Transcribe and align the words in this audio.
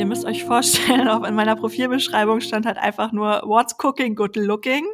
ihr 0.00 0.06
müsst 0.06 0.24
euch 0.24 0.44
vorstellen, 0.44 1.08
auch 1.08 1.24
in 1.24 1.34
meiner 1.34 1.54
Profilbeschreibung 1.56 2.40
stand 2.40 2.64
halt 2.64 2.78
einfach 2.78 3.12
nur 3.12 3.42
What's 3.44 3.76
cooking, 3.76 4.16
good 4.16 4.34
looking. 4.34 4.86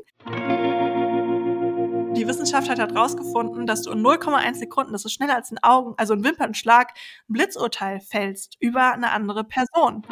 Die 2.16 2.26
Wissenschaft 2.26 2.68
hat 2.68 2.78
herausgefunden, 2.78 3.66
dass 3.66 3.82
du 3.82 3.92
in 3.92 4.04
0,1 4.04 4.54
Sekunden, 4.54 4.92
das 4.92 5.04
ist 5.04 5.12
schneller 5.12 5.36
als 5.36 5.52
ein 5.52 5.58
Augen, 5.62 5.94
also 5.96 6.14
ein 6.14 6.24
Wimpernschlag, 6.24 6.92
ein 7.28 7.34
Blitzurteil 7.34 8.00
fällst 8.00 8.56
über 8.58 8.92
eine 8.92 9.12
andere 9.12 9.44
Person. 9.44 10.02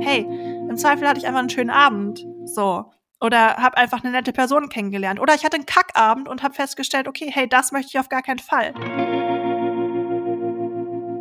Hey, 0.00 0.26
im 0.68 0.76
Zweifel 0.76 1.08
hatte 1.08 1.18
ich 1.18 1.26
einfach 1.26 1.40
einen 1.40 1.50
schönen 1.50 1.70
Abend. 1.70 2.26
So. 2.44 2.90
Oder 3.20 3.56
habe 3.56 3.78
einfach 3.78 4.04
eine 4.04 4.12
nette 4.12 4.32
Person 4.32 4.68
kennengelernt. 4.68 5.18
Oder 5.18 5.34
ich 5.34 5.44
hatte 5.44 5.56
einen 5.56 5.66
Kackabend 5.66 6.28
und 6.28 6.42
habe 6.42 6.54
festgestellt, 6.54 7.08
okay, 7.08 7.30
hey, 7.32 7.48
das 7.48 7.72
möchte 7.72 7.90
ich 7.94 7.98
auf 7.98 8.08
gar 8.08 8.22
keinen 8.22 8.38
Fall. 8.38 8.74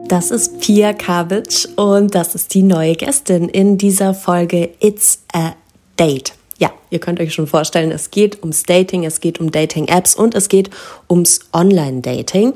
Das 0.07 0.31
ist 0.31 0.61
Pia 0.61 0.93
Kavic 0.93 1.67
und 1.75 2.15
das 2.15 2.34
ist 2.34 2.53
die 2.53 2.63
neue 2.63 2.95
Gästin 2.95 3.49
in 3.49 3.77
dieser 3.77 4.13
Folge 4.13 4.70
It's 4.79 5.20
a 5.34 5.52
Date. 5.99 6.31
Ja, 6.59 6.71
ihr 6.89 6.99
könnt 6.99 7.20
euch 7.20 7.34
schon 7.34 7.45
vorstellen, 7.45 7.91
es 7.91 8.09
geht 8.09 8.41
ums 8.41 8.63
Dating, 8.63 9.03
es 9.03 9.20
geht 9.20 9.41
um 9.41 9.51
Dating-Apps 9.51 10.15
und 10.15 10.34
es 10.34 10.48
geht 10.48 10.70
ums 11.09 11.41
Online-Dating. 11.51 12.53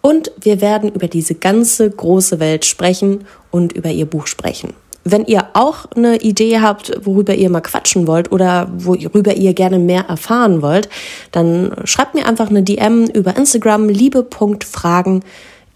Und 0.00 0.32
wir 0.40 0.60
werden 0.60 0.90
über 0.90 1.06
diese 1.06 1.36
ganze 1.36 1.88
große 1.88 2.40
Welt 2.40 2.64
sprechen 2.64 3.26
und 3.52 3.74
über 3.74 3.90
ihr 3.90 4.06
Buch 4.06 4.26
sprechen. 4.26 4.74
Wenn 5.04 5.24
ihr 5.24 5.46
auch 5.52 5.86
eine 5.94 6.16
Idee 6.16 6.58
habt, 6.58 6.92
worüber 7.06 7.34
ihr 7.34 7.48
mal 7.48 7.60
quatschen 7.60 8.08
wollt 8.08 8.32
oder 8.32 8.68
worüber 8.74 9.34
ihr 9.34 9.54
gerne 9.54 9.78
mehr 9.78 10.06
erfahren 10.08 10.62
wollt, 10.62 10.88
dann 11.30 11.76
schreibt 11.84 12.16
mir 12.16 12.26
einfach 12.26 12.50
eine 12.50 12.64
DM 12.64 13.06
über 13.06 13.36
Instagram 13.36 13.88
liebe.fragen. 13.88 15.22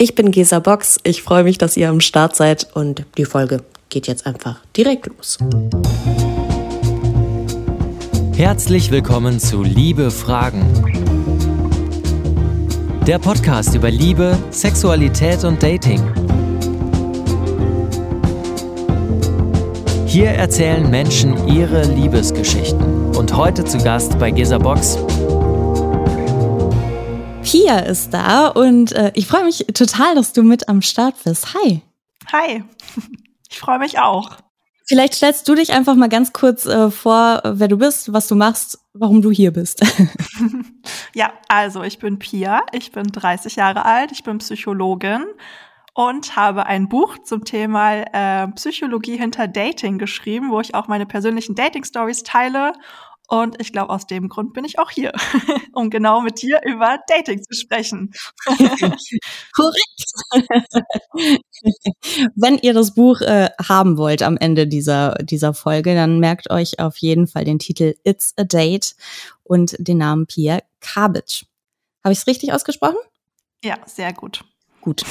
Ich 0.03 0.17
bin 0.17 0.33
Gesa 0.33 0.59
Box. 0.59 0.99
Ich 1.05 1.23
freue 1.23 1.45
mich, 1.45 1.59
dass 1.59 1.77
ihr 1.77 1.89
am 1.89 2.01
Start 2.01 2.35
seid 2.35 2.67
und 2.75 3.05
die 3.17 3.25
Folge 3.25 3.63
geht 3.89 4.09
jetzt 4.09 4.27
einfach 4.27 4.59
direkt 4.77 5.07
los. 5.07 5.39
Herzlich 8.35 8.91
willkommen 8.91 9.39
zu 9.39 9.63
Liebe 9.63 10.11
Fragen. 10.11 10.67
Der 13.07 13.21
Podcast 13.21 13.77
über 13.77 13.93
Liebe, 13.93 14.37
Sexualität 14.51 15.45
und 15.45 15.63
Dating. 15.63 16.03
Hier 20.07 20.31
erzählen 20.31 20.91
Menschen 20.91 21.47
ihre 21.47 21.85
Liebesgeschichten. 21.85 23.15
Und 23.15 23.37
heute 23.37 23.65
zu 23.65 23.79
Gast 23.79 24.19
bei 24.19 24.33
Gesa 24.33 24.59
Box. 24.59 24.99
Pia 27.43 27.81
ist 27.81 28.15
da 28.15 28.47
und 28.47 28.93
äh, 28.93 29.11
ich 29.15 29.27
freue 29.27 29.45
mich 29.45 29.67
total, 29.75 30.15
dass 30.15 30.33
du 30.33 30.43
mit 30.43 30.69
am 30.69 30.81
Start 30.81 31.17
bist. 31.25 31.55
Hi. 31.55 31.83
Hi. 32.33 32.65
Ich 33.51 33.59
freue 33.59 33.79
mich 33.79 33.99
auch. 33.99 34.39
Vielleicht 34.87 35.13
stellst 35.13 35.47
du 35.47 35.55
dich 35.55 35.75
einfach 35.75 35.95
mal 35.95 36.09
ganz 36.09 36.33
kurz 36.33 36.65
äh, 36.65 36.91
vor, 36.91 37.43
wer 37.45 37.69
du 37.69 37.77
bist, 37.77 38.15
was 38.15 38.29
du 38.29 38.35
machst, 38.35 38.79
warum 38.95 39.21
du 39.21 39.31
hier 39.31 39.53
bist. 39.53 39.85
ja, 41.15 41.35
also 41.49 41.83
ich 41.83 41.99
bin 41.99 42.19
Pia, 42.19 42.63
ich 42.73 42.93
bin 42.93 43.09
30 43.09 43.57
Jahre 43.57 43.85
alt, 43.85 44.11
ich 44.11 44.23
bin 44.23 44.39
Psychologin 44.39 45.27
und 45.93 46.35
habe 46.35 46.65
ein 46.65 46.89
Buch 46.89 47.19
zum 47.19 47.45
Thema 47.45 47.93
äh, 48.13 48.49
Psychologie 48.53 49.19
hinter 49.19 49.49
Dating 49.49 49.99
geschrieben, 49.99 50.51
wo 50.51 50.61
ich 50.61 50.75
auch 50.75 50.89
meine 50.89 51.05
persönlichen 51.05 51.55
Dating-Stories 51.55 52.23
teile. 52.23 52.73
Und 53.33 53.59
ich 53.63 53.73
glaube, 53.73 53.89
aus 53.89 54.07
dem 54.07 54.29
Grund 54.29 54.53
bin 54.53 54.67
ich 54.67 54.79
auch 54.79 54.91
hier, 54.91 55.11
um 55.73 55.89
genau 55.89 56.21
mit 56.21 56.43
dir 56.43 56.61
über 56.67 56.99
Dating 57.09 57.43
zu 57.43 57.55
sprechen. 57.55 58.13
Korrekt. 59.55 60.13
Wenn 62.37 62.59
ihr 62.59 62.75
das 62.75 62.93
Buch 62.93 63.23
äh, 63.23 63.49
haben 63.67 63.97
wollt 63.97 64.23
am 64.23 64.37
Ende 64.37 64.67
dieser, 64.67 65.15
dieser 65.23 65.55
Folge, 65.55 65.95
dann 65.95 66.19
merkt 66.21 66.51
euch 66.51 66.79
auf 66.79 66.99
jeden 66.99 67.27
Fall 67.27 67.47
den 67.47 67.59
Titel 67.59 67.95
It's 68.05 68.35
a 68.37 68.45
Date 68.45 68.95
und 69.45 69.77
den 69.79 69.97
Namen 69.97 70.27
Pierre 70.27 70.63
Kabic. 70.81 71.47
Habe 72.05 72.13
ich 72.13 72.19
es 72.19 72.27
richtig 72.27 72.53
ausgesprochen? 72.53 72.99
Ja, 73.65 73.79
sehr 73.87 74.13
gut. 74.13 74.45
Gut. 74.83 75.07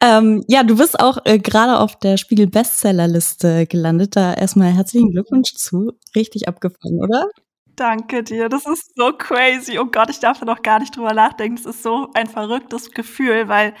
Ähm, 0.00 0.44
ja, 0.48 0.62
du 0.62 0.76
bist 0.76 1.00
auch 1.00 1.18
äh, 1.24 1.38
gerade 1.38 1.78
auf 1.78 1.98
der 1.98 2.16
Spiegel 2.16 2.46
Bestsellerliste 2.46 3.66
gelandet. 3.66 4.16
Da 4.16 4.34
erstmal 4.34 4.72
herzlichen 4.72 5.10
Glückwunsch 5.10 5.54
zu. 5.54 5.92
Richtig 6.14 6.48
abgefangen, 6.48 7.00
oder? 7.00 7.28
Danke 7.76 8.22
dir. 8.22 8.48
Das 8.48 8.66
ist 8.66 8.94
so 8.96 9.12
crazy. 9.12 9.78
Oh 9.78 9.86
Gott, 9.86 10.10
ich 10.10 10.20
darf 10.20 10.38
da 10.38 10.44
noch 10.44 10.62
gar 10.62 10.78
nicht 10.78 10.96
drüber 10.96 11.14
nachdenken. 11.14 11.56
Das 11.56 11.76
ist 11.76 11.82
so 11.82 12.08
ein 12.14 12.26
verrücktes 12.26 12.90
Gefühl, 12.90 13.48
weil 13.48 13.74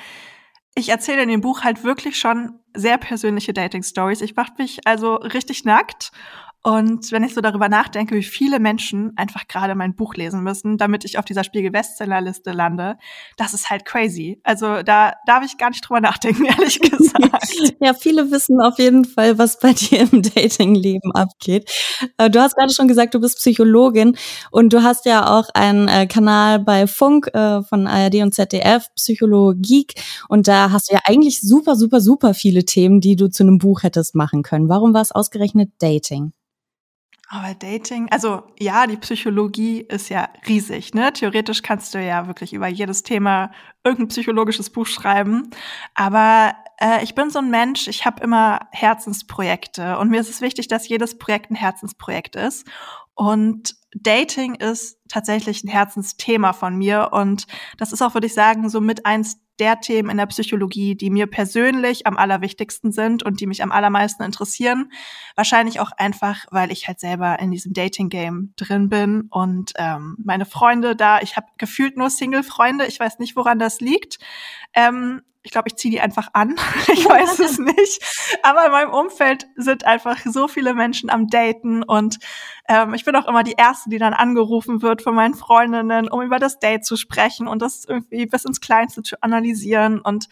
ich 0.74 0.88
erzähle 0.88 1.22
in 1.22 1.28
dem 1.28 1.40
Buch 1.42 1.62
halt 1.62 1.84
wirklich 1.84 2.18
schon 2.18 2.58
sehr 2.74 2.96
persönliche 2.96 3.52
Dating-Stories. 3.52 4.22
Ich 4.22 4.34
mache 4.34 4.52
mich 4.58 4.86
also 4.86 5.16
richtig 5.16 5.64
nackt 5.64 6.10
und 6.64 7.10
wenn 7.10 7.24
ich 7.24 7.34
so 7.34 7.40
darüber 7.40 7.68
nachdenke, 7.68 8.14
wie 8.14 8.22
viele 8.22 8.60
Menschen 8.60 9.12
einfach 9.16 9.48
gerade 9.48 9.74
mein 9.74 9.96
Buch 9.96 10.14
lesen 10.14 10.44
müssen, 10.44 10.78
damit 10.78 11.04
ich 11.04 11.18
auf 11.18 11.24
dieser 11.24 11.42
Spiegel-Bestsellerliste 11.42 12.52
lande, 12.52 12.98
das 13.36 13.52
ist 13.52 13.68
halt 13.68 13.84
crazy. 13.84 14.40
Also 14.44 14.82
da 14.84 15.14
darf 15.26 15.44
ich 15.44 15.58
gar 15.58 15.70
nicht 15.70 15.80
drüber 15.80 16.00
nachdenken, 16.00 16.44
ehrlich 16.58 16.78
gesagt. 16.78 17.18
ja, 17.80 17.94
viele 17.94 18.30
wissen 18.30 18.60
auf 18.60 18.78
jeden 18.78 19.04
Fall, 19.04 19.38
was 19.38 19.58
bei 19.58 19.72
dir 19.72 20.02
im 20.12 20.22
Datingleben 20.22 21.10
abgeht. 21.12 21.68
Äh, 22.16 22.30
du 22.30 22.40
hast 22.40 22.54
gerade 22.54 22.72
schon 22.72 22.86
gesagt, 22.86 23.14
du 23.14 23.20
bist 23.20 23.38
Psychologin 23.38 24.16
und 24.52 24.72
du 24.72 24.84
hast 24.84 25.04
ja 25.04 25.36
auch 25.36 25.48
einen 25.54 25.88
äh, 25.88 26.06
Kanal 26.06 26.60
bei 26.60 26.86
Funk 26.86 27.28
äh, 27.34 27.62
von 27.62 27.88
ARD 27.88 28.22
und 28.22 28.34
ZDF, 28.34 28.86
Psychologie. 28.94 29.88
Und 30.28 30.46
da 30.46 30.70
hast 30.70 30.90
du 30.90 30.94
ja 30.94 31.00
eigentlich 31.06 31.40
super, 31.40 31.74
super, 31.74 32.00
super 32.00 32.34
viele 32.34 32.64
Themen, 32.64 33.00
die 33.00 33.16
du 33.16 33.28
zu 33.28 33.42
einem 33.42 33.58
Buch 33.58 33.82
hättest 33.82 34.14
machen 34.14 34.44
können. 34.44 34.68
Warum 34.68 34.94
war 34.94 35.02
es 35.02 35.10
ausgerechnet 35.10 35.70
Dating? 35.80 36.32
Aber 37.34 37.54
Dating, 37.54 38.10
also 38.10 38.42
ja, 38.58 38.86
die 38.86 38.98
Psychologie 38.98 39.80
ist 39.80 40.10
ja 40.10 40.28
riesig, 40.46 40.92
ne? 40.92 41.14
Theoretisch 41.14 41.62
kannst 41.62 41.94
du 41.94 42.04
ja 42.04 42.26
wirklich 42.26 42.52
über 42.52 42.68
jedes 42.68 43.04
Thema 43.04 43.52
irgendein 43.84 44.08
psychologisches 44.08 44.68
Buch 44.68 44.86
schreiben. 44.86 45.48
Aber 45.94 46.54
äh, 46.78 47.02
ich 47.02 47.14
bin 47.14 47.30
so 47.30 47.38
ein 47.38 47.48
Mensch, 47.48 47.88
ich 47.88 48.04
habe 48.04 48.22
immer 48.22 48.68
Herzensprojekte 48.70 49.96
und 49.98 50.10
mir 50.10 50.20
ist 50.20 50.28
es 50.28 50.42
wichtig, 50.42 50.68
dass 50.68 50.86
jedes 50.88 51.16
Projekt 51.16 51.50
ein 51.50 51.54
Herzensprojekt 51.54 52.36
ist. 52.36 52.66
Und 53.14 53.76
Dating 53.94 54.56
ist 54.56 54.98
tatsächlich 55.08 55.64
ein 55.64 55.68
Herzensthema 55.68 56.52
von 56.52 56.76
mir 56.76 57.12
und 57.12 57.46
das 57.78 57.94
ist 57.94 58.02
auch, 58.02 58.12
würde 58.12 58.26
ich 58.26 58.34
sagen, 58.34 58.68
so 58.68 58.82
mit 58.82 59.06
eins 59.06 59.38
der 59.62 59.78
Themen 59.78 60.10
in 60.10 60.16
der 60.16 60.26
Psychologie, 60.26 60.96
die 60.96 61.08
mir 61.08 61.28
persönlich 61.28 62.04
am 62.04 62.16
allerwichtigsten 62.16 62.90
sind 62.90 63.22
und 63.22 63.38
die 63.38 63.46
mich 63.46 63.62
am 63.62 63.70
allermeisten 63.70 64.24
interessieren. 64.24 64.90
Wahrscheinlich 65.36 65.78
auch 65.78 65.92
einfach, 65.96 66.46
weil 66.50 66.72
ich 66.72 66.88
halt 66.88 66.98
selber 66.98 67.38
in 67.38 67.52
diesem 67.52 67.72
Dating-Game 67.72 68.54
drin 68.56 68.88
bin 68.88 69.28
und 69.30 69.72
ähm, 69.76 70.16
meine 70.24 70.46
Freunde 70.46 70.96
da, 70.96 71.20
ich 71.20 71.36
habe 71.36 71.46
gefühlt 71.58 71.96
nur 71.96 72.10
Single-Freunde, 72.10 72.86
ich 72.86 72.98
weiß 72.98 73.20
nicht, 73.20 73.36
woran 73.36 73.60
das 73.60 73.78
liegt. 73.80 74.18
Ähm, 74.74 75.22
ich 75.42 75.50
glaube, 75.50 75.68
ich 75.68 75.76
ziehe 75.76 75.90
die 75.90 76.00
einfach 76.00 76.28
an. 76.32 76.56
ich 76.92 77.04
weiß 77.04 77.40
es 77.40 77.58
nicht. 77.58 78.38
Aber 78.42 78.66
in 78.66 78.72
meinem 78.72 78.90
Umfeld 78.90 79.46
sind 79.56 79.84
einfach 79.84 80.18
so 80.24 80.48
viele 80.48 80.74
Menschen 80.74 81.10
am 81.10 81.28
Daten 81.28 81.82
und 81.82 82.18
ähm, 82.68 82.94
ich 82.94 83.04
bin 83.04 83.16
auch 83.16 83.26
immer 83.26 83.42
die 83.42 83.56
Erste, 83.56 83.90
die 83.90 83.98
dann 83.98 84.14
angerufen 84.14 84.82
wird 84.82 85.02
von 85.02 85.14
meinen 85.14 85.34
Freundinnen, 85.34 86.08
um 86.08 86.22
über 86.22 86.38
das 86.38 86.58
Date 86.58 86.84
zu 86.84 86.96
sprechen 86.96 87.48
und 87.48 87.60
das 87.60 87.84
irgendwie 87.84 88.26
bis 88.26 88.44
ins 88.44 88.60
Kleinste 88.60 89.02
zu 89.02 89.20
analysieren. 89.22 90.00
Und 90.00 90.28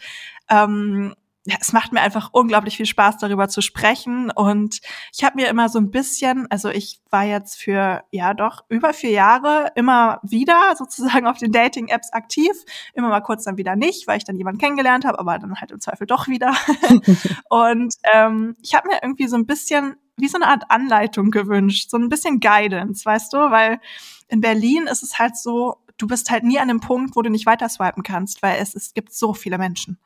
ähm, 0.49 1.13
ja, 1.45 1.55
es 1.59 1.73
macht 1.73 1.91
mir 1.91 2.01
einfach 2.01 2.29
unglaublich 2.33 2.77
viel 2.77 2.85
Spaß, 2.85 3.17
darüber 3.17 3.49
zu 3.49 3.61
sprechen. 3.61 4.29
Und 4.29 4.79
ich 5.11 5.23
habe 5.23 5.37
mir 5.37 5.49
immer 5.49 5.69
so 5.69 5.79
ein 5.79 5.89
bisschen, 5.89 6.45
also 6.51 6.69
ich 6.69 7.01
war 7.09 7.23
jetzt 7.23 7.59
für 7.59 8.03
ja 8.11 8.35
doch 8.35 8.63
über 8.69 8.93
vier 8.93 9.09
Jahre 9.09 9.71
immer 9.75 10.19
wieder 10.21 10.75
sozusagen 10.77 11.25
auf 11.25 11.37
den 11.37 11.51
Dating-Apps 11.51 12.13
aktiv, 12.13 12.51
immer 12.93 13.09
mal 13.09 13.21
kurz 13.21 13.43
dann 13.43 13.57
wieder 13.57 13.75
nicht, 13.75 14.07
weil 14.07 14.17
ich 14.17 14.23
dann 14.23 14.37
jemanden 14.37 14.59
kennengelernt 14.59 15.03
habe, 15.03 15.17
aber 15.17 15.39
dann 15.39 15.59
halt 15.59 15.71
im 15.71 15.79
Zweifel 15.79 16.05
doch 16.05 16.27
wieder. 16.27 16.53
und 17.49 17.95
ähm, 18.13 18.55
ich 18.61 18.75
habe 18.75 18.89
mir 18.89 18.99
irgendwie 19.01 19.27
so 19.27 19.35
ein 19.35 19.47
bisschen 19.47 19.95
wie 20.17 20.27
so 20.27 20.37
eine 20.37 20.47
Art 20.47 20.65
Anleitung 20.69 21.31
gewünscht, 21.31 21.89
so 21.89 21.97
ein 21.97 22.09
bisschen 22.09 22.39
Guidance, 22.39 23.03
weißt 23.03 23.33
du, 23.33 23.37
weil 23.37 23.79
in 24.27 24.41
Berlin 24.41 24.85
ist 24.85 25.01
es 25.01 25.17
halt 25.17 25.35
so, 25.35 25.77
du 25.97 26.05
bist 26.05 26.29
halt 26.29 26.43
nie 26.43 26.59
an 26.59 26.67
dem 26.67 26.79
Punkt, 26.79 27.15
wo 27.15 27.23
du 27.23 27.31
nicht 27.31 27.47
weiter 27.47 27.67
swipen 27.67 28.03
kannst, 28.03 28.43
weil 28.43 28.61
es, 28.61 28.75
es 28.75 28.93
gibt 28.93 29.13
so 29.13 29.33
viele 29.33 29.57
Menschen. 29.57 29.97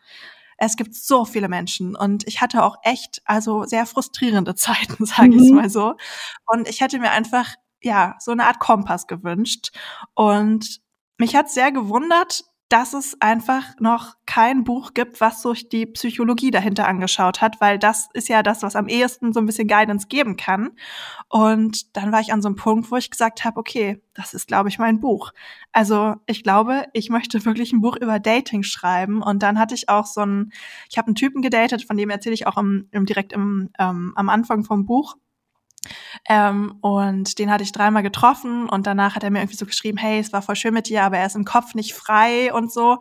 Es 0.58 0.76
gibt 0.78 0.96
so 0.96 1.26
viele 1.26 1.50
Menschen 1.50 1.96
und 1.96 2.28
ich 2.28 2.42
hatte 2.42 2.64
auch 2.64 2.78
echt, 2.84 3.22
also 3.26 3.66
sehr 3.66 3.86
frustrierende 3.86 4.56
Zeiten, 4.56 5.06
sage 5.06 5.32
mhm. 5.32 5.44
ich 5.44 5.52
mal 5.52 5.70
so. 5.70 5.96
Und 6.46 6.68
ich 6.68 6.82
hätte 6.82 7.00
mir 7.00 7.12
einfach, 7.12 7.56
ja, 7.82 8.16
so 8.20 8.32
eine 8.32 8.46
Art 8.46 8.60
Kompass 8.60 9.08
gewünscht. 9.08 9.72
Und 10.14 10.82
mich 11.18 11.36
hat 11.36 11.50
sehr 11.50 11.72
gewundert, 11.72 12.44
dass 12.70 12.94
es 12.94 13.22
einfach 13.22 13.80
noch 13.80 14.16
kein 14.26 14.64
Buch 14.64 14.96
gibt, 14.96 15.22
was 15.22 15.44
sich 15.44 15.70
die 15.70 15.86
Psychologie 15.86 16.50
dahinter 16.50 16.88
angeschaut 16.88 17.40
hat, 17.40 17.62
weil 17.62 17.78
das 17.78 18.10
ist 18.14 18.28
ja 18.28 18.42
das, 18.42 18.64
was 18.64 18.76
am 18.76 18.88
ehesten 18.88 19.34
so 19.34 19.40
ein 19.40 19.46
bisschen 19.46 19.68
Guidance 19.68 20.08
geben 20.08 20.36
kann. 20.36 20.72
Und 21.30 21.96
dann 21.96 22.12
war 22.12 22.22
ich 22.22 22.34
an 22.34 22.42
so 22.42 22.48
einem 22.48 22.56
Punkt, 22.56 22.90
wo 22.90 22.96
ich 22.96 23.12
gesagt 23.12 23.46
habe, 23.46 23.60
okay, 23.60 24.02
das 24.16 24.34
ist, 24.34 24.48
glaube 24.48 24.70
ich, 24.70 24.80
mein 24.80 25.00
Buch. 25.00 25.32
Also 25.74 26.16
ich 26.26 26.42
glaube, 26.42 26.86
ich 26.94 27.10
möchte 27.10 27.46
wirklich 27.46 27.72
ein 27.72 27.82
Buch 27.82 27.98
über 27.98 28.20
Dating 28.20 28.64
schreiben. 28.64 29.22
Und 29.22 29.44
dann 29.44 29.60
hatte 29.60 29.76
ich 29.76 29.88
auch 29.90 30.08
so 30.08 30.22
einen, 30.22 30.52
ich 30.90 30.98
habe 30.98 31.08
einen 31.08 31.16
Typen 31.16 31.44
gedatet, 31.44 31.86
von 31.86 31.98
dem 31.98 32.10
erzähle 32.10 32.34
ich 32.34 32.48
auch 32.48 32.58
im, 32.58 32.88
im 32.92 33.06
direkt 33.06 33.32
im, 33.32 33.70
ähm, 33.78 34.14
am 34.16 34.30
Anfang 34.30 34.64
vom 34.64 34.86
Buch. 34.86 35.18
Ähm, 36.28 36.78
und 36.82 37.38
den 37.40 37.52
hatte 37.52 37.64
ich 37.64 37.72
dreimal 37.72 38.04
getroffen 38.04 38.70
und 38.70 38.88
danach 38.88 39.16
hat 39.16 39.24
er 39.24 39.32
mir 39.32 39.40
irgendwie 39.40 39.58
so 39.58 39.66
geschrieben, 39.66 39.98
hey, 39.98 40.20
es 40.20 40.34
war 40.34 40.42
voll 40.42 40.56
schön 40.56 40.74
mit 40.74 40.90
dir, 40.90 41.04
aber 41.04 41.18
er 41.18 41.26
ist 41.26 41.36
im 41.36 41.46
Kopf 41.46 41.76
nicht 41.76 41.94
frei 41.94 42.54
und 42.54 42.72
so. 42.72 42.98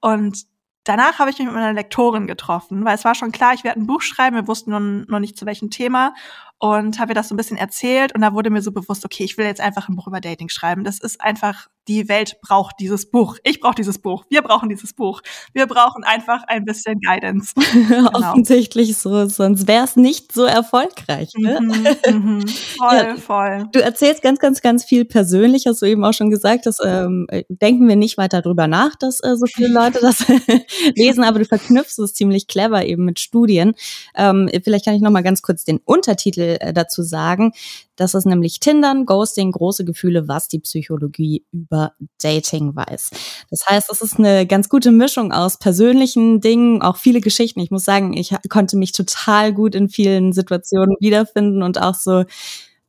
Und 0.00 0.44
danach 0.84 1.18
habe 1.18 1.30
ich 1.30 1.38
mich 1.38 1.46
mit 1.46 1.54
meiner 1.54 1.72
Lektorin 1.72 2.26
getroffen, 2.26 2.84
weil 2.84 2.94
es 2.94 3.04
war 3.04 3.14
schon 3.14 3.32
klar, 3.32 3.54
ich 3.54 3.64
werde 3.64 3.80
ein 3.80 3.86
Buch 3.86 4.02
schreiben, 4.02 4.36
wir 4.36 4.46
wussten 4.46 4.70
noch, 4.70 4.80
noch 4.80 5.20
nicht 5.20 5.36
zu 5.38 5.46
welchem 5.46 5.70
Thema 5.70 6.14
und 6.58 6.98
habe 6.98 7.12
ihr 7.12 7.14
das 7.14 7.28
so 7.28 7.34
ein 7.34 7.36
bisschen 7.36 7.56
erzählt 7.56 8.14
und 8.14 8.22
da 8.22 8.32
wurde 8.32 8.50
mir 8.50 8.62
so 8.62 8.72
bewusst, 8.72 9.04
okay, 9.04 9.24
ich 9.24 9.36
will 9.36 9.46
jetzt 9.46 9.60
einfach 9.60 9.88
ein 9.88 9.96
Buch 9.96 10.06
über 10.06 10.20
Dating 10.20 10.48
schreiben. 10.48 10.84
Das 10.84 11.00
ist 11.00 11.20
einfach, 11.20 11.68
die 11.88 12.08
Welt 12.08 12.38
braucht 12.42 12.76
dieses 12.80 13.10
Buch. 13.10 13.36
Ich 13.44 13.60
brauche 13.60 13.74
dieses 13.74 13.98
Buch. 13.98 14.24
Wir 14.28 14.42
brauchen 14.42 14.68
dieses 14.68 14.92
Buch. 14.92 15.22
Wir 15.52 15.66
brauchen 15.66 16.04
einfach 16.04 16.42
ein 16.46 16.64
bisschen 16.64 17.00
Guidance. 17.00 17.54
genau. 17.72 18.10
Offensichtlich 18.12 18.96
so, 18.96 19.26
sonst 19.26 19.68
wäre 19.68 19.84
es 19.84 19.96
nicht 19.96 20.32
so 20.32 20.44
erfolgreich. 20.44 21.32
Ne? 21.36 21.60
Mhm, 21.60 22.14
mhm. 22.14 22.48
Voll, 22.78 22.96
ja, 22.96 23.16
voll. 23.16 23.68
Du 23.72 23.82
erzählst 23.82 24.22
ganz, 24.22 24.38
ganz, 24.38 24.60
ganz 24.60 24.84
viel 24.84 25.04
persönlich, 25.04 25.66
hast 25.66 25.82
du 25.82 25.86
eben 25.86 26.04
auch 26.04 26.12
schon 26.12 26.30
gesagt, 26.30 26.66
dass 26.66 26.78
ähm, 26.84 27.26
denken 27.48 27.88
wir 27.88 27.96
nicht 27.96 28.18
weiter 28.18 28.42
drüber 28.42 28.66
nach, 28.66 28.96
dass 28.96 29.20
äh, 29.20 29.36
so 29.36 29.46
viele 29.46 29.68
Leute 29.68 30.00
das 30.00 30.24
lesen, 30.94 31.24
aber 31.24 31.38
du 31.38 31.44
verknüpfst 31.44 31.98
es 31.98 32.14
ziemlich 32.14 32.46
clever 32.46 32.84
eben 32.84 33.04
mit 33.04 33.20
Studien. 33.20 33.74
Ähm, 34.14 34.50
vielleicht 34.62 34.84
kann 34.84 34.94
ich 34.94 35.02
noch 35.02 35.10
mal 35.10 35.22
ganz 35.22 35.42
kurz 35.42 35.64
den 35.64 35.78
Untertitel 35.84 36.56
äh, 36.60 36.72
dazu 36.72 37.02
sagen. 37.02 37.52
Das 37.96 38.14
ist 38.14 38.26
nämlich 38.26 38.60
Tindern, 38.60 39.06
Ghosting, 39.06 39.52
große 39.52 39.84
Gefühle, 39.84 40.28
was 40.28 40.48
die 40.48 40.60
Psychologie 40.60 41.44
über 41.50 41.92
Dating 42.22 42.76
weiß. 42.76 43.10
Das 43.50 43.66
heißt, 43.66 43.90
es 43.90 44.02
ist 44.02 44.18
eine 44.18 44.46
ganz 44.46 44.68
gute 44.68 44.92
Mischung 44.92 45.32
aus 45.32 45.58
persönlichen 45.58 46.40
Dingen, 46.40 46.82
auch 46.82 46.96
viele 46.96 47.20
Geschichten. 47.20 47.60
Ich 47.60 47.70
muss 47.70 47.84
sagen, 47.84 48.16
ich 48.16 48.34
konnte 48.48 48.76
mich 48.76 48.92
total 48.92 49.52
gut 49.52 49.74
in 49.74 49.88
vielen 49.88 50.32
Situationen 50.32 50.96
wiederfinden 51.00 51.62
und 51.62 51.80
auch 51.80 51.94
so 51.94 52.24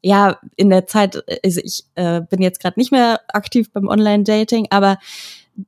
ja, 0.02 0.40
in 0.56 0.70
der 0.70 0.86
Zeit, 0.86 1.24
also 1.44 1.60
ich 1.64 1.84
äh, 1.96 2.22
bin 2.22 2.42
jetzt 2.42 2.62
gerade 2.62 2.80
nicht 2.80 2.92
mehr 2.92 3.20
aktiv 3.30 3.72
beim 3.74 3.88
Online-Dating, 3.88 4.68
aber 4.70 5.00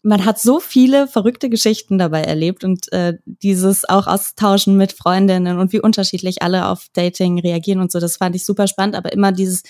man 0.03 0.25
hat 0.25 0.39
so 0.39 0.59
viele 0.59 1.07
verrückte 1.07 1.49
Geschichten 1.49 1.97
dabei 1.97 2.21
erlebt 2.21 2.63
und 2.63 2.91
äh, 2.93 3.17
dieses 3.25 3.87
auch 3.87 4.07
austauschen 4.07 4.77
mit 4.77 4.93
Freundinnen 4.93 5.57
und 5.59 5.73
wie 5.73 5.81
unterschiedlich 5.81 6.41
alle 6.41 6.67
auf 6.67 6.87
Dating 6.93 7.39
reagieren 7.39 7.81
und 7.81 7.91
so, 7.91 7.99
das 7.99 8.17
fand 8.17 8.35
ich 8.35 8.45
super 8.45 8.67
spannend, 8.67 8.95
aber 8.95 9.11
immer 9.13 9.31
dieses 9.31 9.63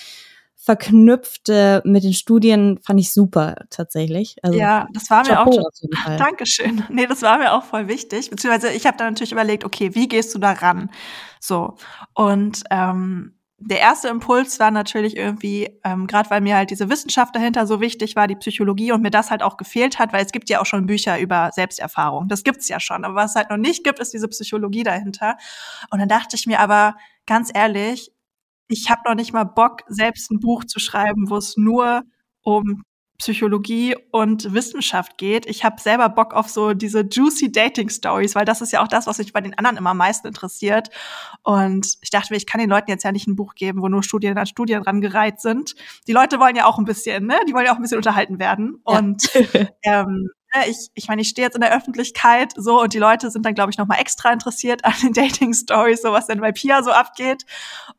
verknüpfte 0.61 1.81
mit 1.85 2.03
den 2.03 2.13
Studien 2.13 2.79
fand 2.85 2.99
ich 2.99 3.13
super 3.13 3.55
tatsächlich. 3.69 4.35
Also, 4.43 4.59
ja, 4.59 4.87
das 4.93 5.09
war 5.09 5.25
mir 5.25 5.41
auch. 5.41 5.71
Dankeschön. 6.17 6.83
Nee, 6.89 7.07
das 7.07 7.21
war 7.21 7.37
mir 7.37 7.53
auch 7.53 7.63
voll 7.63 7.87
wichtig. 7.87 8.29
Beziehungsweise 8.29 8.73
ich 8.73 8.85
habe 8.85 8.97
dann 8.97 9.07
natürlich 9.07 9.31
überlegt, 9.31 9.63
okay, 9.63 9.95
wie 9.95 10.09
gehst 10.09 10.35
du 10.35 10.39
da 10.39 10.51
ran? 10.51 10.91
So 11.39 11.75
und 12.13 12.61
ähm, 12.69 13.38
der 13.61 13.79
erste 13.79 14.07
Impuls 14.07 14.59
war 14.59 14.71
natürlich 14.71 15.17
irgendwie, 15.17 15.69
ähm, 15.83 16.07
gerade 16.07 16.29
weil 16.29 16.41
mir 16.41 16.55
halt 16.55 16.71
diese 16.71 16.89
Wissenschaft 16.89 17.35
dahinter 17.35 17.67
so 17.67 17.81
wichtig 17.81 18.15
war, 18.15 18.27
die 18.27 18.35
Psychologie 18.35 18.91
und 18.91 19.01
mir 19.01 19.11
das 19.11 19.31
halt 19.31 19.43
auch 19.43 19.57
gefehlt 19.57 19.99
hat, 19.99 20.13
weil 20.13 20.25
es 20.25 20.31
gibt 20.31 20.49
ja 20.49 20.61
auch 20.61 20.65
schon 20.65 20.85
Bücher 20.85 21.19
über 21.19 21.51
Selbsterfahrung. 21.53 22.27
Das 22.29 22.43
gibt's 22.43 22.69
ja 22.69 22.79
schon. 22.79 23.03
Aber 23.03 23.15
was 23.15 23.31
es 23.31 23.35
halt 23.35 23.49
noch 23.49 23.57
nicht 23.57 23.83
gibt, 23.83 23.99
ist 23.99 24.13
diese 24.13 24.27
Psychologie 24.29 24.83
dahinter. 24.83 25.37
Und 25.91 25.99
dann 25.99 26.07
dachte 26.07 26.35
ich 26.35 26.47
mir 26.47 26.59
aber, 26.59 26.95
ganz 27.25 27.51
ehrlich, 27.53 28.11
ich 28.69 28.89
habe 28.89 29.01
noch 29.05 29.15
nicht 29.15 29.33
mal 29.33 29.43
Bock, 29.43 29.81
selbst 29.87 30.31
ein 30.31 30.39
Buch 30.39 30.63
zu 30.63 30.79
schreiben, 30.79 31.29
wo 31.29 31.37
es 31.37 31.57
nur 31.57 32.03
um 32.43 32.83
Psychologie 33.19 33.95
und 34.11 34.53
Wissenschaft 34.53 35.17
geht. 35.17 35.45
Ich 35.45 35.65
habe 35.65 35.79
selber 35.79 36.07
Bock 36.09 36.33
auf 36.33 36.49
so 36.49 36.73
diese 36.73 37.01
juicy 37.01 37.51
Dating 37.51 37.89
Stories, 37.89 38.33
weil 38.33 38.45
das 38.45 38.61
ist 38.61 38.71
ja 38.71 38.81
auch 38.81 38.87
das, 38.87 39.07
was 39.07 39.17
mich 39.17 39.33
bei 39.33 39.41
den 39.41 39.57
anderen 39.57 39.77
immer 39.77 39.91
am 39.91 39.97
meisten 39.97 40.25
interessiert. 40.25 40.89
Und 41.43 41.97
ich 42.01 42.09
dachte 42.09 42.33
mir, 42.33 42.37
ich 42.37 42.47
kann 42.47 42.61
den 42.61 42.69
Leuten 42.69 42.89
jetzt 42.89 43.03
ja 43.03 43.11
nicht 43.11 43.27
ein 43.27 43.35
Buch 43.35 43.55
geben, 43.55 43.81
wo 43.81 43.89
nur 43.89 44.03
Studien 44.03 44.37
an 44.37 44.45
Studien 44.45 44.81
rangereiht 44.81 45.41
sind. 45.41 45.75
Die 46.07 46.13
Leute 46.13 46.39
wollen 46.39 46.55
ja 46.55 46.65
auch 46.65 46.79
ein 46.79 46.85
bisschen, 46.85 47.25
ne? 47.27 47.37
Die 47.47 47.53
wollen 47.53 47.65
ja 47.65 47.73
auch 47.73 47.77
ein 47.77 47.81
bisschen 47.81 47.97
unterhalten 47.97 48.39
werden. 48.39 48.81
Ja. 48.87 48.97
Und 48.97 49.29
ähm, 49.83 50.29
ich, 50.67 50.89
ich 50.95 51.07
meine, 51.07 51.21
ich 51.21 51.29
stehe 51.29 51.45
jetzt 51.45 51.55
in 51.55 51.61
der 51.61 51.75
Öffentlichkeit 51.75 52.53
so 52.55 52.81
und 52.81 52.93
die 52.93 52.97
Leute 52.97 53.29
sind 53.29 53.45
dann, 53.45 53.53
glaube 53.53 53.71
ich, 53.71 53.77
noch 53.77 53.87
mal 53.87 53.97
extra 53.97 54.31
interessiert 54.31 54.83
an 54.83 54.93
den 55.03 55.13
Dating-Stories, 55.13 56.01
so 56.01 56.11
was 56.11 56.27
denn 56.27 56.39
bei 56.41 56.51
Pia 56.51 56.81
so 56.81 56.91
abgeht. 56.91 57.45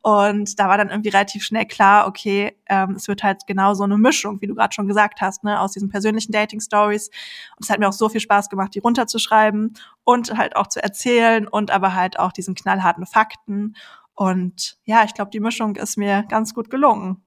Und 0.02 0.58
da 0.58 0.69
war 0.69 0.76
dann 0.76 0.91
irgendwie 0.91 1.11
relativ 1.11 1.44
schnell 1.44 1.67
klar, 1.67 2.08
okay, 2.08 2.56
ähm, 2.67 2.97
es 2.97 3.06
wird 3.06 3.23
halt 3.23 3.47
genau 3.47 3.75
so 3.75 3.85
eine 3.85 3.99
Mischung, 3.99 4.41
wie 4.41 4.47
du 4.47 4.55
gerade 4.55 4.75
schon 4.75 4.88
gesagt 4.88 5.20
hast, 5.20 5.44
ne, 5.44 5.61
aus 5.61 5.73
diesen 5.73 5.91
persönlichen 5.91 6.32
Dating-Stories. 6.32 7.08
Und 7.56 7.64
es 7.64 7.70
hat 7.70 7.79
mir 7.79 7.88
auch 7.88 7.93
so 7.93 8.08
viel 8.08 8.20
Spaß 8.20 8.49
gemacht, 8.49 8.75
die 8.75 8.81
runterzuschreiben 8.81 9.75
und 10.05 10.37
halt 10.37 10.56
auch 10.56 10.67
zu 10.67 10.82
erzählen 10.82 11.47
und 11.47 11.70
aber 11.70 11.94
halt 11.94 12.19
auch 12.19 12.32
diesen 12.32 12.55
knallharten 12.55 13.06
Fakten. 13.06 13.76
Und 14.14 14.76
ja, 14.85 15.05
ich 15.05 15.14
glaube, 15.14 15.31
die 15.31 15.41
Mischung 15.41 15.76
ist 15.76 15.97
mir 15.97 16.25
ganz 16.29 16.52
gut 16.52 16.69
gelungen. 16.69 17.23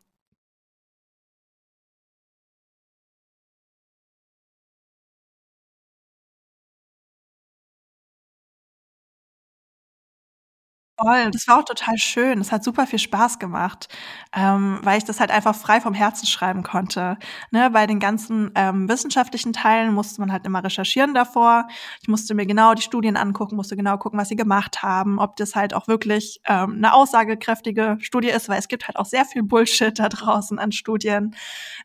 Voll, 11.00 11.32
das 11.32 11.48
war 11.48 11.58
auch 11.60 11.64
total 11.66 11.98
schön. 11.98 12.40
Es 12.40 12.52
hat 12.52 12.64
super 12.64 12.86
viel 12.86 13.00
Spaß 13.00 13.40
gemacht, 13.40 13.88
ähm, 14.36 14.80
weil 14.84 15.00
ich 15.00 15.04
das 15.04 15.20
halt 15.20 15.32
einfach 15.32 15.56
frei 15.56 15.82
vom 15.82 15.96
Herzen 15.96 16.28
schreiben 16.28 16.62
konnte. 16.62 17.18
Ne, 17.50 17.72
bei 17.72 17.88
den 17.88 18.00
ganzen 18.00 18.52
ähm, 18.54 18.88
wissenschaftlichen 18.88 19.54
Teilen 19.54 19.92
musste 19.96 20.22
man 20.22 20.32
halt 20.32 20.46
immer 20.46 20.64
recherchieren 20.64 21.16
davor. 21.16 21.68
Ich 22.04 22.08
musste 22.08 22.36
mir 22.36 22.46
genau 22.46 22.76
die 22.76 22.84
Studien 22.84 23.18
angucken, 23.18 23.56
musste 23.56 23.76
genau 23.76 23.98
gucken, 23.98 24.20
was 24.20 24.30
sie 24.30 24.36
gemacht 24.36 24.84
haben, 24.84 25.18
ob 25.18 25.36
das 25.36 25.56
halt 25.56 25.74
auch 25.74 25.88
wirklich 25.88 26.40
ähm, 26.48 26.74
eine 26.78 26.94
aussagekräftige 26.94 27.98
Studie 28.00 28.30
ist, 28.30 28.48
weil 28.48 28.60
es 28.60 28.68
gibt 28.68 28.88
halt 28.88 28.98
auch 28.98 29.06
sehr 29.08 29.26
viel 29.26 29.42
Bullshit 29.42 29.98
da 29.98 30.10
draußen 30.10 30.60
an 30.60 30.72
Studien. 30.72 31.36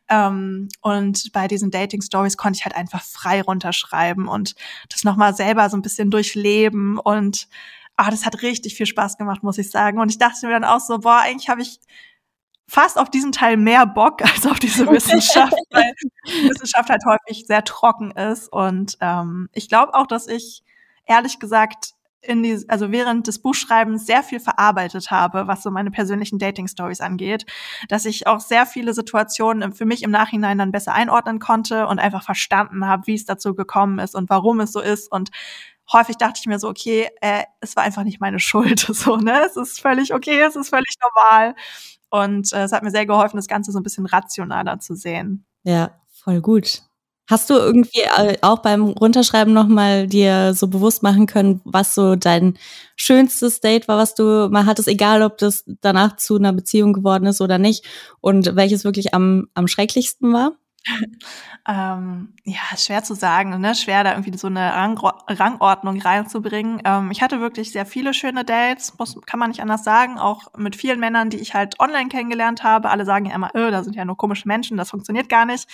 Ähm, 0.07 0.67
und 0.81 1.31
bei 1.33 1.47
diesen 1.47 1.71
Dating 1.71 2.01
Stories 2.01 2.37
konnte 2.37 2.57
ich 2.57 2.65
halt 2.65 2.75
einfach 2.75 3.01
frei 3.03 3.41
runterschreiben 3.41 4.27
und 4.27 4.55
das 4.89 5.03
nochmal 5.03 5.33
selber 5.35 5.69
so 5.69 5.77
ein 5.77 5.81
bisschen 5.81 6.11
durchleben 6.11 6.99
und 6.99 7.47
ah, 7.99 8.09
das 8.09 8.25
hat 8.25 8.41
richtig 8.41 8.75
viel 8.75 8.85
Spaß 8.85 9.17
gemacht, 9.17 9.43
muss 9.43 9.57
ich 9.57 9.69
sagen. 9.69 9.99
Und 9.99 10.09
ich 10.09 10.17
dachte 10.17 10.47
mir 10.47 10.53
dann 10.53 10.63
auch 10.63 10.79
so, 10.79 10.99
boah, 10.99 11.19
eigentlich 11.19 11.49
habe 11.49 11.61
ich 11.61 11.79
fast 12.67 12.97
auf 12.97 13.09
diesen 13.09 13.31
Teil 13.31 13.57
mehr 13.57 13.85
Bock 13.85 14.21
als 14.33 14.47
auf 14.47 14.59
diese 14.59 14.87
Wissenschaft, 14.87 15.53
weil 15.71 15.93
Wissenschaft 16.47 16.89
halt 16.89 17.03
häufig 17.05 17.45
sehr 17.45 17.63
trocken 17.63 18.11
ist. 18.11 18.47
Und 18.51 18.97
ähm, 19.01 19.49
ich 19.53 19.67
glaube 19.67 19.93
auch, 19.93 20.07
dass 20.07 20.27
ich 20.27 20.63
ehrlich 21.05 21.39
gesagt 21.39 21.93
in 22.21 22.43
die, 22.43 22.65
also 22.67 22.91
während 22.91 23.27
des 23.27 23.41
Buchschreibens 23.41 24.05
sehr 24.05 24.23
viel 24.23 24.39
verarbeitet 24.39 25.09
habe, 25.09 25.47
was 25.47 25.63
so 25.63 25.71
meine 25.71 25.89
persönlichen 25.89 26.37
Dating-Stories 26.37 26.99
angeht, 26.99 27.45
dass 27.87 28.05
ich 28.05 28.27
auch 28.27 28.41
sehr 28.41 28.65
viele 28.65 28.93
Situationen 28.93 29.73
für 29.73 29.85
mich 29.85 30.03
im 30.03 30.11
Nachhinein 30.11 30.57
dann 30.57 30.71
besser 30.71 30.93
einordnen 30.93 31.39
konnte 31.39 31.87
und 31.87 31.97
einfach 31.99 32.23
verstanden 32.23 32.85
habe, 32.87 33.07
wie 33.07 33.15
es 33.15 33.25
dazu 33.25 33.55
gekommen 33.55 33.99
ist 33.99 34.15
und 34.15 34.29
warum 34.29 34.59
es 34.59 34.73
so 34.73 34.81
ist 34.81 35.09
und 35.11 35.29
häufig 35.91 36.17
dachte 36.17 36.39
ich 36.41 36.47
mir 36.47 36.59
so, 36.59 36.69
okay, 36.69 37.09
äh, 37.21 37.43
es 37.61 37.75
war 37.75 37.83
einfach 37.83 38.03
nicht 38.03 38.21
meine 38.21 38.39
Schuld. 38.39 38.87
So, 38.99 39.17
ne? 39.17 39.43
Es 39.45 39.55
ist 39.55 39.79
völlig 39.79 40.13
okay, 40.13 40.41
es 40.41 40.55
ist 40.55 40.69
völlig 40.69 40.95
normal. 41.01 41.55
Und 42.09 42.51
äh, 42.53 42.63
es 42.63 42.71
hat 42.71 42.83
mir 42.83 42.91
sehr 42.91 43.05
geholfen, 43.05 43.37
das 43.37 43.47
Ganze 43.47 43.71
so 43.71 43.79
ein 43.79 43.83
bisschen 43.83 44.05
rationaler 44.05 44.79
zu 44.79 44.95
sehen. 44.95 45.45
Ja, 45.63 45.91
voll 46.11 46.41
gut. 46.41 46.81
Hast 47.29 47.51
du 47.51 47.53
irgendwie 47.53 48.01
äh, 48.01 48.37
auch 48.41 48.59
beim 48.59 48.85
Runterschreiben 48.85 49.53
nochmal 49.53 50.07
dir 50.07 50.55
so 50.55 50.67
bewusst 50.67 51.03
machen 51.03 51.27
können, 51.27 51.61
was 51.63 51.93
so 51.93 52.15
dein 52.15 52.57
schönstes 52.95 53.61
Date 53.61 53.87
war, 53.87 53.97
was 53.97 54.15
du 54.15 54.49
mal 54.49 54.65
hattest, 54.65 54.87
egal 54.87 55.21
ob 55.21 55.37
das 55.37 55.63
danach 55.81 56.15
zu 56.15 56.37
einer 56.37 56.53
Beziehung 56.53 56.91
geworden 56.91 57.27
ist 57.27 57.39
oder 57.39 57.59
nicht 57.59 57.85
und 58.19 58.55
welches 58.55 58.83
wirklich 58.83 59.13
am, 59.13 59.47
am 59.53 59.67
schrecklichsten 59.67 60.33
war? 60.33 60.53
Ähm, 61.67 62.33
ja, 62.43 62.77
schwer 62.77 63.03
zu 63.03 63.13
sagen, 63.13 63.59
ne? 63.59 63.75
Schwer 63.75 64.03
da 64.03 64.11
irgendwie 64.11 64.37
so 64.37 64.47
eine 64.47 64.73
Rang 64.73 64.97
Rangordnung 65.27 66.01
reinzubringen. 66.01 66.81
Ähm, 66.85 67.11
ich 67.11 67.21
hatte 67.21 67.39
wirklich 67.39 67.71
sehr 67.71 67.85
viele 67.85 68.13
schöne 68.13 68.43
Dates, 68.45 68.97
muss, 68.97 69.19
kann 69.25 69.39
man 69.39 69.49
nicht 69.49 69.61
anders 69.61 69.83
sagen, 69.83 70.17
auch 70.17 70.53
mit 70.57 70.75
vielen 70.75 70.99
Männern, 70.99 71.29
die 71.29 71.37
ich 71.37 71.53
halt 71.53 71.79
online 71.79 72.09
kennengelernt 72.09 72.63
habe. 72.63 72.89
Alle 72.89 73.05
sagen 73.05 73.25
ja 73.25 73.35
immer, 73.35 73.51
öh, 73.55 73.71
da 73.71 73.83
sind 73.83 73.95
ja 73.95 74.05
nur 74.05 74.17
komische 74.17 74.47
Menschen, 74.47 74.77
das 74.77 74.89
funktioniert 74.89 75.29
gar 75.29 75.45
nicht. 75.45 75.67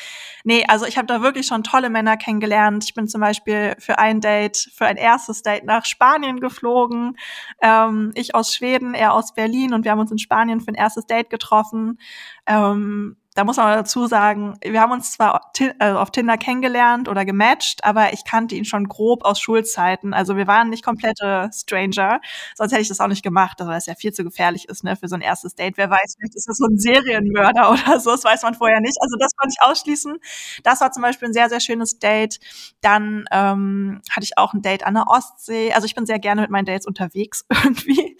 Nee, 0.43 0.65
also 0.67 0.85
ich 0.85 0.97
habe 0.97 1.07
da 1.07 1.21
wirklich 1.21 1.47
schon 1.47 1.63
tolle 1.63 1.89
Männer 1.89 2.17
kennengelernt. 2.17 2.83
Ich 2.83 2.93
bin 2.93 3.07
zum 3.07 3.21
Beispiel 3.21 3.75
für 3.79 3.99
ein 3.99 4.21
Date, 4.21 4.69
für 4.75 4.85
ein 4.85 4.97
erstes 4.97 5.43
Date 5.43 5.65
nach 5.65 5.85
Spanien 5.85 6.39
geflogen. 6.39 7.17
Ähm, 7.61 8.11
ich 8.15 8.35
aus 8.35 8.53
Schweden, 8.53 8.93
er 8.93 9.13
aus 9.13 9.33
Berlin 9.33 9.73
und 9.73 9.85
wir 9.85 9.91
haben 9.91 9.99
uns 9.99 10.11
in 10.11 10.19
Spanien 10.19 10.61
für 10.61 10.69
ein 10.71 10.75
erstes 10.75 11.05
Date 11.05 11.29
getroffen. 11.29 11.99
Ähm, 12.47 13.17
da 13.35 13.43
muss 13.43 13.57
man 13.57 13.67
dazu 13.77 14.07
sagen, 14.07 14.57
wir 14.63 14.79
haben 14.79 14.93
uns 14.93 15.11
zwar 15.11 15.51
also 15.79 15.99
auf 15.99 16.09
Tinder 16.09 16.37
kennengelernt 16.37 17.09
oder 17.09 17.25
gematcht, 17.25 17.83
aber 17.83 18.13
ich 18.13 18.23
kannte 18.23 18.55
ihn 18.55 18.63
schon 18.63 18.87
grob 18.87 19.25
aus 19.25 19.41
Schulzeiten. 19.41 20.13
Also 20.13 20.37
wir 20.37 20.47
waren 20.47 20.69
nicht 20.69 20.85
komplette 20.85 21.49
Stranger, 21.53 22.21
sonst 22.55 22.71
hätte 22.71 22.81
ich 22.81 22.87
das 22.87 23.01
auch 23.01 23.07
nicht 23.07 23.23
gemacht, 23.23 23.57
weil 23.59 23.77
es 23.77 23.87
ja 23.87 23.95
viel 23.95 24.13
zu 24.13 24.23
gefährlich 24.23 24.69
ist, 24.69 24.85
ne, 24.85 24.95
für 24.95 25.09
so 25.09 25.15
ein 25.15 25.21
erstes 25.21 25.53
Date. 25.53 25.75
Wer 25.75 25.89
weiß, 25.89 26.15
vielleicht 26.17 26.35
ist 26.35 26.47
das 26.47 26.55
so 26.55 26.65
ein 26.65 26.77
Serienmörder 26.77 27.71
oder 27.71 27.99
so, 27.99 28.11
das 28.11 28.23
weiß 28.23 28.43
man 28.43 28.55
vorher 28.55 28.79
nicht. 28.79 28.97
Also 29.01 29.17
das 29.19 29.35
konnte 29.35 29.53
ich 29.59 29.67
ausschließen. 29.67 30.15
Das 30.63 30.79
war 30.79 30.93
zum 30.93 31.01
Beispiel 31.01 31.27
ein 31.27 31.33
sehr, 31.33 31.49
sehr 31.49 31.59
schönes 31.59 31.99
Date. 31.99 32.39
Dann 32.79 33.25
ähm, 33.31 34.01
hatte 34.11 34.23
ich 34.23 34.37
auch 34.37 34.53
ein 34.53 34.61
Date 34.61 34.85
an 34.85 34.93
der 34.93 35.07
Ostsee. 35.07 35.73
Also 35.73 35.85
ich 35.85 35.95
bin 35.95 36.05
sehr 36.05 36.19
gerne 36.19 36.39
mit 36.39 36.51
meinen 36.51 36.65
Dates 36.65 36.87
unterwegs 36.87 37.45
irgendwie. 37.63 38.17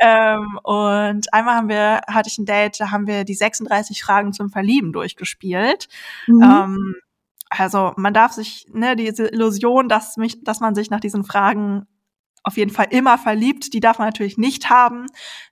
Ähm, 0.00 0.58
und 0.64 1.32
einmal 1.32 1.54
haben 1.54 1.68
wir, 1.68 2.00
hatte 2.08 2.28
ich 2.28 2.38
ein 2.38 2.46
Date, 2.46 2.80
da 2.80 2.90
haben 2.90 3.06
wir 3.06 3.22
die 3.22 3.34
36 3.34 4.02
Fragen 4.02 4.32
zum 4.32 4.55
Verlieben 4.56 4.94
durchgespielt. 4.94 5.86
Mhm. 6.26 6.42
Ähm, 6.42 6.94
also 7.50 7.92
man 7.96 8.14
darf 8.14 8.32
sich, 8.32 8.64
ne, 8.72 8.96
diese 8.96 9.26
Illusion, 9.26 9.90
dass 9.90 10.16
mich, 10.16 10.42
dass 10.42 10.60
man 10.60 10.74
sich 10.74 10.88
nach 10.88 11.00
diesen 11.00 11.24
Fragen 11.24 11.86
auf 12.42 12.56
jeden 12.56 12.70
Fall 12.70 12.86
immer 12.88 13.18
verliebt, 13.18 13.74
die 13.74 13.80
darf 13.80 13.98
man 13.98 14.08
natürlich 14.08 14.38
nicht 14.38 14.70
haben. 14.70 15.04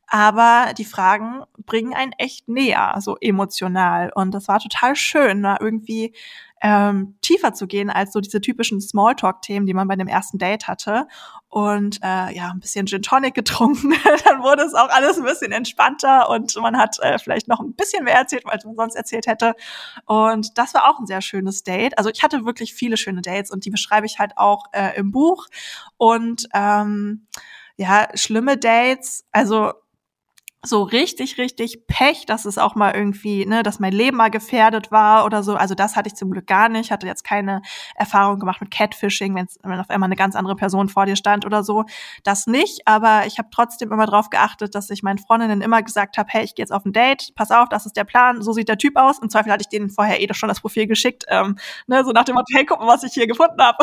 Aber 0.07 0.73
die 0.79 0.87
Fragen 0.87 1.43
bringen 1.67 1.93
einen 1.93 2.13
echt 2.13 2.49
näher, 2.49 2.95
so 3.01 3.19
emotional. 3.21 4.11
Und 4.15 4.33
das 4.33 4.49
war 4.49 4.59
total 4.59 4.97
schön, 4.97 5.43
da 5.43 5.59
irgendwie 5.61 6.15
ähm, 6.63 7.19
tiefer 7.21 7.53
zu 7.53 7.67
gehen 7.67 7.91
als 7.91 8.13
so 8.13 8.21
diese 8.21 8.41
typischen 8.41 8.81
Smalltalk-Themen, 8.81 9.67
die 9.67 9.75
man 9.75 9.89
bei 9.89 9.97
dem 9.97 10.09
ersten 10.09 10.39
Date 10.39 10.67
hatte. 10.67 11.07
Und 11.49 11.99
äh, 12.03 12.35
ja, 12.35 12.51
ein 12.51 12.61
bisschen 12.61 12.87
Gin 12.87 13.03
Tonic 13.03 13.35
getrunken. 13.35 13.93
Dann 14.25 14.43
wurde 14.43 14.63
es 14.63 14.75
auch 14.75 14.89
alles 14.89 15.19
ein 15.19 15.25
bisschen 15.25 15.53
entspannter 15.53 16.29
und 16.31 16.57
man 16.57 16.77
hat 16.79 16.99
äh, 17.01 17.19
vielleicht 17.19 17.49
noch 17.49 17.61
ein 17.61 17.75
bisschen 17.75 18.05
mehr 18.05 18.17
erzählt, 18.17 18.45
als 18.47 18.65
man 18.65 18.77
sonst 18.77 18.95
erzählt 18.95 19.27
hätte. 19.27 19.55
Und 20.07 20.57
das 20.59 20.75
war 20.75 20.89
auch 20.89 20.99
ein 20.99 21.07
sehr 21.07 21.21
schönes 21.21 21.63
Date. 21.63 21.99
Also 21.99 22.11
ich 22.11 22.23
hatte 22.23 22.45
wirklich 22.45 22.75
viele 22.75 22.97
schöne 22.97 23.23
Dates 23.23 23.51
und 23.51 23.65
die 23.65 23.71
beschreibe 23.71 24.07
ich 24.07 24.19
halt 24.19 24.33
auch 24.37 24.65
äh, 24.73 24.97
im 24.97 25.13
Buch. 25.13 25.47
Und 25.97 26.49
ähm, 26.55 27.27
ja, 27.77 28.09
schlimme 28.15 28.57
Dates, 28.57 29.27
also 29.33 29.73
so 30.67 30.83
richtig, 30.83 31.39
richtig 31.39 31.87
Pech, 31.87 32.27
dass 32.27 32.45
es 32.45 32.59
auch 32.59 32.75
mal 32.75 32.95
irgendwie, 32.95 33.47
ne, 33.47 33.63
dass 33.63 33.81
mein 33.81 33.93
Leben 33.93 34.17
mal 34.17 34.31
gefährdet 34.31 34.91
war 34.91 35.25
oder 35.25 35.43
so. 35.43 35.57
Also 35.57 35.75
das 35.75 35.97
hatte 35.97 36.09
ich 36.09 36.15
zum 36.15 36.31
Glück 36.31 36.47
gar 36.47 36.69
nicht. 36.69 36.91
Hatte 36.91 37.07
jetzt 37.07 37.25
keine 37.25 37.63
Erfahrung 37.95 38.39
gemacht 38.39 38.61
mit 38.61 38.71
Catfishing, 38.71 39.35
wenn 39.35 39.81
auf 39.81 39.91
einmal 39.91 40.09
eine 40.09 40.17
ganz 40.17 40.37
andere 40.37 40.57
Person 40.57 40.89
vor 40.89 41.07
dir 41.07 41.17
stand 41.17 41.45
oder 41.45 41.63
so. 41.63 41.85
Das 42.23 42.47
nicht, 42.47 42.87
aber 42.87 43.27
ich 43.27 43.39
habe 43.39 43.49
trotzdem 43.51 43.93
immer 43.93 44.07
darauf 44.07 44.31
geachtet, 44.31 44.75
dass 44.75 44.91
ich 44.91 45.03
meinen 45.03 45.19
Freundinnen 45.19 45.61
immer 45.61 45.83
gesagt 45.83 46.19
habe, 46.19 46.29
hey, 46.31 46.45
ich 46.45 46.55
gehe 46.55 46.63
jetzt 46.63 46.73
auf 46.73 46.85
ein 46.85 46.93
Date, 46.93 47.33
pass 47.35 47.51
auf, 47.51 47.69
das 47.69 47.87
ist 47.87 47.97
der 47.97 48.05
Plan, 48.05 48.43
so 48.43 48.53
sieht 48.53 48.69
der 48.69 48.79
Typ 48.79 48.97
aus. 48.97 49.19
Im 49.19 49.31
Zweifel 49.31 49.53
hatte 49.53 49.63
ich 49.63 49.69
denen 49.69 49.91
vorher 49.91 50.21
eh 50.21 50.27
doch 50.27 50.35
schon 50.35 50.49
das 50.49 50.61
Profil 50.61 50.87
geschickt, 50.87 51.25
ähm, 51.29 51.57
ne, 51.87 52.05
so 52.05 52.13
nach 52.13 52.25
dem 52.25 52.35
Motto, 52.35 52.47
hey, 52.55 52.65
guck 52.65 52.81
mal, 52.81 52.89
was 52.89 53.03
ich 53.03 53.13
hier 53.13 53.27
gefunden 53.27 53.61
habe. 53.61 53.79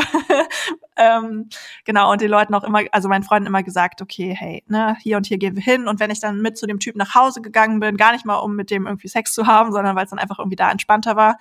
ähm, 0.97 1.49
genau, 1.85 2.11
und 2.11 2.21
den 2.21 2.29
Leuten 2.29 2.53
auch 2.55 2.63
immer, 2.63 2.81
also 2.91 3.07
meinen 3.09 3.23
Freunden 3.23 3.47
immer 3.47 3.63
gesagt, 3.63 4.01
okay, 4.01 4.35
hey, 4.37 4.63
ne, 4.67 4.97
hier 5.01 5.17
und 5.17 5.25
hier 5.25 5.37
gehen 5.37 5.55
wir 5.55 5.63
hin. 5.63 5.87
Und 5.87 5.99
wenn 5.99 6.11
ich 6.11 6.19
dann 6.19 6.41
mit 6.41 6.57
zu 6.57 6.67
dem 6.71 6.79
Typ 6.79 6.95
nach 6.95 7.15
Hause 7.15 7.41
gegangen 7.41 7.79
bin, 7.79 7.97
gar 7.97 8.11
nicht 8.13 8.25
mal, 8.25 8.37
um 8.37 8.55
mit 8.55 8.71
dem 8.71 8.87
irgendwie 8.87 9.07
Sex 9.07 9.33
zu 9.33 9.47
haben, 9.47 9.71
sondern 9.71 9.95
weil 9.95 10.05
es 10.05 10.09
dann 10.09 10.19
einfach 10.19 10.39
irgendwie 10.39 10.55
da 10.55 10.71
entspannter 10.71 11.15
war, 11.15 11.37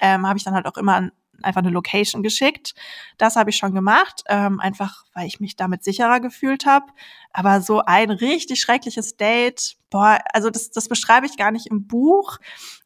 ähm, 0.00 0.26
habe 0.26 0.38
ich 0.38 0.44
dann 0.44 0.54
halt 0.54 0.66
auch 0.66 0.76
immer 0.76 1.10
einfach 1.42 1.60
eine 1.60 1.70
Location 1.70 2.22
geschickt. 2.22 2.74
Das 3.16 3.36
habe 3.36 3.50
ich 3.50 3.56
schon 3.56 3.74
gemacht, 3.74 4.22
ähm, 4.28 4.60
einfach 4.60 5.04
weil 5.14 5.26
ich 5.26 5.40
mich 5.40 5.56
damit 5.56 5.84
sicherer 5.84 6.20
gefühlt 6.20 6.66
habe. 6.66 6.86
Aber 7.32 7.60
so 7.60 7.82
ein 7.84 8.10
richtig 8.10 8.60
schreckliches 8.60 9.16
Date, 9.16 9.76
boah, 9.90 10.18
also 10.32 10.50
das, 10.50 10.70
das 10.70 10.88
beschreibe 10.88 11.26
ich 11.26 11.36
gar 11.36 11.50
nicht 11.50 11.66
im 11.66 11.86
Buch. 11.86 12.38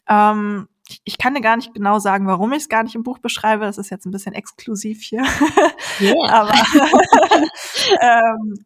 Ähm, 0.09 0.69
ich 1.05 1.17
kann 1.17 1.35
dir 1.35 1.41
gar 1.41 1.57
nicht 1.57 1.73
genau 1.73 1.99
sagen, 1.99 2.27
warum 2.27 2.53
ich 2.53 2.63
es 2.63 2.69
gar 2.69 2.83
nicht 2.83 2.95
im 2.95 3.03
Buch 3.03 3.19
beschreibe. 3.19 3.65
Das 3.65 3.79
ist 3.79 3.91
jetzt 3.91 4.05
ein 4.05 4.11
bisschen 4.11 4.35
exklusiv 4.35 5.03
hier. 5.03 5.25
Yeah. 6.01 6.29
Aber 6.29 6.53
ähm, 8.01 8.65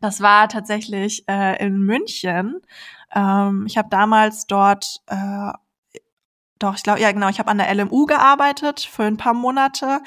das 0.00 0.20
war 0.20 0.48
tatsächlich 0.48 1.24
äh, 1.28 1.64
in 1.64 1.78
München. 1.78 2.60
Ähm, 3.14 3.64
ich 3.66 3.78
habe 3.78 3.88
damals 3.90 4.46
dort, 4.46 5.00
äh, 5.06 5.52
doch, 6.58 6.74
ich 6.74 6.82
glaube, 6.82 7.00
ja 7.00 7.12
genau, 7.12 7.28
ich 7.28 7.38
habe 7.38 7.50
an 7.50 7.58
der 7.58 7.72
LMU 7.74 8.06
gearbeitet 8.06 8.80
für 8.80 9.04
ein 9.04 9.16
paar 9.16 9.34
Monate 9.34 10.00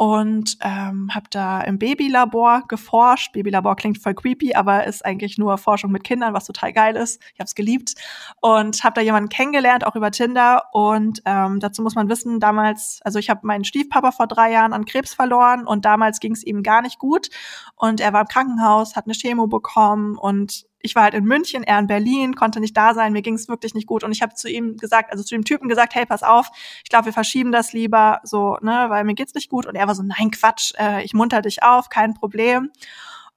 und 0.00 0.56
ähm, 0.62 1.10
habe 1.14 1.26
da 1.28 1.60
im 1.60 1.78
Babylabor 1.78 2.62
geforscht. 2.66 3.34
Babylabor 3.34 3.76
klingt 3.76 3.98
voll 3.98 4.14
creepy, 4.14 4.54
aber 4.54 4.86
ist 4.86 5.04
eigentlich 5.04 5.36
nur 5.36 5.58
Forschung 5.58 5.92
mit 5.92 6.04
Kindern, 6.04 6.32
was 6.32 6.46
total 6.46 6.72
geil 6.72 6.96
ist. 6.96 7.20
Ich 7.34 7.38
habe 7.38 7.44
es 7.44 7.54
geliebt 7.54 7.96
und 8.40 8.82
habe 8.82 8.94
da 8.94 9.02
jemanden 9.02 9.28
kennengelernt, 9.28 9.86
auch 9.86 9.96
über 9.96 10.10
Tinder. 10.10 10.62
Und 10.72 11.20
ähm, 11.26 11.60
dazu 11.60 11.82
muss 11.82 11.96
man 11.96 12.08
wissen, 12.08 12.40
damals, 12.40 13.00
also 13.04 13.18
ich 13.18 13.28
habe 13.28 13.46
meinen 13.46 13.64
Stiefpapa 13.64 14.10
vor 14.12 14.26
drei 14.26 14.52
Jahren 14.52 14.72
an 14.72 14.86
Krebs 14.86 15.12
verloren 15.12 15.66
und 15.66 15.84
damals 15.84 16.18
ging 16.18 16.32
es 16.32 16.44
ihm 16.44 16.62
gar 16.62 16.80
nicht 16.80 16.98
gut. 16.98 17.28
Und 17.76 18.00
er 18.00 18.14
war 18.14 18.22
im 18.22 18.28
Krankenhaus, 18.28 18.96
hat 18.96 19.04
eine 19.04 19.12
Chemo 19.12 19.48
bekommen 19.48 20.16
und 20.16 20.64
ich 20.82 20.94
war 20.94 21.04
halt 21.04 21.14
in 21.14 21.24
München, 21.24 21.62
er 21.62 21.78
in 21.78 21.86
Berlin, 21.86 22.34
konnte 22.34 22.60
nicht 22.60 22.76
da 22.76 22.94
sein, 22.94 23.12
mir 23.12 23.22
ging 23.22 23.34
es 23.34 23.48
wirklich 23.48 23.74
nicht 23.74 23.86
gut 23.86 24.04
und 24.04 24.12
ich 24.12 24.22
habe 24.22 24.34
zu 24.34 24.48
ihm 24.48 24.76
gesagt, 24.76 25.12
also 25.12 25.22
zu 25.22 25.34
dem 25.34 25.44
Typen 25.44 25.68
gesagt, 25.68 25.94
hey, 25.94 26.06
pass 26.06 26.22
auf, 26.22 26.50
ich 26.82 26.90
glaube, 26.90 27.06
wir 27.06 27.12
verschieben 27.12 27.52
das 27.52 27.72
lieber, 27.72 28.20
so, 28.24 28.56
ne, 28.62 28.86
weil 28.88 29.04
mir 29.04 29.14
geht's 29.14 29.34
nicht 29.34 29.50
gut 29.50 29.66
und 29.66 29.74
er 29.74 29.86
war 29.86 29.94
so, 29.94 30.02
nein, 30.02 30.30
Quatsch, 30.30 30.72
äh, 30.78 31.04
ich 31.04 31.14
munter 31.14 31.42
dich 31.42 31.62
auf, 31.62 31.88
kein 31.88 32.14
Problem. 32.14 32.70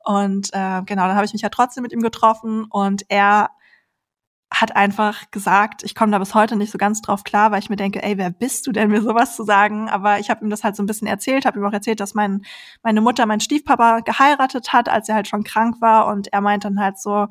Und 0.06 0.50
äh, 0.54 0.82
genau, 0.86 1.08
dann 1.08 1.16
habe 1.16 1.26
ich 1.26 1.34
mich 1.34 1.42
ja 1.42 1.50
trotzdem 1.50 1.82
mit 1.84 1.94
ihm 1.94 2.02
getroffen 2.02 2.66
und 2.70 3.06
er 3.08 3.50
hat 4.54 4.76
einfach 4.76 5.32
gesagt, 5.32 5.82
ich 5.84 5.96
komme 5.96 6.12
da 6.12 6.20
bis 6.20 6.36
heute 6.36 6.56
nicht 6.56 6.72
so 6.72 6.78
ganz 6.78 7.02
drauf 7.02 7.24
klar, 7.24 7.50
weil 7.52 7.60
ich 7.60 7.72
mir 7.72 7.76
denke, 7.76 8.04
ey, 8.04 8.20
wer 8.20 8.30
bist 8.30 8.68
du 8.68 8.72
denn, 8.72 8.90
mir 8.90 9.02
sowas 9.02 9.36
zu 9.36 9.44
sagen? 9.44 9.90
Aber 9.90 10.20
ich 10.20 10.30
habe 10.30 10.46
ihm 10.46 10.52
das 10.52 10.64
halt 10.64 10.76
so 10.76 10.84
ein 10.84 10.86
bisschen 10.86 11.08
erzählt, 11.08 11.46
habe 11.46 11.58
ihm 11.58 11.66
auch 11.66 11.74
erzählt, 11.74 12.00
dass 12.00 12.14
mein, 12.14 12.46
meine 12.84 13.02
Mutter 13.02 13.26
meinen 13.26 13.40
Stiefpapa 13.40 14.02
geheiratet 14.02 14.72
hat, 14.72 14.90
als 14.90 15.10
er 15.10 15.16
halt 15.16 15.28
schon 15.28 15.44
krank 15.44 15.82
war. 15.82 16.06
Und 16.06 16.32
er 16.32 16.42
meint 16.42 16.66
dann 16.66 16.80
halt 16.80 17.00
so, 17.00 17.28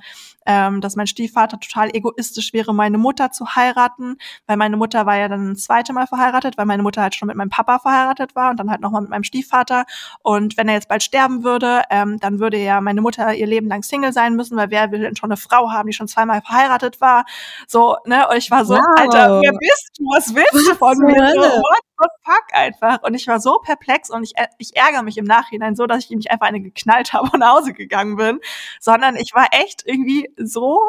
ähm, 0.46 0.80
dass 0.80 0.96
mein 0.96 1.06
Stiefvater 1.06 1.60
total 1.60 1.94
egoistisch 1.94 2.52
wäre, 2.52 2.74
meine 2.74 2.98
Mutter 2.98 3.30
zu 3.30 3.54
heiraten, 3.54 4.16
weil 4.48 4.56
meine 4.56 4.76
Mutter 4.76 5.06
war 5.06 5.16
ja 5.16 5.28
dann 5.28 5.52
ein 5.52 5.56
zweites 5.56 5.94
Mal 5.94 6.08
verheiratet, 6.08 6.58
weil 6.58 6.66
meine 6.66 6.82
Mutter 6.82 7.02
halt 7.02 7.14
schon 7.14 7.28
mit 7.28 7.36
meinem 7.36 7.50
Papa 7.50 7.78
verheiratet 7.78 8.34
war 8.34 8.50
und 8.50 8.58
dann 8.58 8.70
halt 8.70 8.80
nochmal 8.80 9.02
mit 9.02 9.10
meinem 9.10 9.24
Stiefvater. 9.24 9.84
Und 10.22 10.56
wenn 10.56 10.68
er 10.68 10.74
jetzt 10.74 10.88
bald 10.88 11.04
sterben 11.04 11.44
würde, 11.44 11.82
ähm, 11.90 12.18
dann 12.18 12.40
würde 12.40 12.56
ja 12.58 12.80
meine 12.80 13.00
Mutter 13.00 13.32
ihr 13.32 13.46
Leben 13.46 13.68
lang 13.68 13.84
Single 13.84 14.12
sein 14.12 14.34
müssen, 14.34 14.56
weil 14.56 14.70
wer 14.70 14.90
will 14.90 15.00
denn 15.00 15.14
schon 15.14 15.30
eine 15.30 15.36
Frau 15.36 15.70
haben, 15.70 15.86
die 15.86 15.92
schon 15.92 16.08
zweimal 16.08 16.42
verheiratet 16.42 17.00
war? 17.00 17.11
So, 17.66 17.96
ne? 18.04 18.28
Und 18.28 18.36
ich 18.36 18.50
war 18.50 18.64
so, 18.64 18.74
wow. 18.74 18.98
Alter, 18.98 19.40
wer 19.40 19.52
bist 19.52 19.90
du? 19.98 20.04
Was 20.14 20.34
willst 20.34 20.68
du 20.68 20.74
von 20.74 20.98
mir? 20.98 21.32
So, 21.34 21.40
what 21.40 21.80
the 21.98 22.08
fuck 22.24 22.44
einfach? 22.52 23.02
Und 23.02 23.14
ich 23.14 23.26
war 23.26 23.40
so 23.40 23.58
perplex 23.58 24.10
und 24.10 24.22
ich, 24.24 24.32
ich 24.58 24.76
ärgere 24.76 25.02
mich 25.02 25.18
im 25.18 25.24
Nachhinein 25.24 25.76
so, 25.76 25.86
dass 25.86 26.04
ich 26.04 26.10
ihm 26.10 26.18
nicht 26.18 26.30
einfach 26.30 26.46
eine 26.46 26.60
geknallt 26.60 27.12
habe 27.12 27.30
und 27.32 27.40
nach 27.40 27.54
Hause 27.54 27.72
gegangen 27.72 28.16
bin, 28.16 28.40
sondern 28.80 29.16
ich 29.16 29.34
war 29.34 29.48
echt 29.52 29.82
irgendwie 29.86 30.30
so 30.36 30.80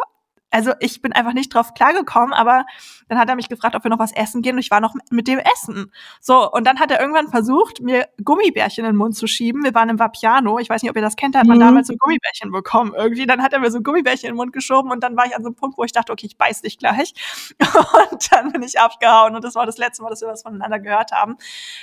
also 0.54 0.72
ich 0.80 1.02
bin 1.02 1.14
einfach 1.14 1.34
nicht 1.34 1.54
drauf 1.54 1.74
klargekommen, 1.74 2.32
aber 2.32 2.66
dann 3.10 3.18
hat 3.18 3.28
er 3.28 3.36
mich 3.36 3.50
gefragt, 3.50 3.76
ob 3.76 3.84
wir 3.84 3.90
noch 3.90 3.98
was 3.98 4.12
essen 4.12 4.44
gehen 4.44 4.54
und 4.56 4.60
ich 4.60 4.70
war 4.70 4.82
noch 4.82 4.94
mit 5.10 5.28
dem 5.28 5.40
Essen. 5.40 5.92
So, 6.22 6.52
und 6.52 6.66
dann 6.68 6.80
hat 6.80 6.92
er 6.92 7.02
irgendwann 7.02 7.28
versucht, 7.30 7.82
mir 7.82 8.08
Gummibärchen 8.24 8.86
in 8.86 8.92
den 8.92 8.96
Mund 8.96 9.16
zu 9.16 9.26
schieben. 9.26 9.64
Wir 9.64 9.74
waren 9.74 9.90
im 9.90 9.98
Vapiano, 9.98 10.60
ich 10.60 10.70
weiß 10.70 10.84
nicht, 10.84 10.92
ob 10.92 10.96
ihr 10.96 11.02
das 11.02 11.16
kennt, 11.16 11.34
da 11.34 11.40
hat 11.40 11.48
man 11.48 11.58
mhm. 11.58 11.62
damals 11.62 11.88
so 11.88 11.96
Gummibärchen 11.98 12.52
bekommen 12.52 12.94
irgendwie. 12.96 13.26
Dann 13.26 13.42
hat 13.42 13.52
er 13.54 13.60
mir 13.60 13.72
so 13.72 13.82
Gummibärchen 13.82 14.30
in 14.30 14.34
den 14.34 14.38
Mund 14.38 14.54
geschoben 14.54 14.92
und 14.92 15.04
dann 15.04 15.18
war 15.18 15.26
ich 15.26 15.36
an 15.36 15.42
so 15.42 15.48
einem 15.48 15.56
Punkt, 15.56 15.78
wo 15.78 15.84
ich 15.84 15.92
dachte, 15.92 16.12
okay, 16.12 16.28
ich 16.28 16.38
beiß 16.38 16.62
dich 16.62 16.78
gleich. 16.78 17.14
Und 18.12 18.32
dann 18.32 18.52
bin 18.52 18.62
ich 18.64 18.80
abgehauen 18.80 19.36
und 19.36 19.44
das 19.44 19.56
war 19.56 19.66
das 19.66 19.78
letzte 19.78 20.04
Mal, 20.04 20.10
dass 20.10 20.22
wir 20.22 20.28
was 20.28 20.44
voneinander 20.44 20.80
gehört 20.80 21.12
haben. 21.12 21.38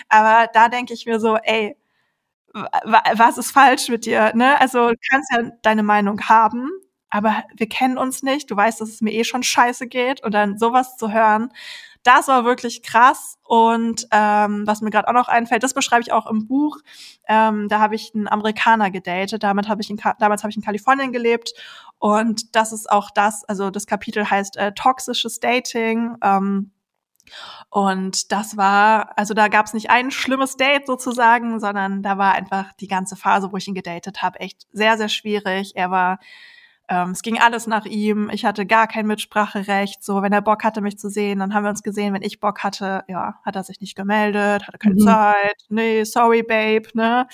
Aber 0.09 0.49
da 0.53 0.69
denke 0.69 0.93
ich 0.93 1.07
mir 1.07 1.19
so, 1.19 1.37
ey, 1.37 1.77
was 2.53 3.39
ist 3.39 3.53
falsch 3.53 3.89
mit 3.89 4.07
dir? 4.07 4.33
Ne? 4.35 4.61
Also 4.61 4.91
du 4.91 4.97
kannst 5.11 5.33
ja 5.33 5.51
deine 5.63 5.83
Meinung 5.83 6.21
haben, 6.29 6.69
aber 7.11 7.45
wir 7.57 7.69
kennen 7.69 7.99
uns 7.99 8.23
nicht. 8.23 8.51
Du 8.51 8.57
weißt, 8.57 8.81
dass 8.81 8.89
es 8.89 9.01
mir 9.01 9.13
eh 9.13 9.25
schon 9.25 9.43
scheiße 9.43 9.87
geht 9.87 10.23
und 10.23 10.33
dann 10.33 10.59
sowas 10.59 10.97
zu 10.97 11.13
hören, 11.13 11.53
das 12.03 12.29
war 12.29 12.45
wirklich 12.45 12.83
krass. 12.83 13.37
Und 13.45 14.07
ähm, 14.11 14.67
was 14.67 14.81
mir 14.81 14.91
gerade 14.91 15.09
auch 15.09 15.13
noch 15.13 15.29
einfällt, 15.29 15.63
das 15.63 15.75
beschreibe 15.75 16.03
ich 16.03 16.13
auch 16.13 16.27
im 16.27 16.47
Buch. 16.47 16.79
Ähm, 17.29 17.69
da 17.69 17.81
habe 17.81 17.95
ich 17.95 18.13
einen 18.15 18.29
Amerikaner 18.29 18.91
gedatet. 18.91 19.43
Damit 19.43 19.69
habe 19.69 19.83
ich 19.83 19.91
in 19.91 20.01
damals 20.19 20.43
habe 20.43 20.51
ich 20.51 20.57
in 20.57 20.63
Kalifornien 20.63 21.13
gelebt 21.13 21.53
und 21.99 22.55
das 22.57 22.73
ist 22.73 22.91
auch 22.91 23.11
das. 23.11 23.45
Also 23.45 23.71
das 23.71 23.87
Kapitel 23.87 24.31
heißt 24.31 24.57
äh, 24.57 24.73
toxisches 24.73 25.41
Dating. 25.41 26.17
Ähm, 26.23 26.71
und 27.69 28.33
das 28.33 28.57
war, 28.57 29.17
also 29.17 29.35
da 29.35 29.49
gab 29.49 29.67
es 29.67 29.75
nicht 29.75 29.91
ein 29.91 30.11
schlimmes 30.11 30.57
Date 30.57 30.87
sozusagen, 30.87 31.61
sondern 31.61 32.03
da 32.03 32.19
war 32.19 32.33
einfach 32.33 32.73
die 32.81 32.89
ganze 32.89 33.15
Phase, 33.15 33.53
wo 33.53 33.57
ich 33.57 33.69
ihn 33.69 33.75
gedatet 33.75 34.23
habe, 34.23 34.41
echt 34.41 34.67
sehr, 34.73 34.97
sehr 34.97 35.09
schwierig. 35.09 35.73
Er 35.77 35.91
war 35.91 36.19
ähm, 36.91 37.11
es 37.11 37.23
ging 37.23 37.39
alles 37.39 37.69
nach 37.69 37.87
ihm. 37.87 38.31
Ich 38.31 38.45
hatte 38.45 38.67
gar 38.67 38.89
kein 38.89 39.07
Mitspracherecht. 39.07 40.03
So, 40.03 40.23
wenn 40.23 40.33
er 40.33 40.43
Bock 40.43 40.65
hatte, 40.65 40.81
mich 40.81 40.99
zu 40.99 41.09
sehen, 41.09 41.39
dann 41.39 41.55
haben 41.55 41.63
wir 41.63 41.71
uns 41.71 41.85
gesehen. 41.85 42.13
Wenn 42.13 42.23
ich 42.23 42.41
Bock 42.41 42.65
hatte, 42.65 43.05
ja, 43.07 43.37
hat 43.45 43.55
er 43.55 43.63
sich 43.63 43.81
nicht 43.81 43.95
gemeldet, 43.95 44.67
hatte 44.67 44.77
keine 44.77 44.97
mhm. 44.97 45.05
Zeit. 45.05 45.57
Nee, 45.69 46.03
sorry, 46.03 46.43
Babe, 46.43 46.89
ne? 46.95 47.29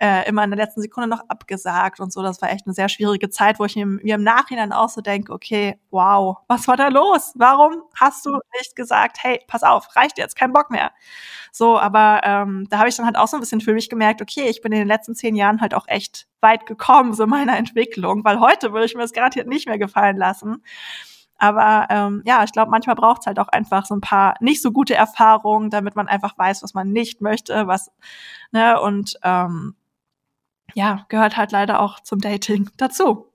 Äh, 0.00 0.26
immer 0.26 0.42
in 0.42 0.50
der 0.50 0.56
letzten 0.56 0.80
Sekunde 0.80 1.06
noch 1.06 1.20
abgesagt 1.28 2.00
und 2.00 2.14
so. 2.14 2.22
Das 2.22 2.40
war 2.40 2.50
echt 2.50 2.66
eine 2.66 2.72
sehr 2.72 2.88
schwierige 2.88 3.28
Zeit, 3.28 3.58
wo 3.58 3.66
ich 3.66 3.76
mir, 3.76 3.84
mir 3.84 4.14
im 4.14 4.22
Nachhinein 4.22 4.72
auch 4.72 4.88
so 4.88 5.02
denke, 5.02 5.34
okay, 5.34 5.78
wow, 5.90 6.38
was 6.48 6.66
war 6.66 6.78
da 6.78 6.88
los? 6.88 7.34
Warum 7.36 7.82
hast 8.00 8.24
du 8.24 8.38
nicht 8.58 8.74
gesagt, 8.74 9.18
hey, 9.20 9.38
pass 9.46 9.62
auf, 9.62 9.94
reicht 9.96 10.16
jetzt, 10.16 10.34
kein 10.34 10.54
Bock 10.54 10.70
mehr? 10.70 10.92
So, 11.52 11.78
aber 11.78 12.22
ähm, 12.24 12.66
da 12.70 12.78
habe 12.78 12.88
ich 12.88 12.96
dann 12.96 13.04
halt 13.04 13.16
auch 13.16 13.28
so 13.28 13.36
ein 13.36 13.40
bisschen 13.40 13.60
für 13.60 13.74
mich 13.74 13.90
gemerkt, 13.90 14.22
okay, 14.22 14.48
ich 14.48 14.62
bin 14.62 14.72
in 14.72 14.78
den 14.78 14.88
letzten 14.88 15.14
zehn 15.14 15.36
Jahren 15.36 15.60
halt 15.60 15.74
auch 15.74 15.86
echt 15.88 16.26
weit 16.44 16.66
gekommen, 16.66 17.12
so 17.12 17.24
in 17.24 17.30
meiner 17.30 17.58
Entwicklung, 17.58 18.22
weil 18.24 18.38
heute 18.38 18.72
würde 18.72 18.86
ich 18.86 18.94
mir 18.94 19.02
das 19.02 19.12
garantiert 19.12 19.48
nicht 19.48 19.66
mehr 19.66 19.78
gefallen 19.78 20.16
lassen. 20.16 20.62
Aber 21.36 21.88
ähm, 21.90 22.22
ja, 22.24 22.44
ich 22.44 22.52
glaube, 22.52 22.70
manchmal 22.70 22.94
braucht 22.94 23.22
es 23.22 23.26
halt 23.26 23.40
auch 23.40 23.48
einfach 23.48 23.84
so 23.86 23.96
ein 23.96 24.00
paar 24.00 24.36
nicht 24.38 24.62
so 24.62 24.70
gute 24.70 24.94
Erfahrungen, 24.94 25.68
damit 25.70 25.96
man 25.96 26.06
einfach 26.06 26.38
weiß, 26.38 26.62
was 26.62 26.74
man 26.74 26.92
nicht 26.92 27.20
möchte, 27.20 27.66
was, 27.66 27.90
ne, 28.52 28.80
und 28.80 29.18
ähm, 29.24 29.74
ja, 30.74 31.04
gehört 31.08 31.36
halt 31.36 31.50
leider 31.50 31.80
auch 31.80 32.00
zum 32.00 32.20
Dating 32.20 32.70
dazu. 32.76 33.26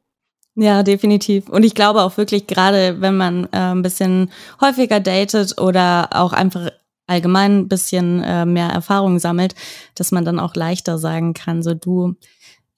Ja, 0.55 0.83
definitiv. 0.83 1.47
Und 1.49 1.63
ich 1.63 1.75
glaube 1.75 2.01
auch 2.01 2.17
wirklich, 2.17 2.47
gerade 2.47 2.99
wenn 3.01 3.15
man 3.15 3.45
äh, 3.51 3.71
ein 3.71 3.81
bisschen 3.81 4.31
häufiger 4.59 4.99
datet 4.99 5.59
oder 5.59 6.09
auch 6.11 6.33
einfach 6.33 6.69
allgemein 7.07 7.59
ein 7.59 7.67
bisschen 7.67 8.21
äh, 8.23 8.45
mehr 8.45 8.67
Erfahrung 8.67 9.19
sammelt, 9.19 9.55
dass 9.95 10.11
man 10.11 10.25
dann 10.25 10.39
auch 10.39 10.55
leichter 10.55 10.97
sagen 10.97 11.33
kann, 11.33 11.63
so 11.63 11.73
du, 11.73 12.15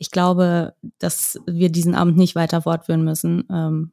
ich 0.01 0.09
glaube, 0.09 0.73
dass 0.97 1.39
wir 1.45 1.71
diesen 1.71 1.93
Abend 1.93 2.17
nicht 2.17 2.33
weiter 2.33 2.63
fortführen 2.63 3.03
müssen. 3.03 3.47
Ähm, 3.51 3.91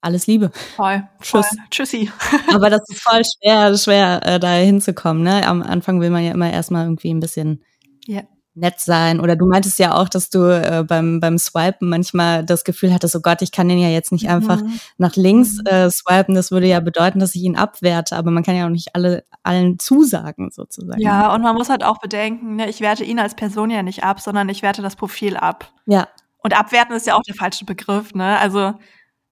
alles 0.00 0.26
Liebe. 0.26 0.50
Voll. 0.74 1.06
Tschüss. 1.20 1.46
Voll. 1.46 1.58
Tschüssi. 1.70 2.10
Aber 2.54 2.70
das 2.70 2.80
ist 2.88 3.02
voll 3.02 3.22
schwer, 3.24 3.76
schwer, 3.76 4.20
äh, 4.24 4.40
da 4.40 4.54
hinzukommen. 4.54 5.22
Ne? 5.22 5.46
Am 5.46 5.62
Anfang 5.62 6.00
will 6.00 6.08
man 6.08 6.24
ja 6.24 6.32
immer 6.32 6.50
erstmal 6.50 6.86
irgendwie 6.86 7.12
ein 7.12 7.20
bisschen 7.20 7.62
yeah 8.08 8.24
nett 8.54 8.80
sein. 8.80 9.20
Oder 9.20 9.36
du 9.36 9.46
meintest 9.46 9.78
ja 9.78 9.94
auch, 9.94 10.08
dass 10.08 10.30
du 10.30 10.42
äh, 10.44 10.84
beim, 10.84 11.20
beim 11.20 11.38
Swipen 11.38 11.88
manchmal 11.88 12.44
das 12.44 12.64
Gefühl 12.64 12.92
hattest, 12.92 13.16
oh 13.16 13.20
Gott, 13.20 13.42
ich 13.42 13.52
kann 13.52 13.68
den 13.68 13.78
ja 13.78 13.88
jetzt 13.88 14.12
nicht 14.12 14.28
einfach 14.28 14.60
mhm. 14.60 14.78
nach 14.96 15.16
links 15.16 15.58
mhm. 15.58 15.66
äh, 15.66 15.90
swipen. 15.90 16.34
Das 16.34 16.50
würde 16.50 16.66
ja 16.66 16.80
bedeuten, 16.80 17.18
dass 17.18 17.34
ich 17.34 17.42
ihn 17.42 17.56
abwerte, 17.56 18.16
aber 18.16 18.30
man 18.30 18.42
kann 18.42 18.56
ja 18.56 18.66
auch 18.66 18.70
nicht 18.70 18.94
alle 18.94 19.24
allen 19.42 19.78
zusagen, 19.78 20.50
sozusagen. 20.50 21.00
Ja, 21.00 21.34
und 21.34 21.42
man 21.42 21.56
muss 21.56 21.68
halt 21.68 21.84
auch 21.84 21.98
bedenken, 21.98 22.56
ne, 22.56 22.68
ich 22.68 22.80
werte 22.80 23.04
ihn 23.04 23.18
als 23.18 23.34
Person 23.34 23.70
ja 23.70 23.82
nicht 23.82 24.04
ab, 24.04 24.20
sondern 24.20 24.48
ich 24.48 24.62
werte 24.62 24.82
das 24.82 24.96
Profil 24.96 25.36
ab. 25.36 25.72
Ja. 25.86 26.08
Und 26.38 26.58
abwerten 26.58 26.94
ist 26.94 27.06
ja 27.06 27.14
auch 27.14 27.22
der 27.22 27.34
falsche 27.34 27.64
Begriff, 27.64 28.14
ne? 28.14 28.38
Also 28.38 28.74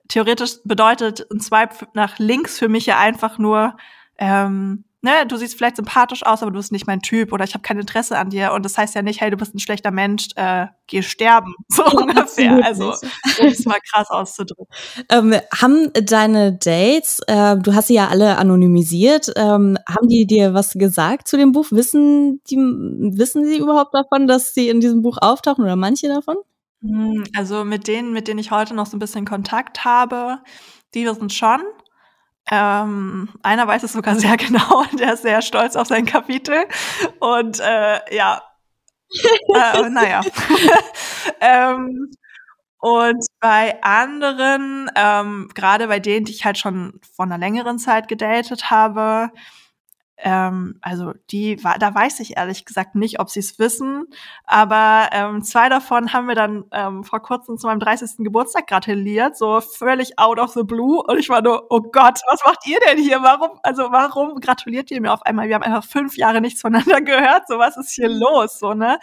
theoretisch 0.09 0.57
bedeutet 0.64 1.26
ein 1.31 1.41
Swipe 1.41 1.87
nach 1.95 2.19
links 2.19 2.59
für 2.59 2.69
mich 2.69 2.87
ja 2.87 2.99
einfach 2.99 3.38
nur, 3.38 3.76
ähm, 4.19 4.85
ne, 5.02 5.26
du 5.26 5.37
siehst 5.37 5.56
vielleicht 5.56 5.76
sympathisch 5.76 6.25
aus, 6.25 6.42
aber 6.42 6.50
du 6.50 6.59
bist 6.59 6.73
nicht 6.73 6.87
mein 6.87 7.00
Typ 7.00 7.32
oder 7.32 7.44
ich 7.44 7.54
habe 7.54 7.62
kein 7.62 7.78
Interesse 7.78 8.16
an 8.16 8.30
dir 8.30 8.52
und 8.52 8.64
das 8.64 8.78
heißt 8.78 8.94
ja 8.94 9.02
nicht, 9.02 9.21
hey, 9.21 9.30
du 9.30 9.37
bist 9.37 9.54
ein 9.54 9.59
schlechter 9.59 9.90
Mensch, 9.90 10.28
äh, 10.37 10.66
geh 10.87 11.02
sterben, 11.02 11.54
so 11.68 11.85
ungefähr. 11.85 12.64
Also, 12.64 12.94
um 13.40 13.47
es 13.47 13.64
mal 13.64 13.80
krass 13.92 14.09
auszudrücken. 14.11 14.66
Ähm, 15.11 15.35
haben 15.52 15.92
deine 15.92 16.52
Dates, 16.52 17.21
äh, 17.26 17.56
du 17.59 17.75
hast 17.75 17.88
sie 17.88 17.94
ja 17.94 18.09
alle 18.09 18.38
anonymisiert, 18.38 19.32
ähm, 19.37 19.76
haben 19.88 20.09
die 20.09 20.26
dir 20.26 20.54
was 20.54 20.73
gesagt 20.75 21.28
zu 21.28 21.37
dem 21.37 21.52
Buch? 21.52 21.66
Wissen 21.71 22.40
die, 22.49 22.56
wissen 22.56 23.44
sie 23.44 23.59
überhaupt 23.59 23.94
davon, 23.94 24.26
dass 24.26 24.54
sie 24.54 24.68
in 24.68 24.80
diesem 24.80 25.02
Buch 25.02 25.18
auftauchen 25.21 25.64
oder 25.64 25.76
manche 25.76 26.09
davon? 26.09 26.37
Hm, 26.82 27.25
also 27.37 27.64
mit 27.64 27.88
denen, 27.88 28.12
mit 28.12 28.28
denen 28.28 28.38
ich 28.38 28.50
heute 28.50 28.75
noch 28.75 28.87
so 28.87 28.97
ein 28.97 29.00
bisschen 29.00 29.25
Kontakt 29.25 29.85
habe, 29.85 30.38
die 30.94 31.06
wissen 31.06 31.30
schon. 31.30 31.61
Ähm, 32.54 33.30
einer 33.42 33.66
weiß 33.66 33.82
es 33.82 33.94
sogar 33.94 34.14
sehr 34.18 34.37
genau, 34.37 34.85
der 34.99 35.14
ist 35.14 35.23
sehr 35.23 35.40
stolz 35.40 35.75
auf 35.75 35.88
sein 35.88 36.04
Kapitel. 36.04 36.64
Und 37.18 37.61
äh, 37.61 38.14
ja, 38.14 38.42
äh, 39.54 39.88
naja. 39.88 40.21
ähm, 41.40 42.11
und 42.78 43.25
bei 43.40 43.82
anderen, 43.82 44.90
ähm, 44.97 45.49
gerade 45.54 45.87
bei 45.87 45.99
denen, 45.99 46.26
die 46.26 46.32
ich 46.32 46.44
halt 46.44 46.59
schon 46.59 47.00
vor 47.14 47.25
einer 47.25 47.38
längeren 47.38 47.78
Zeit 47.78 48.09
gedatet 48.09 48.71
habe, 48.71 49.30
ähm, 50.25 50.79
also 50.81 51.12
die, 51.31 51.57
da 51.57 51.95
weiß 51.95 52.21
ich 52.21 52.37
ehrlich 52.37 52.64
gesagt 52.64 52.95
nicht, 52.95 53.19
ob 53.19 53.29
sie 53.29 53.41
es 53.41 53.59
wissen. 53.59 54.07
Aber 54.45 55.09
ähm, 55.12 55.43
zwei 55.43 55.69
davon 55.69 56.12
haben 56.12 56.29
wir 56.29 56.37
dann 56.37 56.64
ähm, 56.71 57.02
vor 57.02 57.21
kurzem 57.21 57.59
zu 57.59 57.67
meinem 57.67 57.81
30. 57.81 58.19
Geburtstag 58.19 58.69
gratuliert, 58.69 59.37
so 59.37 59.61
völlig 59.61 60.19
out 60.19 60.38
of 60.38 60.52
the 60.52 60.62
blue. 60.62 61.02
Und 61.02 61.19
ich 61.19 61.29
war 61.29 61.43
nur, 61.43 61.67
oh 61.71 61.81
Gott, 61.81 62.21
was 62.31 62.45
macht 62.45 62.67
ihr 62.67 62.79
denn 62.87 62.99
hier? 62.99 63.23
Warum, 63.23 63.59
also 63.64 63.91
warum 63.91 64.41
gratuliert 64.41 64.91
ihr 64.93 65.00
mir 65.00 65.12
auf 65.12 65.23
einmal? 65.23 65.49
Wir 65.49 65.57
haben 65.57 65.64
einfach 65.64 65.85
fünf 65.85 66.17
Jahre 66.17 66.41
nichts 66.41 66.61
voneinander 66.61 67.00
gehört. 67.02 67.49
So, 67.49 67.59
was 67.59 67.76
ist 67.76 67.91
hier 67.91 68.09
los? 68.09 68.61
So, 68.61 68.75
ne? 68.75 68.99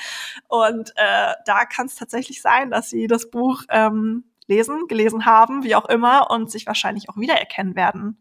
Und 0.47 0.91
äh, 0.95 1.33
da 1.45 1.65
kann 1.65 1.87
es 1.87 1.95
tatsächlich 1.95 2.41
sein, 2.41 2.71
dass 2.71 2.89
sie 2.89 3.07
das 3.07 3.29
Buch 3.29 3.63
ähm, 3.69 4.23
lesen, 4.47 4.87
gelesen 4.87 5.25
haben, 5.25 5.63
wie 5.63 5.75
auch 5.75 5.89
immer, 5.89 6.31
und 6.31 6.49
sich 6.49 6.65
wahrscheinlich 6.65 7.09
auch 7.09 7.17
wiedererkennen 7.17 7.75
werden. 7.75 8.19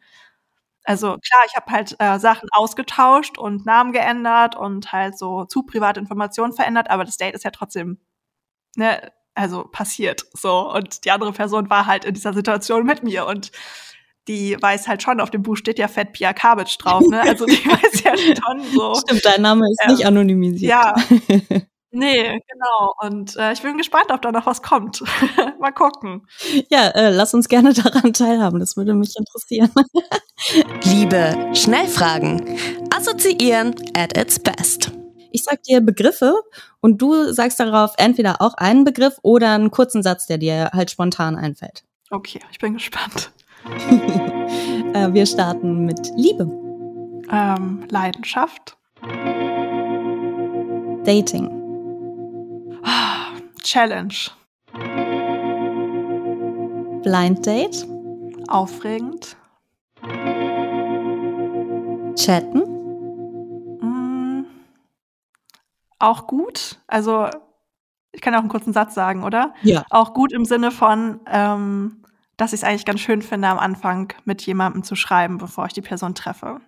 Also 0.88 1.18
klar, 1.18 1.42
ich 1.46 1.55
habe 1.55 1.70
halt 1.70 1.96
äh, 1.98 2.18
Sachen 2.18 2.48
ausgetauscht 2.51 3.37
und 3.37 3.66
Namen 3.66 3.92
geändert 3.92 4.57
und 4.57 4.90
halt 4.90 5.18
so 5.18 5.44
zu 5.44 5.62
private 5.62 6.01
Informationen 6.01 6.55
verändert, 6.55 6.88
aber 6.88 7.05
das 7.05 7.18
Date 7.18 7.35
ist 7.35 7.44
ja 7.44 7.51
trotzdem, 7.51 7.98
ne, 8.74 9.12
also 9.35 9.64
passiert 9.64 10.24
so. 10.33 10.72
Und 10.72 11.05
die 11.05 11.11
andere 11.11 11.33
Person 11.33 11.68
war 11.68 11.85
halt 11.85 12.07
in 12.07 12.14
dieser 12.14 12.33
Situation 12.33 12.87
mit 12.87 13.03
mir 13.03 13.27
und 13.27 13.53
die 14.29 14.57
weiß 14.59 14.88
halt 14.88 15.03
schon, 15.03 15.20
auf 15.20 15.29
dem 15.29 15.42
Buch 15.42 15.59
steht 15.59 15.79
ja 15.79 15.88
Fett 15.88 16.14
Pia 16.14 16.33
Kabic 16.33 16.79
drauf, 16.79 17.03
ne? 17.07 17.20
Also 17.20 17.44
die 17.44 17.53
weiß 17.66 18.05
ja 18.05 18.16
schon 18.16 18.62
so. 18.72 18.94
Stimmt, 18.94 19.27
dein 19.27 19.42
Name 19.42 19.66
ist 19.70 19.81
ähm, 19.85 19.92
nicht 19.92 20.07
anonymisiert. 20.07 20.70
Ja. 20.70 20.94
Nee, 21.98 22.40
genau. 22.48 22.94
Und 23.02 23.37
äh, 23.37 23.52
ich 23.52 23.61
bin 23.61 23.76
gespannt, 23.76 24.06
ob 24.11 24.22
da 24.22 24.30
noch 24.30 24.46
was 24.46 24.62
kommt. 24.62 25.02
Mal 25.58 25.72
gucken. 25.72 26.26
Ja, 26.68 26.88
äh, 26.90 27.11
lass 27.11 27.34
uns 27.34 27.48
gerne 27.48 27.72
daran 27.74 28.12
teilhaben. 28.12 28.61
Das 28.61 28.76
würde 28.76 28.94
mich 28.94 29.14
interessieren. 29.18 29.70
Liebe 30.84 31.50
Schnellfragen. 31.54 32.56
Assoziieren 32.94 33.74
at 33.96 34.16
its 34.16 34.38
best. 34.38 34.92
Ich 35.32 35.42
sag 35.42 35.62
dir 35.64 35.80
Begriffe 35.80 36.34
und 36.80 37.02
du 37.02 37.32
sagst 37.32 37.58
darauf 37.58 37.94
entweder 37.98 38.40
auch 38.40 38.54
einen 38.54 38.84
Begriff 38.84 39.18
oder 39.22 39.52
einen 39.52 39.72
kurzen 39.72 40.04
Satz, 40.04 40.26
der 40.26 40.38
dir 40.38 40.70
halt 40.72 40.92
spontan 40.92 41.34
einfällt. 41.34 41.82
Okay, 42.11 42.40
ich 42.52 42.58
bin 42.58 42.74
gespannt. 42.74 43.32
äh, 44.94 45.12
wir 45.12 45.26
starten 45.26 45.84
mit 45.84 46.12
Liebe. 46.16 46.44
Ähm, 47.30 47.87
Leidenschaft. 47.90 48.76
Dating. 51.04 51.57
Challenge. 53.62 54.14
Blind 57.03 57.46
Date. 57.46 57.87
Aufregend. 58.48 59.37
Chatten. 62.16 62.62
Mm, 63.81 64.46
auch 65.98 66.27
gut. 66.27 66.79
Also, 66.87 67.29
ich 68.12 68.20
kann 68.20 68.35
auch 68.35 68.40
einen 68.40 68.48
kurzen 68.48 68.72
Satz 68.72 68.94
sagen, 68.94 69.22
oder? 69.24 69.55
Ja. 69.62 69.85
Auch 69.90 70.14
gut 70.14 70.33
im 70.33 70.44
Sinne 70.44 70.70
von, 70.70 71.20
ähm, 71.27 72.03
dass 72.37 72.53
ich 72.53 72.61
es 72.61 72.64
eigentlich 72.64 72.85
ganz 72.85 73.01
schön 73.01 73.22
finde, 73.22 73.48
am 73.48 73.59
Anfang 73.59 74.12
mit 74.24 74.42
jemandem 74.42 74.83
zu 74.83 74.94
schreiben, 74.96 75.38
bevor 75.38 75.66
ich 75.66 75.72
die 75.72 75.83
Person 75.83 76.14
treffe. 76.14 76.61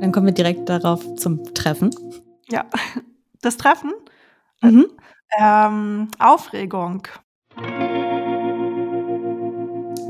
Dann 0.00 0.12
kommen 0.12 0.26
wir 0.26 0.34
direkt 0.34 0.68
darauf 0.68 1.14
zum 1.16 1.54
Treffen. 1.54 1.90
Ja. 2.48 2.66
Das 3.42 3.56
Treffen? 3.56 3.92
Mhm. 4.62 4.86
Ähm, 5.38 6.08
Aufregung. 6.18 7.08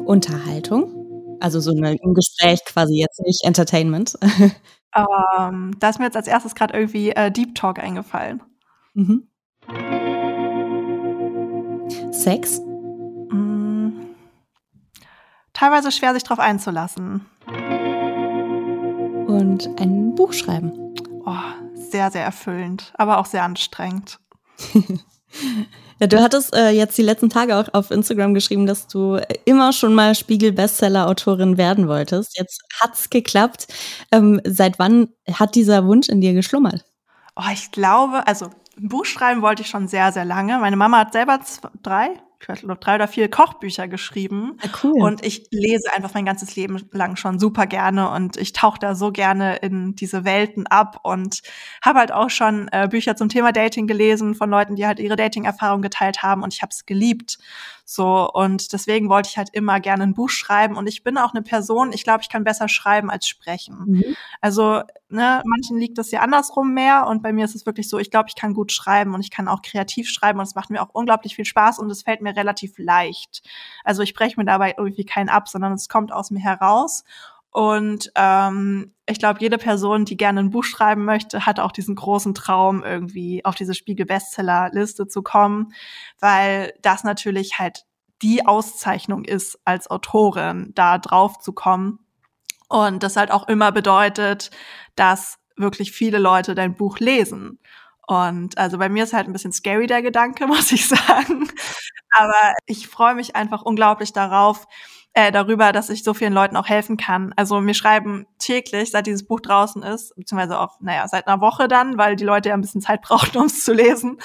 Unterhaltung. 0.04 1.38
Also 1.40 1.58
so 1.60 1.72
ein 1.72 2.14
Gespräch 2.14 2.60
quasi 2.66 3.00
jetzt 3.00 3.20
nicht 3.20 3.44
Entertainment. 3.44 4.18
ähm, 4.94 5.74
da 5.80 5.88
ist 5.88 5.98
mir 5.98 6.04
jetzt 6.04 6.16
als 6.16 6.28
erstes 6.28 6.54
gerade 6.54 6.74
irgendwie 6.74 7.10
äh, 7.10 7.30
Deep 7.30 7.54
Talk 7.54 7.78
eingefallen. 7.78 8.42
Mhm. 8.94 9.28
Sex? 12.10 12.60
Mm, 12.60 13.90
teilweise 15.54 15.90
schwer, 15.90 16.12
sich 16.12 16.22
darauf 16.22 16.38
einzulassen. 16.38 17.26
Und 19.26 19.70
ein 19.80 20.14
Buch 20.14 20.34
schreiben. 20.34 20.94
Oh, 21.24 21.61
sehr, 21.92 22.10
sehr 22.10 22.24
erfüllend, 22.24 22.92
aber 22.96 23.18
auch 23.18 23.26
sehr 23.26 23.44
anstrengend. 23.44 24.18
ja, 26.00 26.06
du 26.06 26.20
hattest 26.20 26.54
äh, 26.54 26.70
jetzt 26.70 26.98
die 26.98 27.02
letzten 27.02 27.30
Tage 27.30 27.56
auch 27.56 27.72
auf 27.72 27.90
Instagram 27.90 28.34
geschrieben, 28.34 28.66
dass 28.66 28.88
du 28.88 29.20
immer 29.44 29.72
schon 29.72 29.94
mal 29.94 30.14
Spiegel-Bestseller-Autorin 30.14 31.56
werden 31.56 31.88
wolltest. 31.88 32.36
Jetzt 32.38 32.62
hat's 32.80 33.10
geklappt. 33.10 33.68
Ähm, 34.10 34.40
seit 34.44 34.78
wann 34.78 35.08
hat 35.32 35.54
dieser 35.54 35.86
Wunsch 35.86 36.08
in 36.08 36.20
dir 36.20 36.34
geschlummert? 36.34 36.84
Oh, 37.36 37.50
ich 37.52 37.70
glaube, 37.70 38.26
also 38.26 38.50
ein 38.76 38.88
Buch 38.88 39.04
schreiben 39.04 39.42
wollte 39.42 39.62
ich 39.62 39.68
schon 39.68 39.88
sehr, 39.88 40.12
sehr 40.12 40.24
lange. 40.24 40.58
Meine 40.58 40.76
Mama 40.76 40.98
hat 40.98 41.12
selber 41.12 41.40
zwei, 41.42 41.68
drei, 41.82 42.10
ich 42.42 42.48
weiß 42.48 42.64
noch, 42.64 42.78
drei 42.78 42.96
oder 42.96 43.06
vier 43.06 43.30
Kochbücher 43.30 43.86
geschrieben. 43.86 44.58
Ja, 44.62 44.70
cool. 44.82 45.00
Und 45.00 45.24
ich 45.24 45.46
lese 45.52 45.92
einfach 45.94 46.12
mein 46.12 46.24
ganzes 46.24 46.56
Leben 46.56 46.88
lang 46.90 47.14
schon 47.14 47.38
super 47.38 47.66
gerne 47.66 48.10
und 48.10 48.36
ich 48.36 48.52
tauche 48.52 48.80
da 48.80 48.96
so 48.96 49.12
gerne 49.12 49.56
in 49.56 49.94
diese 49.94 50.24
Welten 50.24 50.66
ab 50.66 50.98
und 51.04 51.42
habe 51.82 52.00
halt 52.00 52.10
auch 52.10 52.30
schon 52.30 52.68
äh, 52.72 52.88
Bücher 52.90 53.14
zum 53.14 53.28
Thema 53.28 53.52
Dating 53.52 53.86
gelesen 53.86 54.34
von 54.34 54.50
Leuten, 54.50 54.74
die 54.74 54.86
halt 54.86 54.98
ihre 54.98 55.14
Dating-Erfahrung 55.14 55.82
geteilt 55.82 56.24
haben 56.24 56.42
und 56.42 56.52
ich 56.52 56.62
habe 56.62 56.70
es 56.70 56.84
geliebt. 56.84 57.38
So, 57.84 58.30
und 58.30 58.72
deswegen 58.72 59.08
wollte 59.08 59.28
ich 59.28 59.36
halt 59.36 59.50
immer 59.52 59.80
gerne 59.80 60.04
ein 60.04 60.14
Buch 60.14 60.30
schreiben. 60.30 60.76
Und 60.76 60.86
ich 60.86 61.02
bin 61.02 61.18
auch 61.18 61.32
eine 61.34 61.42
Person, 61.42 61.92
ich 61.92 62.04
glaube, 62.04 62.22
ich 62.22 62.28
kann 62.28 62.44
besser 62.44 62.68
schreiben 62.68 63.10
als 63.10 63.26
sprechen. 63.26 63.76
Mhm. 63.86 64.16
Also, 64.40 64.82
ne, 65.08 65.42
manchen 65.44 65.78
liegt 65.78 65.98
das 65.98 66.10
ja 66.10 66.20
andersrum 66.20 66.72
mehr. 66.74 67.06
Und 67.08 67.22
bei 67.22 67.32
mir 67.32 67.44
ist 67.44 67.54
es 67.54 67.66
wirklich 67.66 67.88
so, 67.88 67.98
ich 67.98 68.10
glaube, 68.10 68.28
ich 68.28 68.36
kann 68.36 68.54
gut 68.54 68.72
schreiben 68.72 69.14
und 69.14 69.20
ich 69.20 69.30
kann 69.30 69.48
auch 69.48 69.62
kreativ 69.62 70.08
schreiben. 70.08 70.38
Und 70.38 70.46
es 70.46 70.54
macht 70.54 70.70
mir 70.70 70.82
auch 70.82 70.90
unglaublich 70.92 71.34
viel 71.34 71.44
Spaß 71.44 71.78
und 71.80 71.90
es 71.90 72.02
fällt 72.02 72.22
mir 72.22 72.36
relativ 72.36 72.78
leicht. 72.78 73.42
Also 73.84 74.02
ich 74.02 74.14
breche 74.14 74.38
mir 74.38 74.46
dabei 74.46 74.74
irgendwie 74.78 75.04
keinen 75.04 75.28
ab, 75.28 75.48
sondern 75.48 75.72
es 75.72 75.88
kommt 75.88 76.12
aus 76.12 76.30
mir 76.30 76.40
heraus. 76.40 77.04
Und 77.52 78.10
ähm, 78.14 78.94
ich 79.06 79.18
glaube, 79.18 79.40
jede 79.40 79.58
Person, 79.58 80.06
die 80.06 80.16
gerne 80.16 80.40
ein 80.40 80.50
Buch 80.50 80.64
schreiben 80.64 81.04
möchte, 81.04 81.44
hat 81.44 81.60
auch 81.60 81.70
diesen 81.70 81.94
großen 81.94 82.34
Traum, 82.34 82.82
irgendwie 82.82 83.44
auf 83.44 83.54
diese 83.54 83.74
Spiegel-Bestseller-Liste 83.74 85.06
zu 85.06 85.22
kommen, 85.22 85.74
weil 86.18 86.72
das 86.80 87.04
natürlich 87.04 87.58
halt 87.58 87.84
die 88.22 88.46
Auszeichnung 88.46 89.24
ist, 89.24 89.58
als 89.66 89.90
Autorin 89.90 90.72
da 90.74 90.96
drauf 90.96 91.38
zu 91.40 91.52
kommen. 91.52 91.98
Und 92.68 93.02
das 93.02 93.16
halt 93.16 93.30
auch 93.30 93.48
immer 93.48 93.70
bedeutet, 93.70 94.50
dass 94.96 95.38
wirklich 95.56 95.92
viele 95.92 96.18
Leute 96.18 96.54
dein 96.54 96.74
Buch 96.74 96.98
lesen. 97.00 97.58
Und 98.06 98.56
also 98.56 98.78
bei 98.78 98.88
mir 98.88 99.04
ist 99.04 99.12
halt 99.12 99.26
ein 99.26 99.32
bisschen 99.32 99.52
scary 99.52 99.86
der 99.86 100.00
Gedanke, 100.00 100.46
muss 100.46 100.72
ich 100.72 100.88
sagen. 100.88 101.50
Aber 102.14 102.54
ich 102.64 102.88
freue 102.88 103.14
mich 103.14 103.36
einfach 103.36 103.60
unglaublich 103.60 104.14
darauf, 104.14 104.66
äh, 105.14 105.30
darüber, 105.30 105.72
dass 105.72 105.90
ich 105.90 106.04
so 106.04 106.14
vielen 106.14 106.32
Leuten 106.32 106.56
auch 106.56 106.68
helfen 106.68 106.96
kann. 106.96 107.34
Also 107.36 107.60
mir 107.60 107.74
schreiben 107.74 108.26
täglich, 108.38 108.90
seit 108.90 109.06
dieses 109.06 109.26
Buch 109.26 109.40
draußen 109.40 109.82
ist, 109.82 110.16
beziehungsweise 110.16 110.58
auch, 110.58 110.80
naja, 110.80 111.06
seit 111.06 111.26
einer 111.26 111.42
Woche 111.42 111.68
dann, 111.68 111.98
weil 111.98 112.16
die 112.16 112.24
Leute 112.24 112.48
ja 112.48 112.54
ein 112.54 112.62
bisschen 112.62 112.80
Zeit 112.80 113.02
brauchten, 113.02 113.36
um 113.38 113.46
es 113.46 113.62
zu 113.62 113.74
lesen, 113.74 114.18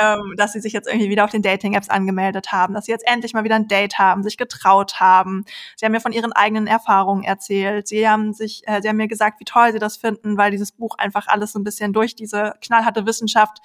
ähm, 0.00 0.34
dass 0.36 0.52
sie 0.52 0.60
sich 0.60 0.72
jetzt 0.72 0.88
irgendwie 0.88 1.08
wieder 1.08 1.24
auf 1.24 1.30
den 1.30 1.42
Dating-Apps 1.42 1.88
angemeldet 1.88 2.50
haben, 2.50 2.74
dass 2.74 2.86
sie 2.86 2.92
jetzt 2.92 3.06
endlich 3.06 3.32
mal 3.32 3.44
wieder 3.44 3.54
ein 3.54 3.68
Date 3.68 3.98
haben, 3.98 4.24
sich 4.24 4.36
getraut 4.36 4.98
haben. 4.98 5.44
Sie 5.76 5.86
haben 5.86 5.92
mir 5.92 6.00
von 6.00 6.12
ihren 6.12 6.32
eigenen 6.32 6.66
Erfahrungen 6.66 7.22
erzählt. 7.22 7.86
Sie 7.86 8.08
haben 8.08 8.32
sich, 8.32 8.66
äh, 8.66 8.82
sie 8.82 8.88
haben 8.88 8.96
mir 8.96 9.08
gesagt, 9.08 9.38
wie 9.38 9.44
toll 9.44 9.72
sie 9.72 9.78
das 9.78 9.96
finden, 9.96 10.36
weil 10.36 10.50
dieses 10.50 10.72
Buch 10.72 10.96
einfach 10.98 11.28
alles 11.28 11.52
so 11.52 11.60
ein 11.60 11.64
bisschen 11.64 11.92
durch 11.92 12.16
diese 12.16 12.54
knallharte 12.60 13.06
Wissenschaft 13.06 13.58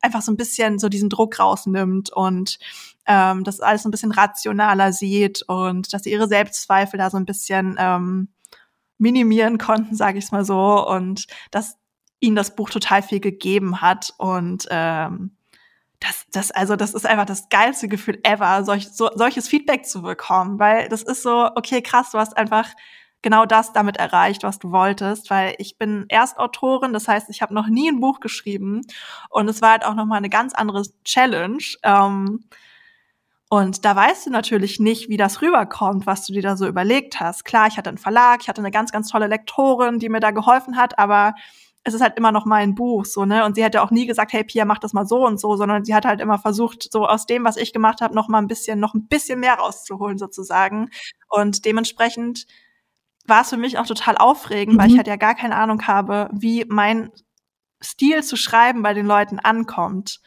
einfach 0.00 0.22
so 0.22 0.30
ein 0.30 0.36
bisschen 0.36 0.78
so 0.78 0.88
diesen 0.88 1.08
Druck 1.08 1.40
rausnimmt 1.40 2.12
und 2.12 2.58
ähm, 3.06 3.44
das 3.44 3.60
alles 3.60 3.84
ein 3.84 3.90
bisschen 3.90 4.12
rationaler 4.12 4.92
sieht 4.92 5.42
und 5.42 5.92
dass 5.92 6.04
sie 6.04 6.12
ihre 6.12 6.28
Selbstzweifel 6.28 6.98
da 6.98 7.10
so 7.10 7.16
ein 7.16 7.26
bisschen 7.26 7.76
ähm, 7.78 8.28
minimieren 8.98 9.58
konnten, 9.58 9.96
sage 9.96 10.18
ich 10.18 10.30
mal 10.32 10.44
so, 10.44 10.86
und 10.86 11.26
dass 11.50 11.76
ihnen 12.20 12.36
das 12.36 12.54
Buch 12.56 12.70
total 12.70 13.02
viel 13.02 13.20
gegeben 13.20 13.80
hat 13.80 14.14
und 14.18 14.66
ähm, 14.70 15.36
das, 16.00 16.26
das, 16.32 16.50
also 16.50 16.76
das 16.76 16.94
ist 16.94 17.06
einfach 17.06 17.26
das 17.26 17.48
geilste 17.48 17.88
Gefühl 17.88 18.18
ever, 18.24 18.64
solch, 18.64 18.90
so, 18.90 19.10
solches 19.14 19.48
Feedback 19.48 19.86
zu 19.86 20.02
bekommen, 20.02 20.58
weil 20.58 20.88
das 20.88 21.02
ist 21.02 21.22
so, 21.22 21.50
okay, 21.54 21.82
krass, 21.82 22.10
du 22.10 22.18
hast 22.18 22.36
einfach 22.36 22.68
genau 23.22 23.46
das 23.46 23.72
damit 23.72 23.96
erreicht, 23.96 24.42
was 24.42 24.58
du 24.58 24.70
wolltest, 24.70 25.30
weil 25.30 25.54
ich 25.58 25.78
bin 25.78 26.04
Erstautorin, 26.08 26.92
das 26.92 27.08
heißt, 27.08 27.30
ich 27.30 27.40
habe 27.40 27.54
noch 27.54 27.68
nie 27.68 27.90
ein 27.90 28.00
Buch 28.00 28.20
geschrieben 28.20 28.82
und 29.30 29.48
es 29.48 29.62
war 29.62 29.72
halt 29.72 29.84
auch 29.84 29.94
noch 29.94 30.04
mal 30.04 30.16
eine 30.16 30.28
ganz 30.28 30.54
andere 30.54 30.82
Challenge. 31.04 31.64
Ähm, 31.82 32.44
und 33.54 33.84
da 33.84 33.94
weißt 33.94 34.26
du 34.26 34.30
natürlich 34.30 34.80
nicht, 34.80 35.08
wie 35.08 35.16
das 35.16 35.40
rüberkommt, 35.40 36.06
was 36.06 36.26
du 36.26 36.32
dir 36.32 36.42
da 36.42 36.56
so 36.56 36.66
überlegt 36.66 37.20
hast. 37.20 37.44
Klar, 37.44 37.68
ich 37.68 37.78
hatte 37.78 37.88
einen 37.88 37.98
Verlag, 37.98 38.40
ich 38.42 38.48
hatte 38.48 38.60
eine 38.60 38.72
ganz, 38.72 38.90
ganz 38.90 39.08
tolle 39.08 39.28
Lektorin, 39.28 40.00
die 40.00 40.08
mir 40.08 40.18
da 40.18 40.32
geholfen 40.32 40.76
hat, 40.76 40.98
aber 40.98 41.34
es 41.84 41.94
ist 41.94 42.00
halt 42.00 42.16
immer 42.16 42.32
noch 42.32 42.46
mein 42.46 42.74
Buch, 42.74 43.04
so, 43.04 43.24
ne? 43.24 43.44
Und 43.44 43.54
sie 43.54 43.62
hätte 43.62 43.80
auch 43.82 43.92
nie 43.92 44.06
gesagt, 44.06 44.32
hey 44.32 44.42
Pia, 44.42 44.64
mach 44.64 44.80
das 44.80 44.92
mal 44.92 45.06
so 45.06 45.24
und 45.24 45.38
so, 45.38 45.54
sondern 45.54 45.84
sie 45.84 45.94
hat 45.94 46.04
halt 46.04 46.20
immer 46.20 46.40
versucht, 46.40 46.90
so 46.90 47.06
aus 47.06 47.26
dem, 47.26 47.44
was 47.44 47.56
ich 47.56 47.72
gemacht 47.72 48.00
habe, 48.00 48.12
noch 48.12 48.26
mal 48.26 48.38
ein 48.38 48.48
bisschen, 48.48 48.80
noch 48.80 48.94
ein 48.94 49.06
bisschen 49.06 49.38
mehr 49.38 49.54
rauszuholen, 49.54 50.18
sozusagen. 50.18 50.90
Und 51.28 51.64
dementsprechend 51.64 52.46
war 53.24 53.42
es 53.42 53.50
für 53.50 53.56
mich 53.56 53.78
auch 53.78 53.86
total 53.86 54.16
aufregend, 54.16 54.74
mhm. 54.74 54.80
weil 54.80 54.88
ich 54.88 54.94
mhm. 54.94 54.98
halt 54.98 55.06
ja 55.06 55.16
gar 55.16 55.36
keine 55.36 55.54
Ahnung 55.54 55.86
habe, 55.86 56.28
wie 56.32 56.64
mein 56.68 57.12
Stil 57.80 58.24
zu 58.24 58.34
schreiben 58.34 58.82
bei 58.82 58.94
den 58.94 59.06
Leuten 59.06 59.38
ankommt. 59.38 60.20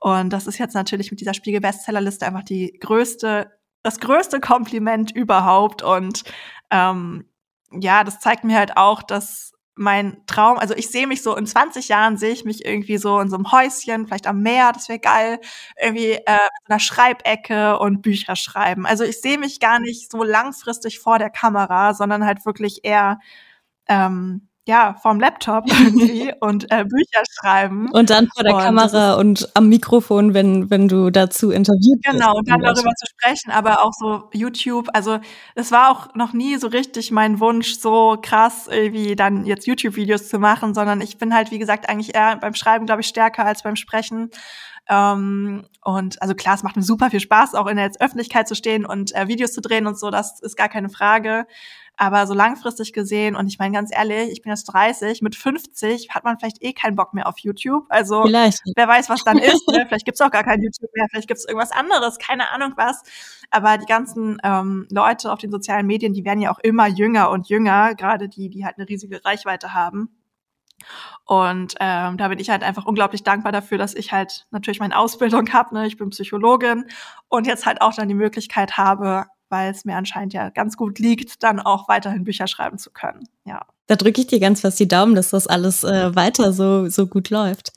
Und 0.00 0.32
das 0.32 0.46
ist 0.46 0.58
jetzt 0.58 0.74
natürlich 0.74 1.10
mit 1.10 1.20
dieser 1.20 1.34
Spiegel-Bestsellerliste 1.34 2.26
einfach 2.26 2.42
die 2.42 2.72
größte, 2.80 3.52
das 3.82 4.00
größte 4.00 4.40
Kompliment 4.40 5.10
überhaupt. 5.12 5.82
Und 5.82 6.24
ähm, 6.70 7.26
ja, 7.70 8.02
das 8.02 8.18
zeigt 8.18 8.44
mir 8.44 8.58
halt 8.58 8.76
auch, 8.76 9.02
dass 9.02 9.52
mein 9.76 10.22
Traum, 10.26 10.58
also 10.58 10.74
ich 10.74 10.90
sehe 10.90 11.06
mich 11.06 11.22
so 11.22 11.36
in 11.36 11.46
20 11.46 11.88
Jahren 11.88 12.18
sehe 12.18 12.32
ich 12.32 12.44
mich 12.44 12.66
irgendwie 12.66 12.98
so 12.98 13.18
in 13.20 13.30
so 13.30 13.36
einem 13.36 13.50
Häuschen, 13.50 14.06
vielleicht 14.06 14.26
am 14.26 14.42
Meer, 14.42 14.72
das 14.72 14.88
wäre 14.90 14.98
geil, 14.98 15.40
irgendwie 15.80 16.12
äh, 16.12 16.18
mit 16.26 16.70
einer 16.70 16.80
Schreibecke 16.80 17.78
und 17.78 18.02
Bücher 18.02 18.36
schreiben. 18.36 18.84
Also 18.84 19.04
ich 19.04 19.20
sehe 19.22 19.38
mich 19.38 19.60
gar 19.60 19.80
nicht 19.80 20.10
so 20.12 20.22
langfristig 20.22 20.98
vor 21.00 21.18
der 21.18 21.30
Kamera, 21.30 21.94
sondern 21.94 22.26
halt 22.26 22.44
wirklich 22.44 22.80
eher 22.84 23.20
ähm, 23.88 24.49
ja, 24.70 24.94
vom 25.02 25.18
Laptop 25.18 25.64
irgendwie 25.66 26.32
und 26.40 26.70
äh, 26.70 26.84
Bücher 26.84 27.22
schreiben. 27.28 27.90
Und 27.90 28.08
dann 28.08 28.28
vor 28.32 28.44
der 28.44 28.54
und 28.54 28.62
Kamera 28.62 29.14
und 29.14 29.48
am 29.54 29.68
Mikrofon, 29.68 30.32
wenn, 30.32 30.70
wenn 30.70 30.86
du 30.86 31.10
dazu 31.10 31.50
interviewt 31.50 31.98
wirst. 32.04 32.16
Genau, 32.16 32.36
und 32.36 32.48
dann 32.48 32.60
darüber 32.60 32.94
zu 32.94 33.06
sprechen, 33.06 33.50
aber 33.50 33.82
auch 33.82 33.90
so 33.92 34.30
YouTube. 34.32 34.88
Also 34.92 35.18
es 35.56 35.72
war 35.72 35.90
auch 35.90 36.14
noch 36.14 36.32
nie 36.32 36.56
so 36.56 36.68
richtig 36.68 37.10
mein 37.10 37.40
Wunsch, 37.40 37.80
so 37.80 38.16
krass 38.22 38.68
irgendwie 38.70 39.16
dann 39.16 39.44
jetzt 39.44 39.66
YouTube-Videos 39.66 40.28
zu 40.28 40.38
machen, 40.38 40.72
sondern 40.72 41.00
ich 41.00 41.18
bin 41.18 41.34
halt, 41.34 41.50
wie 41.50 41.58
gesagt, 41.58 41.88
eigentlich 41.88 42.14
eher 42.14 42.36
beim 42.36 42.54
Schreiben, 42.54 42.86
glaube 42.86 43.00
ich, 43.00 43.08
stärker 43.08 43.44
als 43.44 43.64
beim 43.64 43.74
Sprechen. 43.74 44.30
Ähm, 44.88 45.64
und 45.82 46.22
also 46.22 46.36
klar, 46.36 46.54
es 46.54 46.62
macht 46.62 46.76
mir 46.76 46.82
super 46.82 47.10
viel 47.10 47.20
Spaß, 47.20 47.56
auch 47.56 47.66
in 47.66 47.76
der 47.76 47.90
Öffentlichkeit 47.98 48.46
zu 48.46 48.54
stehen 48.54 48.86
und 48.86 49.14
äh, 49.16 49.26
Videos 49.26 49.52
zu 49.52 49.60
drehen 49.60 49.88
und 49.88 49.98
so, 49.98 50.10
das 50.10 50.40
ist 50.40 50.56
gar 50.56 50.68
keine 50.68 50.90
Frage. 50.90 51.46
Aber 52.02 52.26
so 52.26 52.32
langfristig 52.32 52.94
gesehen, 52.94 53.36
und 53.36 53.46
ich 53.46 53.58
meine 53.58 53.74
ganz 53.74 53.94
ehrlich, 53.94 54.30
ich 54.30 54.40
bin 54.40 54.48
jetzt 54.48 54.64
30, 54.64 55.20
mit 55.20 55.36
50 55.36 56.08
hat 56.08 56.24
man 56.24 56.38
vielleicht 56.38 56.62
eh 56.62 56.72
keinen 56.72 56.96
Bock 56.96 57.12
mehr 57.12 57.28
auf 57.28 57.38
YouTube. 57.40 57.84
Also 57.90 58.22
vielleicht. 58.22 58.62
wer 58.74 58.88
weiß, 58.88 59.10
was 59.10 59.22
dann 59.22 59.36
ist. 59.36 59.68
Ne? 59.68 59.84
Vielleicht 59.86 60.06
gibt's 60.06 60.22
auch 60.22 60.30
gar 60.30 60.42
kein 60.42 60.62
YouTube 60.62 60.88
mehr, 60.94 61.06
vielleicht 61.10 61.28
gibt's 61.28 61.44
irgendwas 61.44 61.72
anderes, 61.72 62.16
keine 62.18 62.52
Ahnung 62.52 62.72
was. 62.76 63.02
Aber 63.50 63.76
die 63.76 63.84
ganzen 63.84 64.38
ähm, 64.42 64.88
Leute 64.90 65.30
auf 65.30 65.40
den 65.40 65.50
sozialen 65.50 65.86
Medien, 65.86 66.14
die 66.14 66.24
werden 66.24 66.40
ja 66.40 66.50
auch 66.50 66.58
immer 66.60 66.86
jünger 66.86 67.28
und 67.28 67.50
jünger, 67.50 67.94
gerade 67.94 68.30
die, 68.30 68.48
die 68.48 68.64
halt 68.64 68.78
eine 68.78 68.88
riesige 68.88 69.22
Reichweite 69.22 69.74
haben. 69.74 70.08
Und 71.26 71.74
ähm, 71.80 72.16
da 72.16 72.28
bin 72.28 72.38
ich 72.38 72.48
halt 72.48 72.62
einfach 72.62 72.86
unglaublich 72.86 73.24
dankbar 73.24 73.52
dafür, 73.52 73.76
dass 73.76 73.94
ich 73.94 74.10
halt 74.10 74.46
natürlich 74.50 74.80
meine 74.80 74.96
Ausbildung 74.96 75.46
habe. 75.52 75.74
Ne? 75.74 75.86
Ich 75.86 75.98
bin 75.98 76.08
Psychologin 76.08 76.86
und 77.28 77.46
jetzt 77.46 77.66
halt 77.66 77.82
auch 77.82 77.92
dann 77.92 78.08
die 78.08 78.14
Möglichkeit 78.14 78.78
habe, 78.78 79.26
weil 79.50 79.70
es 79.70 79.84
mir 79.84 79.96
anscheinend 79.96 80.32
ja 80.32 80.48
ganz 80.48 80.76
gut 80.76 80.98
liegt, 80.98 81.42
dann 81.42 81.60
auch 81.60 81.88
weiterhin 81.88 82.24
Bücher 82.24 82.46
schreiben 82.46 82.78
zu 82.78 82.90
können. 82.90 83.28
Ja. 83.44 83.66
Da 83.86 83.96
drücke 83.96 84.20
ich 84.20 84.28
dir 84.28 84.40
ganz 84.40 84.60
fest 84.60 84.80
die 84.80 84.88
Daumen, 84.88 85.14
dass 85.14 85.30
das 85.30 85.46
alles 85.46 85.84
äh, 85.84 86.14
weiter 86.14 86.52
so, 86.52 86.88
so 86.88 87.06
gut 87.06 87.28
läuft. 87.30 87.72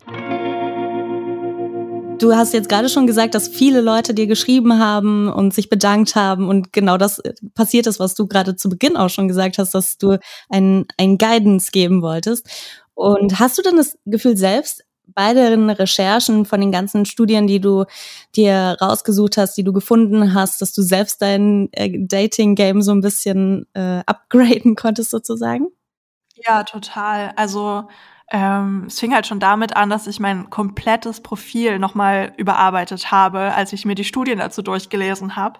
Du 2.19 2.35
hast 2.35 2.53
jetzt 2.53 2.69
gerade 2.69 2.87
schon 2.87 3.07
gesagt, 3.07 3.35
dass 3.35 3.47
viele 3.47 3.81
Leute 3.81 4.13
dir 4.13 4.27
geschrieben 4.27 4.79
haben 4.79 5.27
und 5.27 5.53
sich 5.53 5.69
bedankt 5.69 6.15
haben 6.15 6.47
und 6.47 6.71
genau 6.71 6.97
das 6.97 7.19
äh, 7.19 7.33
passiert 7.55 7.87
ist, 7.87 7.99
was 7.99 8.15
du 8.15 8.27
gerade 8.27 8.55
zu 8.55 8.69
Beginn 8.69 8.95
auch 8.95 9.09
schon 9.09 9.27
gesagt 9.27 9.57
hast, 9.57 9.73
dass 9.73 9.97
du 9.97 10.19
ein, 10.49 10.85
ein 10.97 11.17
Guidance 11.17 11.71
geben 11.71 12.01
wolltest. 12.01 12.47
Und 12.93 13.39
hast 13.39 13.57
du 13.57 13.63
denn 13.63 13.75
das 13.75 13.97
Gefühl 14.05 14.37
selbst, 14.37 14.85
bei 15.07 15.33
den 15.33 15.69
Recherchen 15.69 16.45
von 16.45 16.61
den 16.61 16.71
ganzen 16.71 17.05
Studien, 17.05 17.47
die 17.47 17.59
du 17.59 17.85
dir 18.35 18.77
rausgesucht 18.81 19.37
hast, 19.37 19.55
die 19.57 19.63
du 19.63 19.73
gefunden 19.73 20.33
hast, 20.33 20.61
dass 20.61 20.73
du 20.73 20.81
selbst 20.81 21.21
dein 21.21 21.69
äh, 21.73 21.91
Dating-Game 21.99 22.81
so 22.81 22.91
ein 22.91 23.01
bisschen 23.01 23.67
äh, 23.73 24.01
upgraden 24.05 24.75
konntest 24.75 25.11
sozusagen? 25.11 25.67
Ja, 26.35 26.63
total. 26.63 27.33
Also 27.35 27.87
ähm, 28.35 28.85
es 28.87 28.99
fing 28.99 29.13
halt 29.13 29.27
schon 29.27 29.39
damit 29.39 29.75
an, 29.75 29.91
dass 29.91 30.07
ich 30.07 30.19
mein 30.19 30.49
komplettes 30.49 31.21
Profil 31.21 31.77
nochmal 31.77 32.33
überarbeitet 32.35 33.11
habe, 33.11 33.53
als 33.53 33.73
ich 33.73 33.85
mir 33.85 33.93
die 33.93 34.03
Studien 34.03 34.39
dazu 34.39 34.63
durchgelesen 34.63 35.35
habe. 35.35 35.59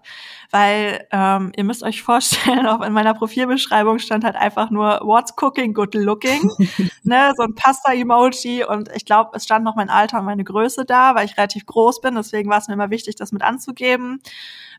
Weil 0.50 1.06
ähm, 1.12 1.52
ihr 1.56 1.66
müsst 1.66 1.84
euch 1.84 2.02
vorstellen, 2.02 2.66
auch 2.68 2.82
in 2.82 2.92
meiner 2.92 3.14
Profilbeschreibung 3.14 4.00
stand 4.00 4.24
halt 4.24 4.36
einfach 4.36 4.72
nur 4.72 5.02
What's 5.04 5.36
cooking, 5.36 5.76
good 5.76 5.94
looking. 5.94 6.50
ne, 7.04 7.32
so 7.38 7.44
ein 7.44 7.54
Pasta-Emoji 7.54 8.66
und 8.66 8.90
ich 8.96 9.06
glaube, 9.06 9.32
es 9.36 9.44
stand 9.44 9.64
noch 9.64 9.76
mein 9.76 9.92
Alter 9.92 10.20
und 10.20 10.26
meine 10.26 10.44
Größe 10.44 10.84
da, 10.84 11.14
weil 11.14 11.26
ich 11.26 11.38
relativ 11.38 11.68
groß 11.68 12.02
bin. 12.02 12.16
Deswegen 12.16 12.50
war 12.50 12.58
es 12.58 12.68
mir 12.68 12.74
immer 12.74 12.90
wichtig, 12.90 13.16
das 13.16 13.32
mit 13.32 13.44
anzugeben 13.44 14.20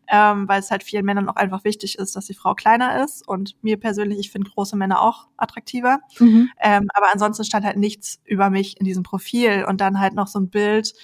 ähm, 0.08 0.48
weil 0.48 0.60
es 0.60 0.70
halt 0.70 0.82
vielen 0.82 1.04
Männern 1.04 1.28
auch 1.28 1.36
einfach 1.36 1.64
wichtig 1.64 1.98
ist, 1.98 2.16
dass 2.16 2.26
die 2.26 2.34
Frau 2.34 2.54
kleiner 2.54 3.02
ist. 3.04 3.26
Und 3.26 3.56
mir 3.62 3.78
persönlich, 3.78 4.18
ich 4.18 4.30
finde 4.30 4.50
große 4.50 4.76
Männer 4.76 5.00
auch 5.00 5.28
attraktiver. 5.36 6.00
Mhm. 6.18 6.50
Ähm, 6.60 6.88
aber 6.94 7.06
ansonsten 7.12 7.44
stand 7.44 7.64
halt 7.64 7.76
nichts 7.76 8.20
über 8.24 8.50
mich 8.50 8.78
in 8.78 8.84
diesem 8.84 9.02
Profil 9.02 9.64
und 9.68 9.80
dann 9.80 10.00
halt 10.00 10.14
noch 10.14 10.28
so 10.28 10.38
ein 10.38 10.48
Bild, 10.50 10.94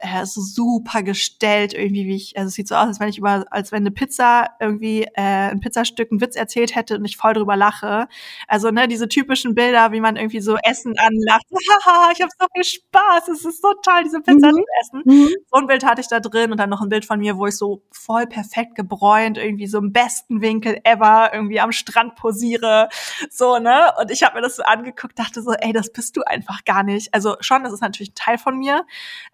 äh, 0.00 0.24
so 0.24 0.40
super 0.40 1.02
gestellt 1.02 1.74
irgendwie, 1.74 2.06
wie 2.06 2.16
ich, 2.16 2.36
also 2.36 2.48
es 2.48 2.54
sieht 2.54 2.68
so 2.68 2.74
aus, 2.74 2.86
als 2.86 3.00
wenn 3.00 3.08
ich 3.08 3.18
über, 3.18 3.44
als 3.50 3.70
wenn 3.70 3.82
eine 3.82 3.90
Pizza 3.90 4.50
irgendwie, 4.58 5.02
äh, 5.14 5.50
ein 5.50 5.60
Pizzastück 5.60 6.10
einen 6.10 6.20
Witz 6.20 6.36
erzählt 6.36 6.74
hätte 6.74 6.96
und 6.96 7.04
ich 7.04 7.16
voll 7.16 7.34
drüber 7.34 7.56
lache. 7.56 8.08
Also, 8.48 8.70
ne, 8.70 8.88
diese 8.88 9.08
typischen 9.08 9.54
Bilder, 9.54 9.92
wie 9.92 10.00
man 10.00 10.16
irgendwie 10.16 10.40
so 10.40 10.56
Essen 10.62 10.94
anlacht. 10.98 11.44
Haha, 11.84 12.10
ich 12.12 12.22
habe 12.22 12.30
so 12.38 12.46
viel 12.54 12.64
Spaß, 12.64 13.28
es 13.28 13.44
ist 13.44 13.62
so 13.62 13.72
toll, 13.82 14.02
diese 14.04 14.20
Pizza 14.20 14.48
mhm. 14.48 14.52
zu 14.52 14.64
essen. 14.80 15.02
Mhm. 15.04 15.28
So 15.50 15.60
ein 15.60 15.66
Bild 15.66 15.84
hatte 15.84 16.00
ich 16.00 16.08
da 16.08 16.20
drin 16.20 16.50
und 16.50 16.58
dann 16.58 16.70
noch 16.70 16.80
ein 16.80 16.88
Bild 16.88 17.04
von 17.04 17.20
mir, 17.20 17.36
wo 17.36 17.46
ich 17.46 17.56
so 17.56 17.82
voll 17.90 18.26
perfekt 18.26 18.74
gebräunt, 18.76 19.38
irgendwie 19.38 19.66
so 19.66 19.78
im 19.78 19.92
besten 19.92 20.40
Winkel 20.40 20.80
ever, 20.84 21.30
irgendwie 21.32 21.60
am 21.60 21.72
Strand 21.72 22.16
posiere. 22.16 22.88
So, 23.30 23.58
ne? 23.58 23.92
Und 24.00 24.10
ich 24.10 24.22
habe 24.22 24.36
mir 24.36 24.42
das 24.42 24.56
so 24.56 24.62
angeguckt, 24.62 25.18
dachte 25.18 25.42
so, 25.42 25.52
ey, 25.52 25.72
das 25.72 25.92
bist 25.92 26.16
du 26.16 26.22
einfach 26.22 26.64
gar 26.64 26.82
nicht. 26.82 27.12
Also 27.12 27.36
schon, 27.40 27.64
das 27.64 27.72
ist 27.72 27.82
natürlich 27.82 28.12
ein 28.12 28.14
Teil 28.14 28.38
von 28.38 28.58
mir, 28.58 28.86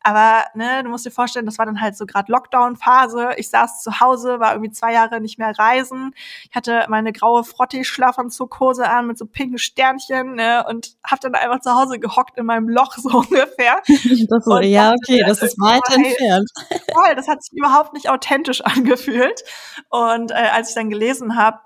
aber 0.02 0.44
ne, 0.56 0.82
du 0.82 0.90
musst 0.90 1.06
dir 1.06 1.10
vorstellen, 1.10 1.46
das 1.46 1.58
war 1.58 1.66
dann 1.66 1.80
halt 1.80 1.96
so 1.96 2.06
gerade 2.06 2.30
Lockdown-Phase. 2.32 3.30
Ich 3.36 3.50
saß 3.50 3.82
zu 3.82 4.00
Hause, 4.00 4.40
war 4.40 4.52
irgendwie 4.52 4.72
zwei 4.72 4.92
Jahre 4.92 5.20
nicht 5.20 5.38
mehr 5.38 5.52
reisen. 5.58 6.14
Ich 6.48 6.56
hatte 6.56 6.86
meine 6.88 7.12
graue 7.12 7.44
Frotti-Schlafanzughose 7.44 8.88
an 8.88 9.06
mit 9.06 9.18
so 9.18 9.26
pinken 9.26 9.58
Sternchen 9.58 10.34
ne, 10.34 10.64
und 10.68 10.96
hab 11.04 11.20
dann 11.20 11.34
einfach 11.34 11.60
zu 11.60 11.74
Hause 11.74 11.98
gehockt 11.98 12.38
in 12.38 12.46
meinem 12.46 12.68
Loch 12.68 12.96
so 12.96 13.08
ungefähr. 13.18 13.80
das 13.86 14.44
so, 14.44 14.58
ja, 14.60 14.92
okay, 14.92 15.22
das 15.26 15.42
ist 15.42 15.58
weit 15.58 15.82
oh, 15.90 15.94
entfernt. 15.94 16.50
Voll, 16.92 17.14
das 17.14 17.28
hat 17.28 17.42
sich 17.42 17.52
überhaupt 17.56 17.92
nicht 17.92 18.08
authentisch 18.08 18.60
angefühlt. 18.62 19.42
Und 19.90 20.30
äh, 20.30 20.34
als 20.34 20.70
ich 20.70 20.74
dann 20.74 20.90
gelesen 20.90 21.36
habe, 21.36 21.58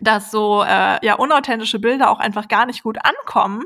dass 0.00 0.30
so 0.30 0.62
äh, 0.62 1.04
ja 1.04 1.14
unauthentische 1.14 1.78
Bilder 1.78 2.10
auch 2.10 2.18
einfach 2.18 2.48
gar 2.48 2.66
nicht 2.66 2.82
gut 2.82 2.98
ankommen, 3.04 3.64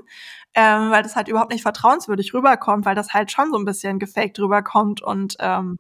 ähm, 0.55 0.91
weil 0.91 1.03
das 1.03 1.17
halt 1.17 1.29
überhaupt 1.29 1.53
nicht 1.53 1.63
vertrauenswürdig 1.63 2.35
rüberkommt, 2.35 2.85
weil 2.85 2.95
das 2.95 3.13
halt 3.13 3.31
schon 3.31 3.51
so 3.53 3.59
ein 3.59 3.65
bisschen 3.65 3.99
gefaked 3.99 4.39
rüberkommt 4.39 5.03
und 5.03 5.37
ähm, 5.41 5.77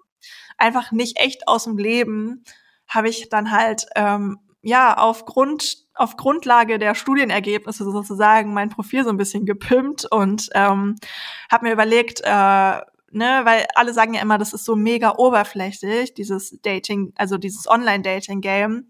einfach 0.56 0.92
nicht 0.92 1.18
echt 1.18 1.48
aus 1.48 1.64
dem 1.64 1.78
Leben, 1.78 2.44
habe 2.88 3.08
ich 3.08 3.28
dann 3.28 3.50
halt 3.50 3.86
ähm, 3.96 4.38
ja 4.62 4.96
auf 4.96 5.24
Grund 5.24 5.88
auf 5.94 6.16
Grundlage 6.16 6.78
der 6.78 6.94
Studienergebnisse 6.94 7.84
sozusagen 7.84 8.54
mein 8.54 8.68
Profil 8.68 9.04
so 9.04 9.10
ein 9.10 9.16
bisschen 9.16 9.46
gepimpt 9.46 10.06
und 10.10 10.48
ähm, 10.54 10.96
habe 11.50 11.66
mir 11.66 11.72
überlegt, 11.72 12.20
äh, 12.22 12.80
ne, 13.10 13.40
weil 13.44 13.66
alle 13.74 13.92
sagen 13.92 14.14
ja 14.14 14.22
immer, 14.22 14.38
das 14.38 14.52
ist 14.52 14.64
so 14.64 14.76
mega 14.76 15.16
oberflächlich, 15.16 16.14
dieses 16.14 16.58
Dating, 16.62 17.12
also 17.16 17.36
dieses 17.36 17.68
Online-Dating-Game. 17.68 18.88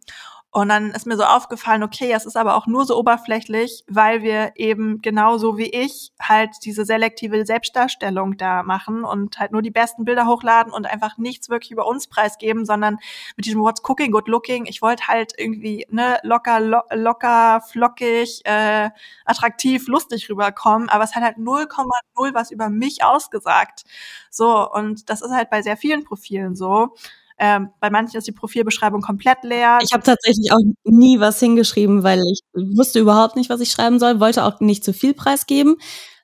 Und 0.51 0.71
dann 0.71 0.93
ist 0.93 1.07
mir 1.07 1.19
so 1.19 1.25
aufgefallen, 1.25 1.83
okay, 1.83 2.11
es 2.11 2.25
ist 2.25 2.37
aber 2.37 2.57
auch 2.57 2.67
nur 2.67 2.87
so 2.87 2.97
oberflächlich, 2.99 3.85
weil 3.87 4.23
wir 4.23 4.53
eben 4.57 5.03
genauso 5.03 5.59
wie 5.59 5.67
ich 5.69 6.11
halt 6.19 6.51
diese 6.65 6.87
selektive 6.87 7.45
Selbstdarstellung 7.45 8.39
da 8.39 8.63
machen 8.63 9.05
und 9.05 9.39
halt 9.39 9.53
nur 9.53 9.61
die 9.61 9.71
besten 9.71 10.07
Bilder 10.07 10.27
hochladen 10.27 10.73
und 10.73 10.87
einfach 10.87 11.19
nichts 11.19 11.51
wirklich 11.51 11.71
über 11.71 11.87
uns 11.87 12.07
preisgeben, 12.07 12.65
sondern 12.65 12.97
mit 13.37 13.45
diesem 13.45 13.61
What's 13.61 13.83
Cooking, 13.87 14.11
Good 14.11 14.27
Looking. 14.29 14.65
Ich 14.65 14.81
wollte 14.81 15.07
halt 15.07 15.35
irgendwie 15.37 15.87
ne 15.91 16.19
locker, 16.23 16.61
lo 16.61 16.81
locker, 16.93 17.61
flockig, 17.71 18.41
äh, 18.45 18.89
attraktiv, 19.27 19.87
lustig 19.87 20.31
rüberkommen, 20.31 20.89
aber 20.89 21.05
es 21.05 21.15
hat 21.15 21.25
halt 21.25 21.37
0,0 21.37 22.33
was 22.33 22.51
über 22.51 22.71
mich 22.71 23.05
ausgesagt. 23.05 23.85
So, 24.31 24.71
und 24.71 25.11
das 25.11 25.21
ist 25.21 25.31
halt 25.31 25.51
bei 25.51 25.61
sehr 25.61 25.77
vielen 25.77 26.05
Profilen 26.05 26.57
so. 26.57 26.95
Ähm, 27.39 27.71
bei 27.81 27.91
manchen 27.91 28.17
ist 28.17 28.27
die 28.27 28.33
Profilbeschreibung 28.33 29.01
komplett 29.01 29.45
leer. 29.45 29.79
Ich 29.83 29.93
habe 29.93 30.03
tatsächlich 30.03 30.53
auch 30.53 30.59
nie 30.85 31.21
was 31.21 31.39
hingeschrieben, 31.39 32.03
weil 32.03 32.21
ich 32.33 32.41
wusste 32.77 32.99
überhaupt 32.99 33.37
nicht, 33.37 33.51
was 33.51 33.61
ich 33.61 33.71
schreiben 33.71 33.99
soll, 33.99 34.21
wollte 34.21 34.45
auch 34.45 34.61
nicht 34.61 34.85
zu 34.85 34.93
viel 34.93 35.15
preisgeben. 35.15 35.77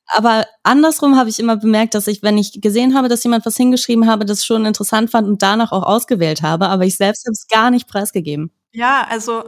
Aber 0.06 0.44
andersrum 0.62 1.16
habe 1.16 1.30
ich 1.30 1.40
immer 1.40 1.56
bemerkt, 1.56 1.94
dass 1.94 2.06
ich, 2.06 2.22
wenn 2.22 2.36
ich 2.36 2.60
gesehen 2.60 2.94
habe, 2.94 3.08
dass 3.08 3.24
jemand 3.24 3.46
was 3.46 3.56
hingeschrieben 3.56 4.06
habe, 4.06 4.24
das 4.24 4.44
schon 4.44 4.66
interessant 4.66 5.10
fand 5.10 5.26
und 5.28 5.42
danach 5.42 5.72
auch 5.72 5.82
ausgewählt 5.82 6.42
habe, 6.42 6.68
aber 6.68 6.84
ich 6.84 6.96
selbst 6.96 7.24
habe 7.26 7.32
es 7.32 7.46
gar 7.48 7.70
nicht 7.70 7.88
preisgegeben. 7.88 8.50
Ja, 8.72 9.06
also 9.08 9.44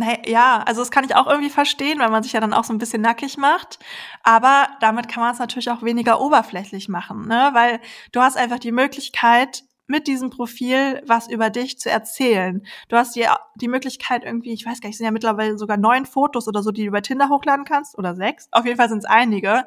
Nee, 0.00 0.22
ja, 0.26 0.62
also 0.64 0.80
das 0.80 0.92
kann 0.92 1.02
ich 1.04 1.16
auch 1.16 1.26
irgendwie 1.26 1.50
verstehen, 1.50 1.98
weil 1.98 2.08
man 2.10 2.22
sich 2.22 2.32
ja 2.32 2.38
dann 2.38 2.54
auch 2.54 2.62
so 2.62 2.72
ein 2.72 2.78
bisschen 2.78 3.02
nackig 3.02 3.36
macht. 3.36 3.80
Aber 4.22 4.68
damit 4.80 5.08
kann 5.08 5.24
man 5.24 5.32
es 5.32 5.40
natürlich 5.40 5.70
auch 5.70 5.82
weniger 5.82 6.20
oberflächlich 6.20 6.88
machen, 6.88 7.26
ne? 7.26 7.50
Weil 7.52 7.80
du 8.12 8.20
hast 8.20 8.36
einfach 8.36 8.60
die 8.60 8.70
Möglichkeit, 8.70 9.64
mit 9.88 10.06
diesem 10.06 10.30
Profil 10.30 11.02
was 11.06 11.28
über 11.28 11.50
dich 11.50 11.78
zu 11.78 11.90
erzählen. 11.90 12.64
Du 12.88 12.96
hast 12.96 13.16
die, 13.16 13.26
die 13.56 13.68
Möglichkeit 13.68 14.24
irgendwie, 14.24 14.52
ich 14.52 14.64
weiß 14.66 14.80
gar 14.80 14.88
nicht, 14.88 14.98
sind 14.98 15.06
ja 15.06 15.10
mittlerweile 15.10 15.58
sogar 15.58 15.76
neun 15.78 16.06
Fotos 16.06 16.46
oder 16.46 16.62
so, 16.62 16.70
die 16.70 16.82
du 16.82 16.88
über 16.88 17.02
Tinder 17.02 17.28
hochladen 17.30 17.64
kannst 17.64 17.98
oder 17.98 18.14
sechs. 18.14 18.48
Auf 18.52 18.64
jeden 18.66 18.76
Fall 18.76 18.88
sind 18.88 18.98
es 18.98 19.04
einige. 19.06 19.64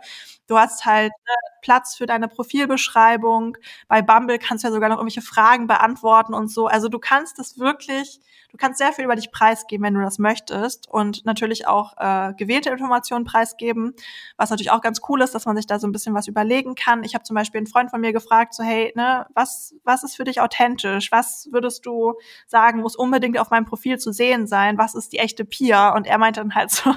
Du 0.47 0.57
hast 0.57 0.85
halt 0.85 1.11
ne, 1.11 1.33
Platz 1.61 1.95
für 1.95 2.05
deine 2.05 2.27
Profilbeschreibung. 2.27 3.57
Bei 3.87 4.01
Bumble 4.01 4.37
kannst 4.39 4.63
du 4.63 4.67
ja 4.67 4.73
sogar 4.73 4.89
noch 4.89 4.97
irgendwelche 4.97 5.21
Fragen 5.21 5.67
beantworten 5.67 6.33
und 6.33 6.49
so. 6.51 6.67
Also 6.67 6.87
du 6.89 6.99
kannst 6.99 7.39
das 7.39 7.57
wirklich, 7.57 8.19
du 8.51 8.57
kannst 8.57 8.77
sehr 8.77 8.93
viel 8.93 9.05
über 9.05 9.15
dich 9.15 9.31
preisgeben, 9.31 9.85
wenn 9.85 9.93
du 9.93 10.01
das 10.01 10.19
möchtest 10.19 10.87
und 10.89 11.25
natürlich 11.25 11.67
auch 11.67 11.93
äh, 11.97 12.33
gewählte 12.33 12.69
Informationen 12.69 13.25
preisgeben, 13.25 13.93
was 14.37 14.49
natürlich 14.49 14.71
auch 14.71 14.81
ganz 14.81 15.01
cool 15.09 15.21
ist, 15.21 15.33
dass 15.33 15.45
man 15.45 15.55
sich 15.55 15.67
da 15.67 15.79
so 15.79 15.87
ein 15.87 15.91
bisschen 15.91 16.13
was 16.13 16.27
überlegen 16.27 16.75
kann. 16.75 17.03
Ich 17.03 17.13
habe 17.13 17.23
zum 17.23 17.35
Beispiel 17.35 17.59
einen 17.59 17.67
Freund 17.67 17.89
von 17.89 18.01
mir 18.01 18.13
gefragt, 18.13 18.53
so 18.53 18.63
hey, 18.63 18.91
ne, 18.95 19.25
was 19.33 19.75
was 19.83 20.03
ist 20.03 20.15
für 20.15 20.23
dich 20.23 20.41
authentisch? 20.41 21.11
Was 21.11 21.49
würdest 21.51 21.85
du 21.85 22.13
sagen, 22.47 22.81
muss 22.81 22.95
unbedingt 22.95 23.39
auf 23.39 23.49
meinem 23.49 23.65
Profil 23.65 23.97
zu 23.97 24.11
sehen 24.11 24.47
sein? 24.47 24.77
Was 24.77 24.95
ist 24.95 25.13
die 25.13 25.19
echte 25.19 25.45
Pia? 25.45 25.95
Und 25.95 26.07
er 26.07 26.17
meinte 26.17 26.41
dann 26.41 26.55
halt 26.55 26.71
so, 26.71 26.93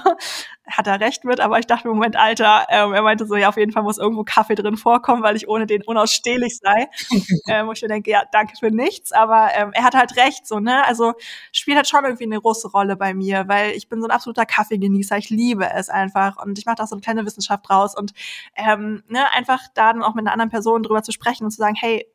hat 0.66 0.86
er 0.86 1.00
recht 1.00 1.24
mit, 1.24 1.40
aber 1.40 1.58
ich 1.58 1.66
dachte 1.66 1.88
im 1.88 1.94
Moment, 1.94 2.16
Alter, 2.16 2.66
ähm, 2.70 2.94
er 2.94 3.02
meinte 3.02 3.26
so, 3.26 3.36
ja, 3.36 3.48
auf 3.48 3.56
jeden 3.56 3.72
Fall 3.72 3.82
muss 3.82 3.98
irgendwo 3.98 4.24
Kaffee 4.24 4.54
drin 4.54 4.76
vorkommen, 4.76 5.22
weil 5.22 5.36
ich 5.36 5.46
ohne 5.46 5.66
den 5.66 5.82
unausstehlich 5.82 6.58
sei. 6.58 6.88
ähm, 7.48 7.66
wo 7.66 7.72
ich 7.72 7.82
mir 7.82 7.88
denke, 7.88 8.10
ja, 8.10 8.22
danke 8.32 8.54
für 8.58 8.70
nichts, 8.70 9.12
aber 9.12 9.50
ähm, 9.54 9.72
er 9.74 9.84
hat 9.84 9.94
halt 9.94 10.16
recht, 10.16 10.46
so, 10.46 10.60
ne? 10.60 10.84
Also 10.86 11.12
spielt 11.52 11.76
halt 11.76 11.88
schon 11.88 12.04
irgendwie 12.04 12.24
eine 12.24 12.40
große 12.40 12.70
Rolle 12.70 12.96
bei 12.96 13.12
mir, 13.12 13.46
weil 13.46 13.72
ich 13.72 13.88
bin 13.88 14.00
so 14.00 14.06
ein 14.06 14.10
absoluter 14.10 14.46
Kaffeegenießer, 14.46 15.18
ich 15.18 15.30
liebe 15.30 15.70
es 15.70 15.90
einfach 15.90 16.42
und 16.42 16.58
ich 16.58 16.64
mache 16.66 16.76
da 16.76 16.86
so 16.86 16.94
eine 16.94 17.02
kleine 17.02 17.26
Wissenschaft 17.26 17.68
draus 17.68 17.94
und 17.96 18.12
ähm, 18.56 19.02
ne, 19.08 19.30
einfach 19.34 19.60
da 19.74 19.92
dann 19.92 20.02
auch 20.02 20.14
mit 20.14 20.24
einer 20.24 20.32
anderen 20.32 20.50
Person 20.50 20.82
drüber 20.82 21.02
zu 21.02 21.12
sprechen 21.12 21.44
und 21.44 21.50
zu 21.50 21.58
sagen, 21.58 21.76
hey, 21.78 22.06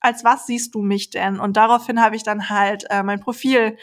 als 0.00 0.24
was 0.24 0.46
siehst 0.46 0.74
du 0.74 0.80
mich 0.80 1.10
denn? 1.10 1.38
Und 1.38 1.56
daraufhin 1.56 2.00
habe 2.02 2.16
ich 2.16 2.22
dann 2.22 2.48
halt 2.48 2.86
äh, 2.88 3.02
mein 3.02 3.20
Profil 3.20 3.76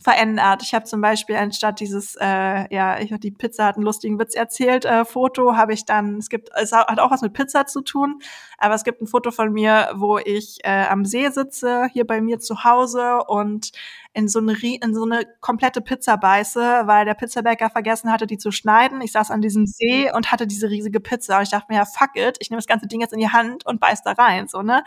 verändert. 0.00 0.62
Ich 0.62 0.74
habe 0.74 0.84
zum 0.84 1.00
Beispiel 1.00 1.36
anstatt 1.36 1.80
dieses, 1.80 2.14
äh, 2.20 2.72
ja, 2.72 3.00
ich 3.00 3.12
die 3.18 3.32
Pizza 3.32 3.66
hat 3.66 3.76
einen 3.76 3.84
lustigen 3.84 4.18
Witz 4.18 4.34
erzählt, 4.34 4.84
äh, 4.84 5.04
Foto, 5.04 5.56
habe 5.56 5.72
ich 5.72 5.84
dann, 5.86 6.18
es 6.18 6.28
gibt, 6.28 6.50
es 6.54 6.72
hat 6.72 7.00
auch 7.00 7.10
was 7.10 7.20
mit 7.20 7.32
Pizza 7.32 7.66
zu 7.66 7.80
tun, 7.80 8.20
aber 8.58 8.74
es 8.74 8.84
gibt 8.84 9.02
ein 9.02 9.08
Foto 9.08 9.32
von 9.32 9.52
mir, 9.52 9.90
wo 9.96 10.18
ich 10.18 10.58
äh, 10.62 10.86
am 10.88 11.04
See 11.04 11.28
sitze, 11.30 11.88
hier 11.92 12.06
bei 12.06 12.20
mir 12.20 12.38
zu 12.38 12.62
Hause 12.62 13.24
und 13.26 13.72
in 14.12 14.28
so 14.28 14.40
eine, 14.40 14.52
in 14.54 14.94
so 14.94 15.04
eine 15.04 15.24
komplette 15.40 15.80
Pizza 15.80 16.16
beiße, 16.16 16.82
weil 16.86 17.04
der 17.04 17.14
Pizzabäcker 17.14 17.70
vergessen 17.70 18.10
hatte, 18.10 18.26
die 18.26 18.38
zu 18.38 18.50
schneiden. 18.50 19.00
Ich 19.00 19.12
saß 19.12 19.30
an 19.30 19.42
diesem 19.42 19.66
See 19.66 20.10
und 20.12 20.32
hatte 20.32 20.46
diese 20.46 20.70
riesige 20.70 21.00
Pizza 21.00 21.36
und 21.36 21.44
ich 21.44 21.50
dachte 21.50 21.66
mir, 21.68 21.76
ja, 21.76 21.84
fuck 21.84 22.16
it, 22.16 22.36
ich 22.40 22.50
nehme 22.50 22.58
das 22.58 22.66
ganze 22.66 22.86
Ding 22.88 23.00
jetzt 23.00 23.12
in 23.12 23.20
die 23.20 23.30
Hand 23.30 23.66
und 23.66 23.80
beiß 23.80 24.02
da 24.02 24.12
rein, 24.12 24.48
so, 24.48 24.62
ne? 24.62 24.82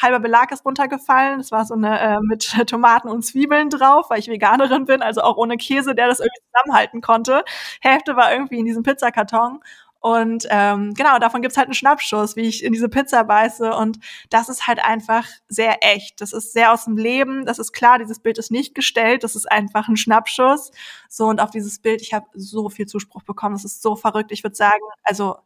Halber 0.00 0.18
Belag 0.18 0.50
ist 0.50 0.64
runtergefallen, 0.64 1.38
das 1.38 1.52
war 1.52 1.64
so 1.64 1.74
eine 1.74 2.00
äh, 2.00 2.18
mit 2.22 2.42
Tomaten 2.68 3.08
und 3.08 3.24
Zwiebeln 3.24 3.70
drauf, 3.70 4.10
weil 4.10 4.18
ich 4.18 4.28
Veganerin 4.28 4.86
bin, 4.86 5.02
also 5.02 5.20
auch 5.20 5.36
ohne 5.36 5.56
Käse, 5.56 5.94
der 5.94 6.08
das 6.08 6.18
irgendwie 6.20 6.40
zusammenhalten 6.52 7.00
konnte. 7.00 7.44
Hälfte 7.80 8.16
war 8.16 8.32
irgendwie 8.32 8.58
in 8.58 8.64
diesem 8.64 8.82
Pizzakarton 8.82 9.60
und 10.04 10.46
ähm, 10.50 10.92
genau, 10.92 11.18
davon 11.18 11.40
gibt's 11.40 11.56
halt 11.56 11.68
einen 11.68 11.74
Schnappschuss, 11.74 12.36
wie 12.36 12.42
ich 12.42 12.62
in 12.62 12.74
diese 12.74 12.90
Pizza 12.90 13.24
beiße. 13.24 13.74
Und 13.74 13.98
das 14.28 14.50
ist 14.50 14.66
halt 14.66 14.84
einfach 14.84 15.26
sehr 15.48 15.78
echt. 15.80 16.20
Das 16.20 16.34
ist 16.34 16.52
sehr 16.52 16.74
aus 16.74 16.84
dem 16.84 16.98
Leben. 16.98 17.46
Das 17.46 17.58
ist 17.58 17.72
klar, 17.72 17.98
dieses 17.98 18.20
Bild 18.20 18.36
ist 18.36 18.50
nicht 18.50 18.74
gestellt. 18.74 19.24
Das 19.24 19.34
ist 19.34 19.50
einfach 19.50 19.88
ein 19.88 19.96
Schnappschuss. 19.96 20.72
So, 21.08 21.24
und 21.24 21.40
auf 21.40 21.48
dieses 21.48 21.78
Bild, 21.78 22.02
ich 22.02 22.12
habe 22.12 22.26
so 22.34 22.68
viel 22.68 22.84
Zuspruch 22.84 23.22
bekommen. 23.22 23.54
Das 23.54 23.64
ist 23.64 23.80
so 23.80 23.96
verrückt. 23.96 24.30
Ich 24.30 24.44
würde 24.44 24.56
sagen, 24.56 24.82
also 25.04 25.36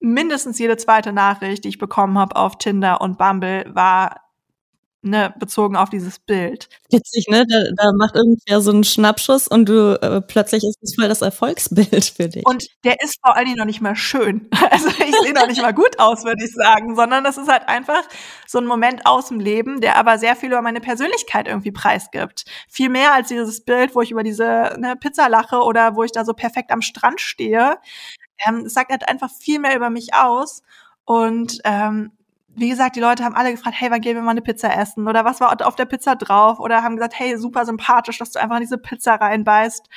mindestens 0.00 0.58
jede 0.58 0.76
zweite 0.76 1.12
Nachricht, 1.12 1.62
die 1.62 1.68
ich 1.68 1.78
bekommen 1.78 2.18
habe 2.18 2.34
auf 2.34 2.58
Tinder 2.58 3.00
und 3.00 3.18
Bumble, 3.18 3.66
war 3.72 4.25
ne, 5.06 5.34
bezogen 5.38 5.76
auf 5.76 5.88
dieses 5.88 6.18
Bild. 6.18 6.68
Witzig, 6.90 7.26
ne? 7.28 7.44
Da, 7.48 7.56
da 7.76 7.92
macht 7.96 8.14
irgendwer 8.14 8.60
so 8.60 8.70
einen 8.70 8.84
Schnappschuss 8.84 9.48
und 9.48 9.68
du 9.68 10.00
äh, 10.02 10.20
plötzlich 10.20 10.64
ist 10.64 10.78
es 10.82 10.94
voll 10.94 11.08
das 11.08 11.22
Erfolgsbild 11.22 12.04
für 12.16 12.28
dich. 12.28 12.44
Und 12.46 12.66
der 12.84 12.96
ist 13.02 13.18
vor 13.24 13.36
allen 13.36 13.46
Dingen 13.46 13.58
noch 13.58 13.64
nicht 13.64 13.80
mal 13.80 13.96
schön. 13.96 14.48
Also 14.68 14.88
ich 14.88 15.14
sehe 15.22 15.32
noch 15.32 15.46
nicht 15.46 15.62
mal 15.62 15.72
gut 15.72 15.98
aus, 15.98 16.24
würde 16.24 16.44
ich 16.44 16.52
sagen, 16.52 16.96
sondern 16.96 17.24
das 17.24 17.38
ist 17.38 17.48
halt 17.48 17.68
einfach 17.68 18.02
so 18.46 18.58
ein 18.58 18.66
Moment 18.66 19.06
aus 19.06 19.28
dem 19.28 19.40
Leben, 19.40 19.80
der 19.80 19.96
aber 19.96 20.18
sehr 20.18 20.34
viel 20.36 20.50
über 20.50 20.60
meine 20.60 20.80
Persönlichkeit 20.80 21.46
irgendwie 21.46 21.70
preisgibt. 21.70 22.44
Viel 22.68 22.88
mehr 22.88 23.14
als 23.14 23.28
dieses 23.28 23.64
Bild, 23.64 23.94
wo 23.94 24.02
ich 24.02 24.10
über 24.10 24.22
diese 24.22 24.76
ne, 24.78 24.96
Pizza 25.00 25.28
lache 25.28 25.60
oder 25.60 25.94
wo 25.94 26.02
ich 26.02 26.12
da 26.12 26.24
so 26.24 26.34
perfekt 26.34 26.72
am 26.72 26.82
Strand 26.82 27.20
stehe. 27.20 27.78
Ähm, 28.46 28.64
es 28.66 28.74
sagt 28.74 28.90
halt 28.90 29.08
einfach 29.08 29.30
viel 29.30 29.60
mehr 29.60 29.76
über 29.76 29.88
mich 29.88 30.12
aus. 30.14 30.62
Und 31.04 31.60
ähm, 31.64 32.10
wie 32.56 32.70
gesagt, 32.70 32.96
die 32.96 33.00
Leute 33.00 33.22
haben 33.22 33.34
alle 33.34 33.52
gefragt, 33.52 33.76
hey, 33.78 33.90
wann 33.90 34.00
gehen 34.00 34.16
wir 34.16 34.22
mal 34.22 34.30
eine 34.30 34.42
Pizza 34.42 34.74
essen? 34.74 35.06
Oder 35.06 35.24
was 35.24 35.40
war 35.40 35.66
auf 35.66 35.76
der 35.76 35.84
Pizza 35.84 36.16
drauf? 36.16 36.58
Oder 36.58 36.82
haben 36.82 36.96
gesagt, 36.96 37.18
hey, 37.18 37.36
super 37.36 37.66
sympathisch, 37.66 38.18
dass 38.18 38.32
du 38.32 38.40
einfach 38.40 38.56
in 38.56 38.62
diese 38.62 38.78
Pizza 38.78 39.14
reinbeißt. 39.14 39.88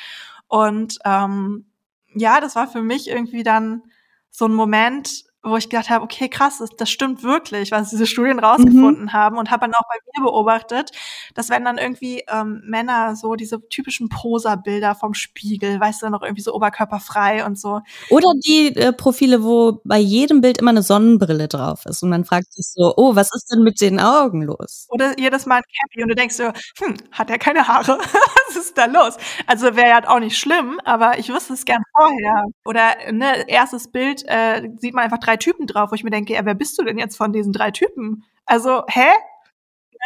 Und 0.47 0.99
ähm, 1.05 1.65
ja, 2.13 2.41
das 2.41 2.55
war 2.55 2.67
für 2.67 2.81
mich 2.81 3.09
irgendwie 3.09 3.43
dann 3.43 3.83
so 4.29 4.45
ein 4.45 4.53
Moment, 4.53 5.23
wo 5.49 5.57
ich 5.57 5.69
gedacht 5.69 5.89
habe, 5.89 6.03
okay, 6.03 6.29
krass, 6.29 6.59
das, 6.59 6.69
das 6.77 6.89
stimmt 6.89 7.23
wirklich, 7.23 7.71
was 7.71 7.89
diese 7.89 8.05
Studien 8.05 8.39
rausgefunden 8.39 9.05
mhm. 9.05 9.13
haben 9.13 9.37
und 9.37 9.51
habe 9.51 9.61
dann 9.61 9.73
auch 9.73 9.87
bei 9.87 9.95
mir 10.15 10.25
beobachtet, 10.25 10.91
dass 11.33 11.49
wenn 11.49 11.65
dann 11.65 11.77
irgendwie 11.77 12.23
ähm, 12.27 12.61
Männer 12.65 13.15
so 13.15 13.35
diese 13.35 13.59
typischen 13.69 14.09
Poserbilder 14.09 14.95
vom 14.95 15.13
Spiegel, 15.13 15.79
weißt 15.79 16.03
du, 16.03 16.09
noch 16.09 16.21
irgendwie 16.21 16.41
so 16.41 16.53
oberkörperfrei 16.53 17.45
und 17.45 17.59
so. 17.59 17.81
Oder 18.09 18.27
die 18.45 18.75
äh, 18.75 18.93
Profile, 18.93 19.43
wo 19.43 19.81
bei 19.83 19.99
jedem 19.99 20.41
Bild 20.41 20.59
immer 20.59 20.71
eine 20.71 20.83
Sonnenbrille 20.83 21.47
drauf 21.47 21.85
ist 21.85 22.03
und 22.03 22.09
man 22.09 22.25
fragt 22.25 22.53
sich 22.53 22.67
so, 22.73 22.93
oh, 22.97 23.15
was 23.15 23.33
ist 23.33 23.47
denn 23.51 23.63
mit 23.63 23.81
den 23.81 23.99
Augen 23.99 24.43
los? 24.43 24.87
Oder 24.89 25.17
jedes 25.19 25.45
Mal 25.45 25.57
ein 25.57 25.63
Cappy 25.63 26.03
und 26.03 26.09
du 26.09 26.15
denkst 26.15 26.35
so, 26.35 26.45
hm, 26.79 26.95
hat 27.11 27.29
er 27.29 27.37
keine 27.37 27.67
Haare? 27.67 27.97
was 28.49 28.55
ist 28.55 28.77
da 28.77 28.85
los? 28.85 29.17
Also 29.47 29.75
wäre 29.75 29.89
ja 29.89 30.09
auch 30.09 30.19
nicht 30.19 30.37
schlimm, 30.37 30.79
aber 30.83 31.19
ich 31.19 31.29
wüsste 31.29 31.53
es 31.53 31.65
gern 31.65 31.83
vorher. 31.95 32.45
Oder 32.65 33.11
ne, 33.11 33.47
erstes 33.47 33.91
Bild 33.91 34.23
äh, 34.27 34.69
sieht 34.77 34.93
man 34.93 35.05
einfach 35.05 35.19
drei 35.19 35.37
Typen 35.39 35.67
drauf, 35.67 35.91
wo 35.91 35.95
ich 35.95 36.03
mir 36.03 36.11
denke, 36.11 36.33
ja, 36.33 36.45
wer 36.45 36.55
bist 36.55 36.77
du 36.79 36.83
denn 36.83 36.97
jetzt 36.99 37.17
von 37.17 37.33
diesen 37.33 37.53
drei 37.53 37.71
Typen? 37.71 38.23
Also, 38.45 38.83
hä? 38.87 39.07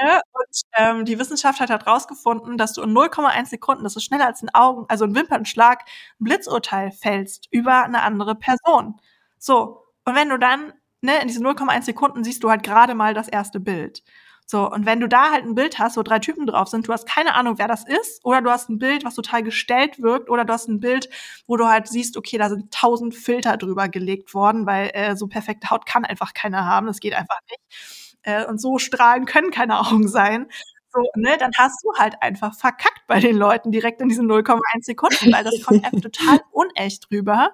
Ja, 0.01 0.21
und 0.33 0.61
ähm, 0.77 1.05
die 1.05 1.19
Wissenschaft 1.19 1.59
hat 1.59 1.69
halt 1.69 1.85
rausgefunden, 1.85 2.57
dass 2.57 2.73
du 2.73 2.81
in 2.81 2.91
0,1 2.93 3.49
Sekunden, 3.49 3.83
das 3.83 3.95
ist 3.95 4.03
schneller 4.05 4.25
als 4.25 4.41
ein 4.41 4.49
Augen, 4.53 4.85
also 4.89 5.05
ein 5.05 5.13
Wimpernschlag, 5.15 5.81
ein 6.19 6.23
Blitzurteil 6.23 6.91
fällst 6.91 7.47
über 7.51 7.83
eine 7.83 8.01
andere 8.01 8.33
Person. 8.35 8.99
So, 9.37 9.83
und 10.05 10.15
wenn 10.15 10.29
du 10.29 10.39
dann, 10.39 10.73
ne, 11.01 11.21
in 11.21 11.27
diesen 11.27 11.45
0,1 11.45 11.85
Sekunden 11.85 12.23
siehst 12.23 12.43
du 12.43 12.49
halt 12.49 12.63
gerade 12.63 12.95
mal 12.95 13.13
das 13.13 13.27
erste 13.27 13.59
Bild. 13.59 14.03
So, 14.45 14.69
und 14.69 14.85
wenn 14.85 14.99
du 14.99 15.07
da 15.07 15.31
halt 15.31 15.45
ein 15.45 15.55
Bild 15.55 15.79
hast, 15.79 15.97
wo 15.97 16.03
drei 16.03 16.19
Typen 16.19 16.45
drauf 16.45 16.67
sind, 16.67 16.87
du 16.87 16.93
hast 16.93 17.07
keine 17.07 17.33
Ahnung, 17.35 17.57
wer 17.57 17.67
das 17.67 17.87
ist, 17.87 18.23
oder 18.25 18.41
du 18.41 18.49
hast 18.49 18.69
ein 18.69 18.77
Bild, 18.77 19.05
was 19.05 19.15
total 19.15 19.43
gestellt 19.43 20.01
wirkt, 20.01 20.29
oder 20.29 20.45
du 20.45 20.53
hast 20.53 20.67
ein 20.67 20.79
Bild, 20.79 21.09
wo 21.47 21.57
du 21.57 21.67
halt 21.67 21.87
siehst, 21.87 22.17
okay, 22.17 22.37
da 22.37 22.49
sind 22.49 22.71
tausend 22.73 23.15
Filter 23.15 23.57
drüber 23.57 23.87
gelegt 23.89 24.33
worden, 24.33 24.65
weil 24.65 24.91
äh, 24.93 25.15
so 25.15 25.27
perfekte 25.27 25.69
Haut 25.69 25.85
kann 25.85 26.05
einfach 26.05 26.33
keiner 26.33 26.65
haben, 26.65 26.87
das 26.87 26.99
geht 26.99 27.13
einfach 27.13 27.39
nicht. 27.49 28.19
Äh, 28.23 28.45
und 28.45 28.59
so 28.59 28.77
strahlen 28.79 29.25
können 29.25 29.51
keine 29.51 29.79
Augen 29.87 30.07
sein. 30.07 30.47
So, 30.93 31.01
ne, 31.15 31.37
dann 31.39 31.51
hast 31.57 31.83
du 31.83 31.91
halt 31.97 32.21
einfach 32.21 32.53
verkackt 32.55 33.01
bei 33.07 33.19
den 33.19 33.35
Leuten 33.35 33.71
direkt 33.71 33.99
in 34.01 34.09
diesen 34.09 34.27
0,1 34.27 34.85
Sekunden, 34.85 35.31
weil 35.33 35.43
das 35.43 35.63
kommt 35.63 35.83
einfach 35.83 36.01
total 36.11 36.39
unecht 36.51 37.07
rüber 37.11 37.51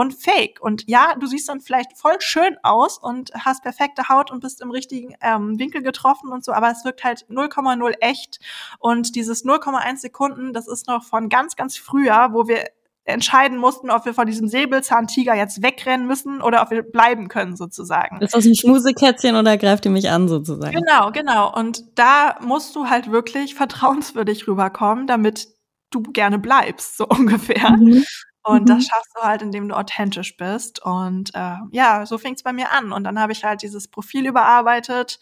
und 0.00 0.14
fake. 0.14 0.60
Und 0.62 0.88
ja, 0.88 1.14
du 1.20 1.26
siehst 1.26 1.46
dann 1.50 1.60
vielleicht 1.60 1.98
voll 1.98 2.18
schön 2.20 2.56
aus 2.62 2.96
und 2.96 3.32
hast 3.34 3.62
perfekte 3.62 4.08
Haut 4.08 4.30
und 4.30 4.40
bist 4.40 4.62
im 4.62 4.70
richtigen 4.70 5.14
ähm, 5.20 5.58
Winkel 5.58 5.82
getroffen 5.82 6.32
und 6.32 6.42
so, 6.42 6.52
aber 6.52 6.70
es 6.70 6.86
wirkt 6.86 7.04
halt 7.04 7.26
0,0 7.28 7.92
echt. 8.00 8.38
Und 8.78 9.14
dieses 9.14 9.44
0,1 9.44 9.98
Sekunden, 9.98 10.54
das 10.54 10.68
ist 10.68 10.86
noch 10.88 11.04
von 11.04 11.28
ganz, 11.28 11.54
ganz 11.54 11.76
früher, 11.76 12.30
wo 12.32 12.48
wir 12.48 12.64
entscheiden 13.04 13.58
mussten, 13.58 13.90
ob 13.90 14.06
wir 14.06 14.14
von 14.14 14.26
diesem 14.26 14.48
Säbelzahntiger 14.48 15.34
jetzt 15.34 15.62
wegrennen 15.62 16.06
müssen 16.06 16.40
oder 16.40 16.62
ob 16.62 16.70
wir 16.70 16.82
bleiben 16.82 17.28
können, 17.28 17.54
sozusagen. 17.54 18.22
Ist 18.22 18.34
das 18.34 18.46
ein 18.46 18.54
Schmusekätzchen 18.54 19.36
oder 19.36 19.58
greift 19.58 19.84
ihr 19.84 19.90
mich 19.90 20.08
an, 20.08 20.28
sozusagen? 20.28 20.72
Genau, 20.74 21.10
genau. 21.10 21.54
Und 21.54 21.98
da 21.98 22.38
musst 22.40 22.74
du 22.74 22.88
halt 22.88 23.10
wirklich 23.12 23.54
vertrauenswürdig 23.54 24.48
rüberkommen, 24.48 25.06
damit 25.06 25.48
du 25.90 26.00
gerne 26.00 26.38
bleibst, 26.38 26.96
so 26.96 27.06
ungefähr. 27.08 27.72
Mhm. 27.72 28.02
Und 28.42 28.62
mhm. 28.62 28.66
das 28.66 28.86
schaffst 28.86 29.12
du 29.14 29.20
halt, 29.20 29.42
indem 29.42 29.68
du 29.68 29.76
authentisch 29.76 30.36
bist. 30.36 30.82
Und 30.82 31.34
äh, 31.34 31.56
ja, 31.72 32.06
so 32.06 32.16
fing 32.16 32.34
es 32.34 32.42
bei 32.42 32.52
mir 32.52 32.72
an. 32.72 32.92
Und 32.92 33.04
dann 33.04 33.18
habe 33.20 33.32
ich 33.32 33.44
halt 33.44 33.62
dieses 33.62 33.88
Profil 33.88 34.26
überarbeitet, 34.26 35.18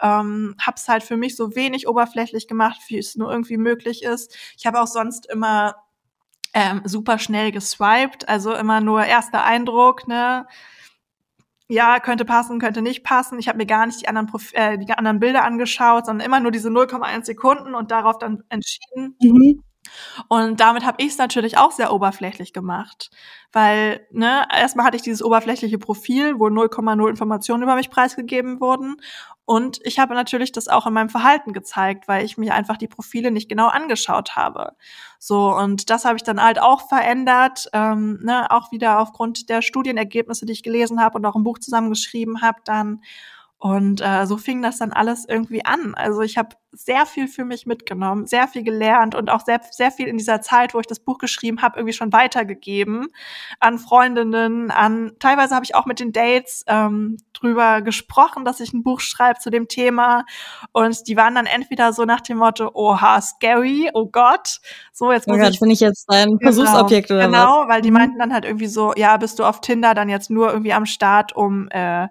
ähm, 0.00 0.56
habe 0.60 0.76
es 0.76 0.88
halt 0.88 1.02
für 1.02 1.16
mich 1.16 1.36
so 1.36 1.54
wenig 1.54 1.86
oberflächlich 1.88 2.48
gemacht, 2.48 2.80
wie 2.88 2.98
es 2.98 3.16
nur 3.16 3.30
irgendwie 3.30 3.58
möglich 3.58 4.02
ist. 4.02 4.34
Ich 4.56 4.66
habe 4.66 4.80
auch 4.80 4.86
sonst 4.86 5.26
immer 5.26 5.76
ähm, 6.54 6.80
super 6.84 7.18
schnell 7.18 7.52
geswiped, 7.52 8.28
also 8.28 8.54
immer 8.54 8.80
nur 8.80 9.04
erster 9.04 9.44
Eindruck, 9.44 10.08
ne? 10.08 10.46
Ja, 11.68 11.98
könnte 11.98 12.24
passen, 12.24 12.60
könnte 12.60 12.82
nicht 12.82 13.04
passen. 13.04 13.38
Ich 13.38 13.48
habe 13.48 13.56
mir 13.58 13.66
gar 13.66 13.86
nicht 13.86 14.02
die 14.02 14.08
anderen, 14.08 14.26
Prof 14.26 14.52
äh, 14.52 14.78
die 14.78 14.92
anderen 14.92 15.18
Bilder 15.18 15.44
angeschaut, 15.44 16.06
sondern 16.06 16.24
immer 16.24 16.40
nur 16.40 16.50
diese 16.50 16.68
0,1 16.68 17.24
Sekunden 17.24 17.74
und 17.74 17.90
darauf 17.90 18.18
dann 18.18 18.42
entschieden. 18.48 19.16
Mhm 19.20 19.62
und 20.28 20.60
damit 20.60 20.84
habe 20.84 21.02
ich 21.02 21.08
es 21.12 21.18
natürlich 21.18 21.58
auch 21.58 21.72
sehr 21.72 21.92
oberflächlich 21.92 22.52
gemacht, 22.52 23.10
weil 23.52 24.06
ne, 24.10 24.46
erstmal 24.52 24.86
hatte 24.86 24.96
ich 24.96 25.02
dieses 25.02 25.22
oberflächliche 25.22 25.78
Profil, 25.78 26.38
wo 26.38 26.46
0,0 26.46 27.08
Informationen 27.08 27.62
über 27.62 27.74
mich 27.74 27.90
preisgegeben 27.90 28.60
wurden 28.60 28.96
und 29.46 29.80
ich 29.84 29.98
habe 29.98 30.14
natürlich 30.14 30.52
das 30.52 30.68
auch 30.68 30.86
in 30.86 30.94
meinem 30.94 31.10
Verhalten 31.10 31.52
gezeigt, 31.52 32.08
weil 32.08 32.24
ich 32.24 32.38
mir 32.38 32.54
einfach 32.54 32.78
die 32.78 32.88
Profile 32.88 33.30
nicht 33.30 33.48
genau 33.48 33.68
angeschaut 33.68 34.36
habe. 34.36 34.72
So 35.18 35.54
und 35.54 35.90
das 35.90 36.04
habe 36.04 36.16
ich 36.16 36.22
dann 36.22 36.42
halt 36.42 36.60
auch 36.60 36.88
verändert, 36.88 37.68
ähm, 37.72 38.20
ne, 38.22 38.50
auch 38.50 38.72
wieder 38.72 39.00
aufgrund 39.00 39.50
der 39.50 39.60
Studienergebnisse, 39.60 40.46
die 40.46 40.52
ich 40.52 40.62
gelesen 40.62 41.00
habe 41.00 41.18
und 41.18 41.26
auch 41.26 41.36
im 41.36 41.44
Buch 41.44 41.58
zusammengeschrieben 41.58 42.40
habe, 42.40 42.60
dann 42.64 43.02
und 43.58 44.02
äh, 44.02 44.26
so 44.26 44.36
fing 44.36 44.60
das 44.60 44.78
dann 44.78 44.92
alles 44.92 45.24
irgendwie 45.26 45.64
an. 45.64 45.94
Also 45.94 46.20
ich 46.20 46.36
habe 46.36 46.56
sehr 46.72 47.06
viel 47.06 47.28
für 47.28 47.44
mich 47.44 47.66
mitgenommen, 47.66 48.26
sehr 48.26 48.48
viel 48.48 48.62
gelernt 48.62 49.14
und 49.14 49.30
auch 49.30 49.40
sehr, 49.40 49.60
sehr 49.70 49.90
viel 49.90 50.08
in 50.08 50.18
dieser 50.18 50.40
Zeit, 50.40 50.74
wo 50.74 50.80
ich 50.80 50.86
das 50.86 51.00
Buch 51.00 51.18
geschrieben 51.18 51.62
habe, 51.62 51.78
irgendwie 51.78 51.94
schon 51.94 52.12
weitergegeben 52.12 53.08
an 53.60 53.78
Freundinnen, 53.78 54.70
an 54.70 55.12
teilweise 55.18 55.54
habe 55.54 55.64
ich 55.64 55.74
auch 55.74 55.86
mit 55.86 56.00
den 56.00 56.12
Dates 56.12 56.64
ähm, 56.66 57.16
drüber 57.32 57.80
gesprochen, 57.80 58.44
dass 58.44 58.60
ich 58.60 58.72
ein 58.72 58.82
Buch 58.82 59.00
schreibe 59.00 59.38
zu 59.38 59.50
dem 59.50 59.68
Thema. 59.68 60.24
Und 60.72 61.06
die 61.08 61.16
waren 61.16 61.34
dann 61.34 61.46
entweder 61.46 61.92
so 61.92 62.04
nach 62.04 62.20
dem 62.20 62.38
Motto, 62.38 62.70
oha, 62.74 63.20
scary, 63.20 63.90
oh 63.94 64.06
Gott, 64.06 64.60
so 64.92 65.12
jetzt 65.12 65.28
muss 65.28 65.38
oh 65.38 65.40
Gott, 65.40 65.54
ich. 65.54 65.60
bin 65.60 65.70
ich 65.70 65.80
jetzt 65.80 66.06
dein 66.10 66.38
genau, 66.38 66.52
Versuchsobjekt 66.52 67.10
oder 67.10 67.26
genau, 67.26 67.38
was? 67.38 67.44
Genau, 67.44 67.68
weil 67.68 67.82
die 67.82 67.90
mhm. 67.90 67.96
meinten 67.96 68.18
dann 68.18 68.32
halt 68.32 68.44
irgendwie 68.44 68.66
so, 68.66 68.92
ja, 68.96 69.16
bist 69.16 69.38
du 69.38 69.44
auf 69.44 69.60
Tinder 69.60 69.94
dann 69.94 70.08
jetzt 70.08 70.28
nur 70.28 70.50
irgendwie 70.50 70.72
am 70.72 70.86
Start, 70.86 71.34
um 71.34 71.68
äh, 71.70 72.08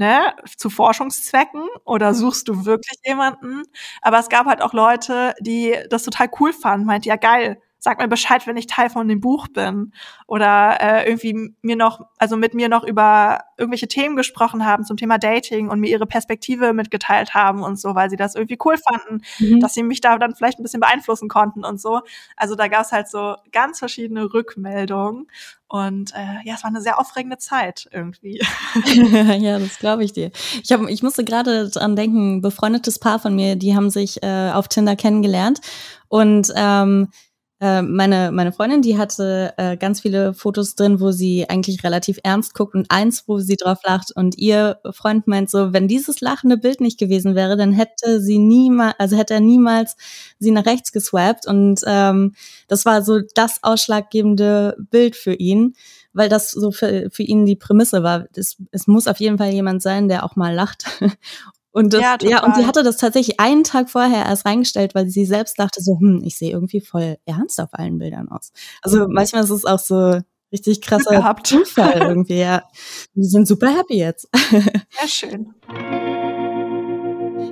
ne, 0.00 0.34
zu 0.56 0.70
Forschungszwecken 0.70 1.62
oder 1.84 2.14
suchst 2.14 2.48
du 2.48 2.66
wirklich 2.66 2.98
jemanden? 3.06 3.62
Aber 4.02 4.18
es 4.20 4.28
gab 4.30 4.46
halt 4.46 4.62
auch 4.62 4.72
Leute, 4.74 5.34
die 5.40 5.76
das 5.90 6.04
total 6.04 6.28
cool 6.40 6.52
fanden, 6.52 6.86
meint 6.86 7.06
ja 7.06 7.16
geil, 7.16 7.62
sag 7.80 7.98
mir 7.98 8.08
Bescheid, 8.08 8.46
wenn 8.46 8.58
ich 8.58 8.66
Teil 8.66 8.90
von 8.90 9.08
dem 9.08 9.20
Buch 9.20 9.48
bin. 9.48 9.92
Oder 10.26 10.76
äh, 10.80 11.08
irgendwie 11.08 11.54
mir 11.62 11.76
noch, 11.76 12.06
also 12.18 12.36
mit 12.36 12.52
mir 12.52 12.68
noch 12.68 12.84
über 12.84 13.40
irgendwelche 13.56 13.88
Themen 13.88 14.16
gesprochen 14.16 14.66
haben 14.66 14.84
zum 14.84 14.98
Thema 14.98 15.18
Dating 15.18 15.70
und 15.70 15.80
mir 15.80 15.88
ihre 15.88 16.06
Perspektive 16.06 16.74
mitgeteilt 16.74 17.32
haben 17.34 17.62
und 17.62 17.80
so, 17.80 17.94
weil 17.94 18.10
sie 18.10 18.16
das 18.16 18.34
irgendwie 18.34 18.58
cool 18.64 18.76
fanden, 18.76 19.24
mhm. 19.38 19.60
dass 19.60 19.72
sie 19.72 19.82
mich 19.82 20.02
da 20.02 20.18
dann 20.18 20.34
vielleicht 20.34 20.60
ein 20.60 20.62
bisschen 20.62 20.80
beeinflussen 20.80 21.28
konnten 21.28 21.64
und 21.64 21.80
so. 21.80 22.02
Also 22.36 22.54
da 22.54 22.68
gab 22.68 22.82
es 22.82 22.92
halt 22.92 23.08
so 23.08 23.36
ganz 23.50 23.78
verschiedene 23.78 24.32
Rückmeldungen. 24.32 25.26
Und 25.66 26.12
äh, 26.14 26.44
ja, 26.44 26.54
es 26.54 26.64
war 26.64 26.70
eine 26.70 26.82
sehr 26.82 26.98
aufregende 26.98 27.38
Zeit 27.38 27.88
irgendwie. 27.92 28.42
ja, 29.38 29.58
das 29.58 29.78
glaube 29.78 30.04
ich 30.04 30.12
dir. 30.12 30.32
Ich, 30.62 30.70
hab, 30.70 30.82
ich 30.86 31.02
musste 31.02 31.24
gerade 31.24 31.70
dran 31.70 31.96
denken, 31.96 32.42
befreundetes 32.42 32.98
Paar 32.98 33.20
von 33.20 33.34
mir, 33.34 33.56
die 33.56 33.74
haben 33.74 33.88
sich 33.88 34.22
äh, 34.22 34.50
auf 34.52 34.68
Tinder 34.68 34.96
kennengelernt 34.96 35.60
und 36.08 36.52
ähm, 36.56 37.08
äh, 37.60 37.82
meine, 37.82 38.32
meine 38.32 38.52
Freundin, 38.52 38.80
die 38.82 38.96
hatte 38.96 39.52
äh, 39.58 39.76
ganz 39.76 40.00
viele 40.00 40.32
Fotos 40.32 40.74
drin, 40.76 40.98
wo 41.00 41.10
sie 41.10 41.48
eigentlich 41.48 41.84
relativ 41.84 42.18
ernst 42.24 42.54
guckt 42.54 42.74
und 42.74 42.90
eins, 42.90 43.24
wo 43.26 43.38
sie 43.38 43.56
drauf 43.56 43.78
lacht. 43.84 44.12
Und 44.16 44.38
ihr 44.38 44.78
Freund 44.92 45.26
meint 45.26 45.50
so, 45.50 45.72
wenn 45.72 45.86
dieses 45.86 46.20
lachende 46.22 46.56
Bild 46.56 46.80
nicht 46.80 46.98
gewesen 46.98 47.34
wäre, 47.34 47.56
dann 47.56 47.72
hätte 47.72 48.20
sie 48.20 48.38
niemals, 48.38 48.94
also 48.98 49.16
hätte 49.16 49.34
er 49.34 49.40
niemals 49.40 49.96
sie 50.38 50.50
nach 50.52 50.64
rechts 50.66 50.90
geswappt. 50.92 51.46
Und 51.46 51.80
ähm, 51.86 52.34
das 52.68 52.84
war 52.86 53.02
so 53.02 53.20
das 53.34 53.62
ausschlaggebende 53.62 54.76
Bild 54.90 55.14
für 55.14 55.34
ihn, 55.34 55.74
weil 56.14 56.28
das 56.28 56.50
so 56.52 56.70
für, 56.70 57.08
für 57.10 57.22
ihn 57.22 57.44
die 57.46 57.56
Prämisse 57.56 58.02
war. 58.02 58.24
Das, 58.32 58.56
es 58.72 58.86
muss 58.86 59.06
auf 59.06 59.20
jeden 59.20 59.38
Fall 59.38 59.52
jemand 59.52 59.82
sein, 59.82 60.08
der 60.08 60.24
auch 60.24 60.34
mal 60.36 60.54
lacht. 60.54 60.84
Und 61.72 61.92
das, 61.94 62.00
ja, 62.00 62.16
ja, 62.22 62.44
und 62.44 62.56
sie 62.56 62.66
hatte 62.66 62.82
das 62.82 62.96
tatsächlich 62.96 63.38
einen 63.38 63.62
Tag 63.62 63.90
vorher 63.90 64.26
erst 64.26 64.44
reingestellt, 64.44 64.94
weil 64.94 65.08
sie 65.08 65.24
selbst 65.24 65.58
dachte 65.58 65.80
so, 65.80 65.98
hm, 66.00 66.22
ich 66.24 66.36
sehe 66.36 66.50
irgendwie 66.50 66.80
voll 66.80 67.16
ernst 67.26 67.60
auf 67.60 67.68
allen 67.72 67.98
Bildern 67.98 68.28
aus. 68.28 68.52
Also 68.82 69.06
mhm. 69.06 69.14
manchmal 69.14 69.44
ist 69.44 69.50
es 69.50 69.64
auch 69.64 69.78
so 69.78 70.20
richtig 70.52 70.80
krasser 70.80 71.36
Zufall 71.44 71.98
irgendwie, 72.08 72.40
ja. 72.40 72.64
Wir 73.14 73.24
sind 73.24 73.46
super 73.46 73.76
happy 73.76 73.98
jetzt. 73.98 74.28
Sehr 74.50 75.08
schön. 75.08 75.54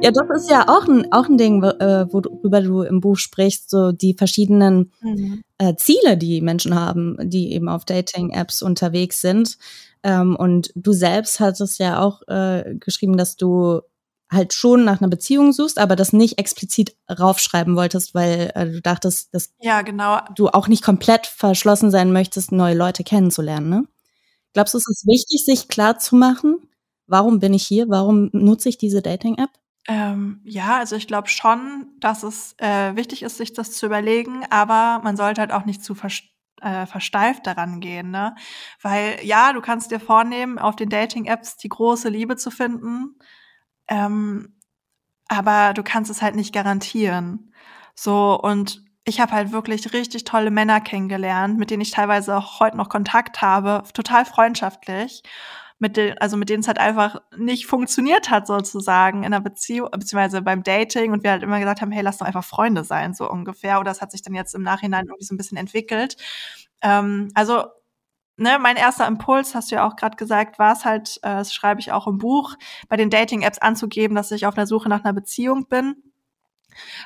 Ja, 0.01 0.13
das 0.13 0.43
ist 0.43 0.51
ja 0.51 0.69
auch 0.69 0.87
ein, 0.87 1.13
auch 1.13 1.29
ein 1.29 1.39
Ding, 1.39 1.63
äh, 1.63 2.07
worüber 2.13 2.61
du 2.61 2.83
im 2.83 3.01
Buch 3.01 3.17
sprichst, 3.17 3.71
so 3.71 3.91
die 3.93 4.15
verschiedenen 4.15 4.93
mhm. 5.01 5.43
äh, 5.59 5.75
Ziele, 5.77 6.17
die 6.17 6.41
Menschen 6.41 6.75
haben, 6.75 7.17
die 7.21 7.53
eben 7.53 7.69
auf 7.69 7.85
Dating-Apps 7.85 8.63
unterwegs 8.63 9.21
sind. 9.21 9.59
Ähm, 10.05 10.37
und 10.37 10.71
du 10.77 10.93
selbst 10.93 11.41
hattest 11.41 11.79
ja 11.81 12.01
auch 12.01 12.23
äh, 12.29 12.77
geschrieben, 12.79 13.17
dass 13.17 13.37
du 13.37 13.81
halt 14.31 14.53
schon 14.53 14.85
nach 14.85 15.01
einer 15.01 15.09
Beziehung 15.09 15.53
suchst, 15.53 15.79
aber 15.79 15.97
das 15.97 16.13
nicht 16.13 16.39
explizit 16.39 16.97
raufschreiben 17.11 17.77
wolltest, 17.77 18.15
weil 18.15 18.53
äh, 18.55 18.67
du 18.67 18.81
dachtest, 18.81 19.35
dass 19.35 19.55
ja, 19.59 19.83
genau. 19.83 20.21
du 20.35 20.49
auch 20.49 20.69
nicht 20.69 20.85
komplett 20.85 21.27
verschlossen 21.27 21.91
sein 21.91 22.13
möchtest, 22.13 22.53
neue 22.53 22.75
Leute 22.75 23.05
kennenzulernen. 23.05 23.71
Ne? 23.71 23.85
Glaubst 24.53 24.75
du, 24.75 24.79
es 24.79 24.89
ist 24.89 25.07
wichtig, 25.07 25.45
sich 25.45 25.69
klar 25.69 25.99
zu 25.99 26.17
machen, 26.17 26.59
warum 27.07 27.39
bin 27.39 27.55
ich 27.55 27.67
hier, 27.67 27.89
warum 27.89 28.29
nutze 28.33 28.69
ich 28.69 28.79
diese 28.79 29.03
Dating-App? 29.03 29.51
Ähm, 29.89 30.43
ja, 30.45 30.77
also 30.77 30.97
ich 30.97 31.07
glaube 31.07 31.29
schon, 31.29 31.87
dass 31.99 32.23
es 32.23 32.55
äh, 32.59 32.95
wichtig 32.95 33.23
ist, 33.23 33.39
sich 33.39 33.55
das 33.55 33.73
zu 33.73 33.87
überlegen, 33.87 34.45
aber 34.51 35.03
man 35.03 35.17
sollte 35.17 35.41
halt 35.41 35.53
auch 35.53 35.65
nicht 35.65 35.83
zu 35.83 35.97
äh, 36.61 36.85
versteift 36.85 37.47
daran 37.47 37.81
gehen, 37.81 38.11
ne? 38.11 38.35
Weil 38.83 39.19
ja, 39.23 39.55
du 39.55 39.63
kannst 39.63 39.91
dir 39.91 40.01
vornehmen, 40.01 40.59
auf 40.59 40.77
den 40.77 40.91
Dating-Apps 40.91 41.57
die 41.57 41.71
große 41.71 42.11
Liebe 42.11 42.37
zu 42.37 42.51
finden, 42.51 43.17
ähm, 43.89 44.55
aber 45.29 45.75
du 45.75 45.83
kannst 45.83 46.11
es 46.11 46.23
halt 46.23 46.37
nicht 46.37 46.55
garantieren. 46.55 47.53
So 47.95 48.39
und 48.41 48.83
ich 49.05 49.21
habe 49.21 49.33
halt 49.33 49.53
wirklich 49.53 49.93
richtig 49.93 50.25
tolle 50.25 50.51
Männer 50.51 50.81
kennengelernt, 50.81 51.59
mit 51.59 51.71
denen 51.71 51.83
ich 51.83 51.91
teilweise 51.91 52.37
auch 52.37 52.61
heute 52.61 52.77
noch 52.77 52.89
Kontakt 52.91 53.41
habe, 53.43 53.83
total 53.95 54.25
freundschaftlich 54.25 55.23
mit 55.79 55.97
den, 55.97 56.19
also 56.19 56.37
mit 56.37 56.49
denen 56.49 56.61
es 56.61 56.69
halt 56.69 56.79
einfach 56.79 57.21
nicht 57.37 57.67
funktioniert 57.67 58.31
hat 58.31 58.47
sozusagen 58.47 59.23
in 59.23 59.31
der 59.31 59.41
Beziehung, 59.41 59.89
beziehungsweise 59.93 60.43
beim 60.43 60.63
Dating 60.63 61.13
und 61.13 61.23
wir 61.23 61.31
halt 61.31 61.43
immer 61.43 61.59
gesagt 61.61 61.81
haben, 61.81 61.93
hey, 61.93 62.03
lass 62.03 62.19
doch 62.19 62.27
einfach 62.27 62.45
Freunde 62.45 62.85
sein, 62.85 63.15
so 63.15 63.31
ungefähr. 63.31 63.79
Oder 63.81 63.93
es 63.93 64.01
hat 64.01 64.11
sich 64.11 64.23
dann 64.23 64.35
jetzt 64.35 64.55
im 64.55 64.63
Nachhinein 64.63 65.07
irgendwie 65.07 65.25
so 65.25 65.35
ein 65.35 65.39
bisschen 65.39 65.57
entwickelt. 65.57 66.17
Ähm, 66.83 67.31
also 67.35 67.65
Ne, 68.41 68.59
mein 68.61 68.77
erster 68.77 69.07
Impuls, 69.09 69.57
hast 69.57 69.71
du 69.71 69.75
ja 69.75 69.87
auch 69.87 69.97
gerade 69.97 70.17
gesagt, 70.17 70.61
war 70.61 70.73
es 70.73 70.85
halt, 70.85 71.19
äh, 71.23 71.37
das 71.37 71.53
schreibe 71.53 71.81
ich 71.81 71.91
auch 71.91 72.07
im 72.07 72.19
Buch, 72.19 72.55
bei 72.89 72.97
den 72.97 73.11
Dating-Apps 73.11 73.59
anzugeben, 73.59 74.15
dass 74.15 74.31
ich 74.31 74.47
auf 74.47 74.55
der 74.55 74.69
Suche 74.69 74.89
nach 74.89 75.05
einer 75.05 75.13
Beziehung 75.13 75.67
bin. 75.67 75.97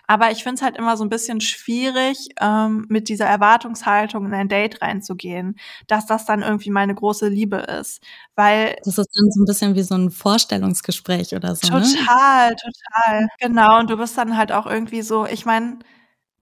Aber 0.06 0.30
ich 0.30 0.42
finde 0.42 0.56
es 0.56 0.62
halt 0.62 0.76
immer 0.76 0.96
so 0.98 1.04
ein 1.04 1.08
bisschen 1.08 1.40
schwierig, 1.40 2.28
ähm, 2.40 2.84
mit 2.88 3.08
dieser 3.08 3.26
Erwartungshaltung 3.26 4.26
in 4.26 4.34
ein 4.34 4.48
Date 4.48 4.82
reinzugehen, 4.82 5.58
dass 5.86 6.04
das 6.06 6.26
dann 6.26 6.42
irgendwie 6.42 6.70
meine 6.70 6.94
große 6.94 7.28
Liebe 7.28 7.56
ist. 7.56 8.02
Weil. 8.34 8.76
Das 8.84 8.98
ist 8.98 9.08
dann 9.14 9.30
so 9.30 9.42
ein 9.42 9.46
bisschen 9.46 9.74
wie 9.74 9.82
so 9.82 9.94
ein 9.94 10.10
Vorstellungsgespräch 10.10 11.34
oder 11.34 11.54
so. 11.54 11.66
Ne? 11.72 11.82
Total, 11.82 12.50
ne? 12.50 12.56
total. 12.56 13.28
Genau. 13.40 13.80
Und 13.80 13.90
du 13.90 13.96
bist 13.96 14.16
dann 14.18 14.36
halt 14.36 14.52
auch 14.52 14.66
irgendwie 14.66 15.02
so, 15.02 15.26
ich 15.26 15.46
meine, 15.46 15.78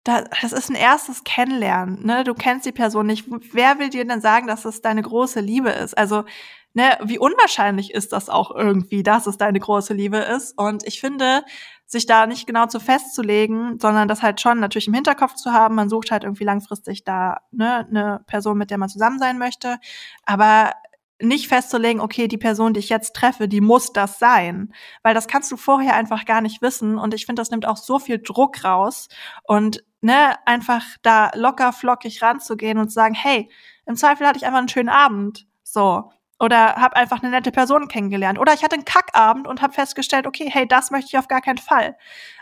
das 0.05 0.53
ist 0.53 0.71
ein 0.71 0.77
erstes 0.77 1.25
Kennenlernen, 1.25 2.05
ne? 2.07 2.25
Du 2.25 2.35
kennst 2.35 2.65
die 2.67 2.73
Person 2.73 3.07
nicht. 3.07 3.27
Wer 3.53 3.79
will 3.79 3.91
dir 3.91 4.07
denn 4.07 4.21
sagen, 4.21 4.47
dass 4.47 4.65
es 4.65 4.81
deine 4.81 5.03
große 5.03 5.41
Liebe 5.41 5.71
ist? 5.71 5.97
Also, 5.97 6.25
ne, 6.73 6.99
wie 7.03 7.19
unwahrscheinlich 7.19 7.93
ist 7.93 8.13
das 8.13 8.29
auch 8.31 8.51
irgendwie, 8.51 9.03
dass 9.03 9.27
es 9.27 9.37
deine 9.37 9.61
große 9.61 9.93
Liebe 9.93 10.19
ist? 10.19 10.57
Und 10.57 10.87
ich 10.87 11.01
finde, 11.01 11.45
sich 11.91 12.07
da 12.07 12.27
nicht 12.27 12.47
genau 12.47 12.67
zu 12.67 12.79
festzulegen, 12.79 13.79
sondern 13.81 14.07
das 14.07 14.23
halt 14.23 14.41
schon 14.41 14.61
natürlich 14.61 14.87
im 14.87 14.95
Hinterkopf 14.95 15.35
zu 15.35 15.53
haben. 15.53 15.75
Man 15.75 15.89
sucht 15.89 16.13
halt 16.13 16.23
irgendwie 16.23 16.45
langfristig 16.45 17.05
da 17.05 17.39
ne, 17.51 17.87
eine 17.89 18.21
Person, 18.27 18.59
mit 18.59 18.71
der 18.71 18.79
man 18.79 18.89
zusammen 18.89 19.19
sein 19.19 19.39
möchte. 19.39 19.79
Aber 20.25 20.73
nicht 21.21 21.49
festzulegen, 21.49 22.01
okay, 22.01 22.29
die 22.29 22.39
Person, 22.39 22.75
die 22.75 22.81
ich 22.81 22.89
jetzt 22.89 23.15
treffe, 23.15 23.49
die 23.49 23.61
muss 23.61 23.93
das 23.93 24.19
sein. 24.19 24.73
Weil 25.03 25.15
das 25.15 25.27
kannst 25.27 25.51
du 25.51 25.57
vorher 25.57 25.95
einfach 25.97 26.25
gar 26.25 26.41
nicht 26.41 26.63
wissen. 26.63 26.97
Und 26.97 27.13
ich 27.13 27.27
finde, 27.27 27.41
das 27.41 27.51
nimmt 27.51 27.67
auch 27.67 27.77
so 27.77 27.99
viel 27.99 28.23
Druck 28.23 28.65
raus. 28.65 29.09
Und 29.43 29.83
ne, 30.01 30.35
einfach 30.47 30.85
da 31.03 31.31
locker 31.35 31.73
flockig 31.73 32.23
ranzugehen 32.23 32.79
und 32.79 32.89
zu 32.89 32.95
sagen, 32.95 33.15
hey, 33.15 33.51
im 33.87 33.97
Zweifel 33.97 34.27
hatte 34.27 34.39
ich 34.39 34.47
einfach 34.47 34.59
einen 34.59 34.69
schönen 34.69 34.89
Abend. 34.89 35.47
So. 35.63 36.11
Oder 36.39 36.77
habe 36.77 36.97
einfach 36.97 37.23
eine 37.23 37.31
nette 37.31 37.53
Person 37.53 37.89
kennengelernt. 37.89 38.39
Oder 38.39 38.55
ich 38.55 38.65
hatte 38.65 38.75
einen 38.75 38.87
Kackabend 38.87 39.47
und 39.47 39.61
habe 39.61 39.75
festgestellt, 39.75 40.27
okay, 40.27 40.49
hey, 40.51 40.67
das 40.67 40.91
möchte 40.91 41.09
ich 41.09 41.19
auf 41.19 41.29
gar 41.29 41.43
keinen 41.43 41.59
Fall. 41.59 41.97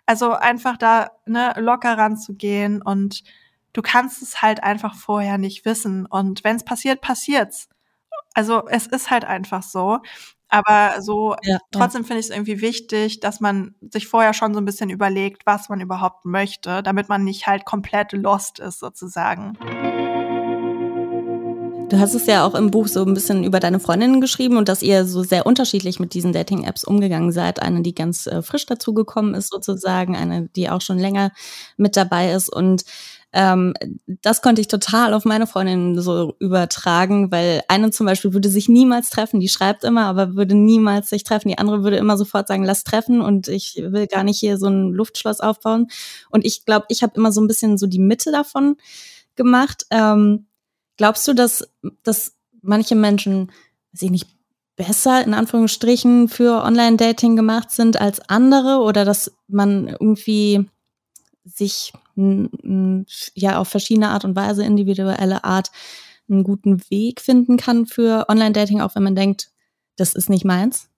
Also 0.07 0.33
einfach 0.33 0.77
da 0.77 1.11
ne, 1.27 1.53
locker 1.57 1.99
ranzugehen 1.99 2.81
und 2.81 3.25
du 3.73 3.83
kannst 3.83 4.23
es 4.23 4.41
halt 4.41 4.63
einfach 4.63 4.95
vorher 4.95 5.37
nicht 5.37 5.65
wissen. 5.65 6.07
Und 6.07 6.45
wenn 6.45 6.57
es 6.57 6.65
passiert, 6.65 7.01
passiert's. 7.01 7.69
Also 8.35 8.69
es 8.69 8.87
ist 8.87 9.11
halt 9.11 9.25
einfach 9.25 9.63
so. 9.63 9.99
Aber 10.49 11.03
so 11.03 11.37
ja, 11.43 11.59
trotzdem 11.71 12.03
ja. 12.03 12.07
finde 12.07 12.21
ich 12.21 12.27
es 12.27 12.31
irgendwie 12.31 12.61
wichtig, 12.61 13.21
dass 13.21 13.41
man 13.41 13.75
sich 13.91 14.07
vorher 14.07 14.33
schon 14.33 14.55
so 14.55 14.61
ein 14.61 14.65
bisschen 14.65 14.91
überlegt, 14.91 15.45
was 15.45 15.69
man 15.69 15.81
überhaupt 15.81 16.25
möchte, 16.25 16.83
damit 16.83 17.09
man 17.09 17.25
nicht 17.25 17.47
halt 17.47 17.65
komplett 17.65 18.13
lost 18.13 18.59
ist 18.59 18.81
sozusagen. 18.81 19.59
Du 21.89 21.99
hast 21.99 22.13
es 22.13 22.27
ja 22.27 22.45
auch 22.45 22.55
im 22.55 22.71
Buch 22.71 22.87
so 22.87 23.03
ein 23.03 23.15
bisschen 23.15 23.45
über 23.45 23.61
deine 23.61 23.81
Freundinnen 23.81 24.21
geschrieben 24.21 24.59
und 24.59 24.69
dass 24.69 24.83
ihr 24.83 25.07
so 25.07 25.23
sehr 25.23 25.47
unterschiedlich 25.47 25.99
mit 25.99 26.13
diesen 26.13 26.35
Dating-Apps 26.35 26.85
umgegangen 26.85 27.33
seid. 27.33 27.63
Eine, 27.63 27.81
die 27.81 27.95
ganz 27.95 28.27
äh, 28.27 28.43
frisch 28.43 28.67
dazugekommen 28.67 29.35
ist 29.35 29.51
sozusagen, 29.51 30.15
eine, 30.15 30.49
die 30.55 30.69
auch 30.69 30.83
schon 30.83 30.99
länger 30.99 31.33
mit 31.79 31.97
dabei 31.97 32.33
ist. 32.33 32.53
Und 32.53 32.85
ähm, 33.33 33.75
das 34.23 34.43
konnte 34.43 34.61
ich 34.61 34.69
total 34.69 35.13
auf 35.15 35.25
meine 35.25 35.47
Freundin 35.47 36.01
so 36.01 36.35
übertragen, 36.39 37.31
weil 37.31 37.63
eine 37.69 37.91
zum 37.91 38.07
Beispiel 38.07 38.33
würde 38.33 38.49
sich 38.49 38.69
niemals 38.69 39.11
treffen, 39.11 39.41
die 39.41 39.49
schreibt 39.49 39.85
immer, 39.85 40.07
aber 40.07 40.35
würde 40.35 40.55
niemals 40.55 41.11
sich 41.11 41.25
treffen. 41.25 41.49
Die 41.49 41.59
andere 41.59 41.83
würde 41.83 41.99
immer 41.99 42.17
sofort 42.17 42.49
sagen, 42.49 42.65
lass 42.65 42.85
treffen 42.85 43.21
und 43.21 43.49
ich 43.49 43.77
will 43.77 44.07
gar 44.07 44.25
nicht 44.25 44.39
hier 44.39 44.57
so 44.59 44.69
ein 44.69 44.93
Luftschloss 44.93 45.41
aufbauen. 45.41 45.89
Und 46.31 46.45
ich 46.45 46.65
glaube, 46.65 46.87
ich 46.89 47.03
habe 47.03 47.13
immer 47.17 47.33
so 47.33 47.41
ein 47.41 47.49
bisschen 47.49 47.77
so 47.79 47.87
die 47.87 47.99
Mitte 47.99 48.33
davon 48.33 48.77
gemacht. 49.37 49.87
Ähm, 49.91 50.47
Glaubst 50.99 51.29
du, 51.29 51.33
dass, 51.33 51.67
dass 52.03 52.35
manche 52.61 52.97
Menschen, 52.97 53.53
weiß 53.93 54.03
ich 54.03 54.11
nicht, 54.11 54.29
besser 54.77 55.25
in 55.25 55.33
Anführungsstrichen 55.33 56.29
für 56.29 56.63
Online-Dating 56.63 57.37
gemacht 57.37 57.71
sind 57.71 58.01
als 58.01 58.21
andere 58.29 58.81
oder 58.81 59.05
dass 59.05 59.33
man 59.47 59.89
irgendwie 59.89 60.69
sich 61.45 61.93
ja 63.35 63.59
auf 63.59 63.69
verschiedene 63.69 64.09
Art 64.09 64.25
und 64.25 64.37
Weise, 64.37 64.65
individuelle 64.65 65.45
Art, 65.45 65.71
einen 66.29 66.45
guten 66.45 66.83
Weg 66.91 67.21
finden 67.21 67.57
kann 67.57 67.87
für 67.87 68.27
Online-Dating, 68.29 68.81
auch 68.81 68.95
wenn 68.95 69.03
man 69.03 69.15
denkt, 69.15 69.49
das 69.97 70.15
ist 70.15 70.29
nicht 70.29 70.45
meins? 70.45 70.91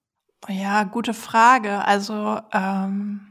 Ja, 0.49 0.85
gute 0.85 1.15
Frage. 1.15 1.85
Also 1.85 2.41
ähm, 2.53 3.31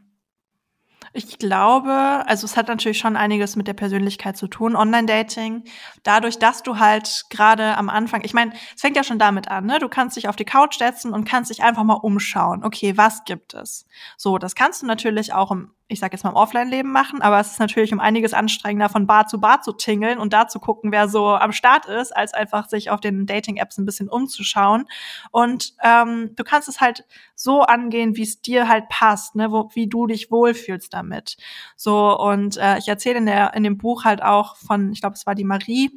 ich 1.11 1.39
glaube, 1.39 2.23
also 2.27 2.45
es 2.45 2.55
hat 2.55 2.67
natürlich 2.67 2.99
schon 2.99 3.15
einiges 3.15 3.55
mit 3.55 3.67
der 3.67 3.73
Persönlichkeit 3.73 4.37
zu 4.37 4.47
tun, 4.47 4.75
Online-Dating. 4.75 5.63
Dadurch, 6.03 6.37
dass 6.37 6.61
du 6.61 6.77
halt 6.77 7.25
gerade 7.29 7.77
am 7.77 7.89
Anfang, 7.89 8.23
ich 8.23 8.33
meine, 8.33 8.53
es 8.75 8.81
fängt 8.81 8.95
ja 8.95 9.03
schon 9.03 9.19
damit 9.19 9.49
an, 9.49 9.65
ne? 9.65 9.79
Du 9.79 9.89
kannst 9.89 10.17
dich 10.17 10.27
auf 10.27 10.35
die 10.35 10.45
Couch 10.45 10.77
setzen 10.77 11.13
und 11.13 11.25
kannst 11.25 11.49
dich 11.49 11.63
einfach 11.63 11.83
mal 11.83 11.95
umschauen. 11.95 12.63
Okay, 12.63 12.95
was 12.95 13.23
gibt 13.23 13.55
es? 13.55 13.85
So, 14.17 14.37
das 14.37 14.53
kannst 14.53 14.83
du 14.83 14.85
natürlich 14.85 15.33
auch 15.33 15.51
im 15.51 15.71
ich 15.91 15.99
sag 15.99 16.13
jetzt 16.13 16.23
mal 16.23 16.29
im 16.29 16.35
Offline-Leben 16.35 16.91
machen, 16.91 17.21
aber 17.21 17.39
es 17.39 17.51
ist 17.51 17.59
natürlich 17.59 17.91
um 17.91 17.99
einiges 17.99 18.33
anstrengender, 18.33 18.89
von 18.89 19.07
Bar 19.07 19.25
zu 19.25 19.41
Bar 19.41 19.61
zu 19.61 19.73
tingeln 19.73 20.19
und 20.19 20.31
da 20.31 20.47
zu 20.47 20.59
gucken, 20.59 20.91
wer 20.91 21.09
so 21.09 21.29
am 21.29 21.51
Start 21.51 21.87
ist, 21.87 22.15
als 22.15 22.33
einfach 22.33 22.69
sich 22.69 22.91
auf 22.91 23.01
den 23.01 23.25
Dating-Apps 23.25 23.79
ein 23.79 23.85
bisschen 23.85 24.07
umzuschauen. 24.07 24.85
Und 25.31 25.73
ähm, 25.83 26.35
du 26.35 26.43
kannst 26.43 26.69
es 26.69 26.79
halt 26.79 27.05
so 27.33 27.63
angehen, 27.63 28.15
wie 28.15 28.21
es 28.21 28.39
dir 28.39 28.69
halt 28.69 28.87
passt, 28.89 29.35
ne, 29.35 29.51
wo, 29.51 29.71
wie 29.73 29.87
du 29.87 30.05
dich 30.05 30.29
wohlfühlst 30.29 30.93
damit. 30.93 31.37
So 31.75 32.17
und 32.17 32.57
äh, 32.57 32.77
ich 32.77 32.87
erzähle 32.87 33.17
in 33.17 33.25
der 33.25 33.55
in 33.55 33.63
dem 33.63 33.79
Buch 33.79 34.05
halt 34.05 34.21
auch 34.21 34.57
von, 34.57 34.91
ich 34.91 35.01
glaube, 35.01 35.15
es 35.15 35.25
war 35.25 35.33
die 35.33 35.43
Marie, 35.43 35.89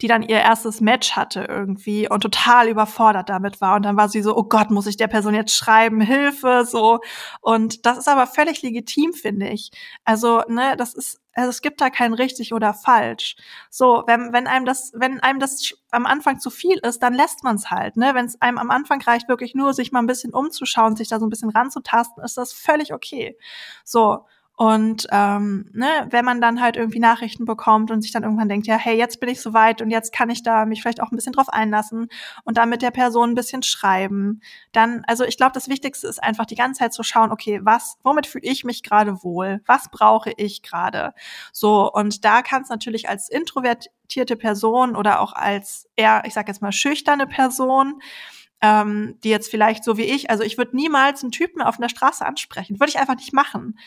die 0.00 0.08
dann 0.08 0.22
ihr 0.22 0.38
erstes 0.38 0.80
Match 0.80 1.12
hatte 1.12 1.44
irgendwie 1.48 2.08
und 2.08 2.20
total 2.20 2.68
überfordert 2.68 3.28
damit 3.28 3.60
war. 3.60 3.76
Und 3.76 3.82
dann 3.82 3.96
war 3.96 4.08
sie 4.08 4.22
so, 4.22 4.36
oh 4.36 4.44
Gott, 4.44 4.70
muss 4.70 4.86
ich 4.86 4.96
der 4.96 5.08
Person 5.08 5.34
jetzt 5.34 5.54
schreiben, 5.54 6.00
Hilfe, 6.00 6.64
so. 6.66 7.00
Und 7.40 7.86
das 7.86 7.98
ist 7.98 8.08
aber 8.08 8.26
völlig 8.26 8.62
legitim, 8.62 9.12
finde 9.12 9.48
ich. 9.48 9.70
Also, 10.04 10.42
ne, 10.48 10.76
das 10.76 10.94
ist, 10.94 11.20
also 11.34 11.50
es 11.50 11.62
gibt 11.62 11.80
da 11.80 11.90
kein 11.90 12.14
richtig 12.14 12.52
oder 12.52 12.74
falsch. 12.74 13.36
So, 13.70 14.04
wenn, 14.06 14.32
wenn 14.32 14.46
einem 14.46 14.64
das, 14.64 14.92
wenn 14.94 15.20
einem 15.20 15.38
das 15.40 15.72
am 15.90 16.06
Anfang 16.06 16.40
zu 16.40 16.50
viel 16.50 16.78
ist, 16.78 17.02
dann 17.02 17.14
lässt 17.14 17.44
man 17.44 17.56
es 17.56 17.70
halt, 17.70 17.96
ne. 17.96 18.14
Wenn 18.14 18.26
es 18.26 18.40
einem 18.40 18.58
am 18.58 18.70
Anfang 18.70 19.00
reicht, 19.02 19.28
wirklich 19.28 19.54
nur 19.54 19.74
sich 19.74 19.92
mal 19.92 20.00
ein 20.00 20.06
bisschen 20.06 20.34
umzuschauen, 20.34 20.96
sich 20.96 21.08
da 21.08 21.18
so 21.20 21.26
ein 21.26 21.30
bisschen 21.30 21.50
ranzutasten, 21.50 22.22
ist 22.24 22.36
das 22.36 22.52
völlig 22.52 22.92
okay. 22.92 23.36
So. 23.84 24.26
Und 24.58 25.06
ähm, 25.12 25.70
ne, 25.72 26.08
wenn 26.10 26.24
man 26.24 26.40
dann 26.40 26.60
halt 26.60 26.76
irgendwie 26.76 26.98
Nachrichten 26.98 27.44
bekommt 27.44 27.92
und 27.92 28.02
sich 28.02 28.10
dann 28.10 28.24
irgendwann 28.24 28.48
denkt, 28.48 28.66
ja, 28.66 28.76
hey, 28.76 28.98
jetzt 28.98 29.20
bin 29.20 29.28
ich 29.28 29.40
soweit 29.40 29.80
und 29.80 29.88
jetzt 29.88 30.12
kann 30.12 30.30
ich 30.30 30.42
da 30.42 30.66
mich 30.66 30.82
vielleicht 30.82 31.00
auch 31.00 31.12
ein 31.12 31.14
bisschen 31.14 31.32
drauf 31.32 31.48
einlassen 31.48 32.08
und 32.42 32.58
dann 32.58 32.68
mit 32.68 32.82
der 32.82 32.90
Person 32.90 33.30
ein 33.30 33.34
bisschen 33.36 33.62
schreiben, 33.62 34.40
dann, 34.72 35.04
also 35.06 35.22
ich 35.22 35.36
glaube, 35.36 35.52
das 35.52 35.68
Wichtigste 35.68 36.08
ist 36.08 36.20
einfach 36.20 36.44
die 36.44 36.56
ganze 36.56 36.80
Zeit 36.80 36.92
zu 36.92 37.04
schauen, 37.04 37.30
okay, 37.30 37.60
was, 37.62 37.98
womit 38.02 38.26
fühle 38.26 38.48
ich 38.48 38.64
mich 38.64 38.82
gerade 38.82 39.22
wohl? 39.22 39.60
Was 39.64 39.92
brauche 39.92 40.32
ich 40.36 40.60
gerade? 40.62 41.14
So, 41.52 41.88
und 41.92 42.24
da 42.24 42.42
kann 42.42 42.62
es 42.62 42.68
natürlich 42.68 43.08
als 43.08 43.28
introvertierte 43.28 44.34
Person 44.34 44.96
oder 44.96 45.20
auch 45.20 45.34
als 45.34 45.88
eher, 45.94 46.24
ich 46.26 46.34
sag 46.34 46.48
jetzt 46.48 46.62
mal, 46.62 46.72
schüchterne 46.72 47.28
Person, 47.28 48.02
ähm, 48.60 49.20
die 49.22 49.30
jetzt 49.30 49.52
vielleicht 49.52 49.84
so 49.84 49.96
wie 49.96 50.02
ich, 50.02 50.30
also 50.30 50.42
ich 50.42 50.58
würde 50.58 50.74
niemals 50.74 51.22
einen 51.22 51.30
Typen 51.30 51.62
auf 51.62 51.76
der 51.76 51.88
Straße 51.88 52.26
ansprechen, 52.26 52.80
würde 52.80 52.90
ich 52.90 52.98
einfach 52.98 53.14
nicht 53.14 53.32
machen 53.32 53.78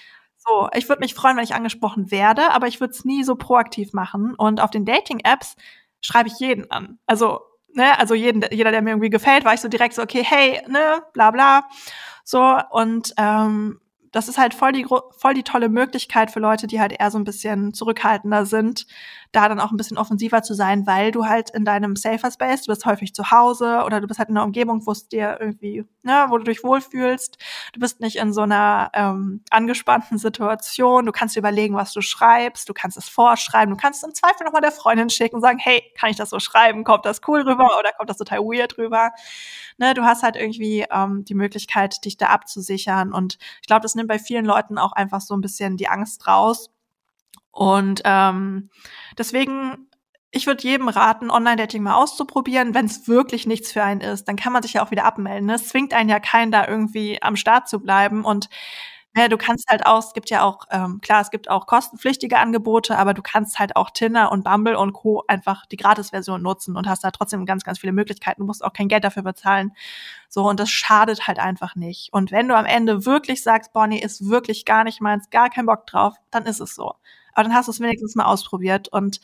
so, 0.46 0.70
ich 0.74 0.90
würde 0.90 1.02
mich 1.02 1.14
freuen, 1.14 1.38
wenn 1.38 1.44
ich 1.44 1.54
angesprochen 1.54 2.10
werde, 2.12 2.52
aber 2.52 2.68
ich 2.68 2.80
würde 2.80 2.92
es 2.94 3.06
nie 3.06 3.24
so 3.24 3.36
proaktiv 3.36 3.94
machen. 3.94 4.34
Und 4.36 4.60
auf 4.60 4.72
den 4.72 4.86
Dating-Apps 4.86 5.56
schreibe 6.02 6.30
ich 6.30 6.40
jeden 6.40 6.70
an. 6.72 6.98
Also, 7.06 7.42
ne, 7.74 7.98
also 8.00 8.16
jeden, 8.16 8.44
jeder, 8.52 8.72
der 8.72 8.82
mir 8.82 8.92
irgendwie 8.92 9.10
gefällt, 9.12 9.46
war 9.46 9.54
ich 9.54 9.62
so 9.62 9.68
direkt 9.68 9.94
so, 9.94 10.02
okay, 10.02 10.24
hey, 10.24 10.62
ne, 10.68 11.04
bla 11.14 11.32
bla. 11.32 11.68
So, 12.24 12.58
und 12.72 13.14
ähm, 13.18 13.80
das 14.12 14.28
ist 14.28 14.38
halt 14.38 14.54
voll 14.54 14.72
die, 14.72 14.86
voll 15.18 15.34
die 15.34 15.44
tolle 15.44 15.70
Möglichkeit 15.70 16.32
für 16.32 16.40
Leute, 16.40 16.68
die 16.68 16.80
halt 16.80 16.92
eher 17.00 17.12
so 17.12 17.18
ein 17.18 17.24
bisschen 17.24 17.74
zurückhaltender 17.74 18.46
sind, 18.46 18.88
da 19.32 19.48
dann 19.48 19.60
auch 19.60 19.72
ein 19.72 19.78
bisschen 19.78 19.98
offensiver 19.98 20.44
zu 20.44 20.54
sein, 20.54 20.86
weil 20.86 21.12
du 21.12 21.26
halt 21.26 21.50
in 21.52 21.64
deinem 21.64 21.96
Safer 21.96 22.32
Space, 22.32 22.64
du 22.64 22.72
bist 22.72 22.86
häufig 22.86 23.14
zu 23.14 23.32
Hause 23.32 23.84
oder 23.86 24.02
du 24.02 24.08
bist 24.08 24.20
halt 24.20 24.30
in 24.30 24.36
einer 24.36 24.46
Umgebung, 24.46 24.86
wo 24.86 24.92
es 24.92 25.08
dir 25.08 25.38
irgendwie, 25.40 25.86
ne, 26.04 26.26
wo 26.30 26.38
du 26.38 26.44
dich 26.44 26.64
wohlfühlst. 26.64 27.38
Du 27.74 27.80
bist 27.80 28.02
nicht 28.02 28.18
in 28.18 28.34
so 28.34 28.42
einer 28.42 28.92
ähm, 28.94 29.44
angespannten 29.50 30.18
Situation. 30.18 31.06
Du 31.06 31.14
kannst 31.14 31.38
überlegen, 31.38 31.76
was 31.76 31.94
du 31.94 32.02
schreibst. 32.02 32.68
Du 32.68 32.74
kannst 32.74 32.98
es 32.98 33.08
vorschreiben. 33.08 33.74
Du 33.74 33.80
kannst 33.80 34.04
im 34.04 34.14
Zweifel 34.14 34.44
nochmal 34.44 34.62
der 34.62 34.72
Freundin 34.72 35.10
schicken 35.10 35.38
und 35.38 35.42
sagen, 35.42 35.60
hey, 35.60 35.82
kann 35.98 36.10
ich 36.10 36.18
das 36.18 36.30
so 36.30 36.40
schreiben? 36.40 36.84
Kommt 36.84 37.06
das 37.06 37.22
cool 37.28 37.42
rüber 37.42 37.80
oder 37.80 37.94
kommt 37.94 38.10
das 38.10 38.18
total 38.18 38.40
weird 38.40 38.78
rüber? 38.78 39.12
Ne, 39.78 39.94
du 39.94 40.04
hast 40.04 40.24
halt 40.24 40.36
irgendwie 40.36 40.86
ähm, 40.92 41.24
die 41.24 41.36
Möglichkeit, 41.36 42.04
dich 42.04 42.18
da 42.18 42.28
abzusichern. 42.28 43.14
Und 43.14 43.38
ich 43.62 43.68
glaube, 43.68 43.82
das 43.82 43.96
nimmt 43.96 44.10
bei 44.10 44.20
vielen 44.20 44.46
Leuten 44.46 44.78
auch 44.78 44.92
einfach 44.92 45.22
so 45.22 45.34
ein 45.36 45.42
bisschen 45.42 45.78
die 45.78 45.88
Angst 45.88 46.28
raus 46.28 46.70
und 47.52 48.02
ähm, 48.06 48.70
deswegen, 49.18 49.88
ich 50.32 50.48
würde 50.48 50.64
jedem 50.64 50.88
raten, 50.88 51.30
Online-Dating 51.30 51.84
mal 51.84 51.96
auszuprobieren. 51.96 52.74
Wenn 52.74 52.86
es 52.86 53.08
wirklich 53.08 53.46
nichts 53.46 53.72
für 53.72 53.84
einen 53.84 54.02
ist, 54.02 54.28
dann 54.28 54.38
kann 54.38 54.54
man 54.54 54.64
sich 54.64 54.74
ja 54.74 54.86
auch 54.86 54.92
wieder 54.92 55.06
abmelden. 55.06 55.48
Ne? 55.48 55.56
Es 55.56 55.68
zwingt 55.68 55.94
einen 55.94 56.10
ja 56.10 56.20
keinen, 56.20 56.52
da 56.52 56.68
irgendwie 56.68 57.22
am 57.22 57.36
Start 57.36 57.68
zu 57.68 57.80
bleiben. 57.82 58.24
Und 58.24 58.48
ja, 59.18 59.28
du 59.28 59.38
kannst 59.38 59.70
halt 59.70 59.86
auch, 59.86 60.00
es 60.00 60.14
gibt 60.14 60.30
ja 60.30 60.44
auch, 60.44 60.60
ähm, 60.72 61.02
klar, 61.02 61.20
es 61.20 61.32
gibt 61.32 61.50
auch 61.50 61.68
kostenpflichtige 61.68 62.40
Angebote, 62.40 62.98
aber 62.98 63.14
du 63.14 63.22
kannst 63.22 63.60
halt 63.60 63.76
auch 63.76 63.90
Tinder 63.90 64.32
und 64.32 64.46
Bumble 64.46 64.78
und 64.78 64.94
Co. 64.94 65.24
einfach 65.28 65.66
die 65.66 65.76
Gratis-Version 65.76 66.42
nutzen 66.42 66.78
und 66.78 66.88
hast 66.88 67.04
da 67.04 67.12
trotzdem 67.12 67.46
ganz, 67.46 67.66
ganz 67.66 67.80
viele 67.80 67.92
Möglichkeiten. 67.92 68.40
Du 68.40 68.46
musst 68.48 68.64
auch 68.64 68.72
kein 68.72 68.88
Geld 68.88 69.04
dafür 69.04 69.24
bezahlen. 69.24 69.74
So, 70.30 70.48
und 70.48 70.62
das 70.62 70.70
schadet 70.70 71.28
halt 71.28 71.40
einfach 71.40 71.76
nicht. 71.76 72.14
Und 72.14 72.32
wenn 72.32 72.48
du 72.48 72.56
am 72.56 72.66
Ende 72.66 73.06
wirklich 73.06 73.44
sagst, 73.44 73.74
Bonnie 73.74 74.00
ist 74.02 74.30
wirklich 74.30 74.64
gar 74.64 74.86
nicht 74.86 75.02
meins, 75.02 75.30
gar 75.30 75.50
kein 75.50 75.66
Bock 75.66 75.86
drauf, 75.88 76.16
dann 76.32 76.46
ist 76.46 76.62
es 76.62 76.74
so. 76.74 76.94
Aber 77.34 77.44
dann 77.44 77.54
hast 77.54 77.68
du 77.68 77.72
es 77.72 77.80
wenigstens 77.80 78.16
mal 78.16 78.26
ausprobiert. 78.26 78.88
Und 78.90 79.20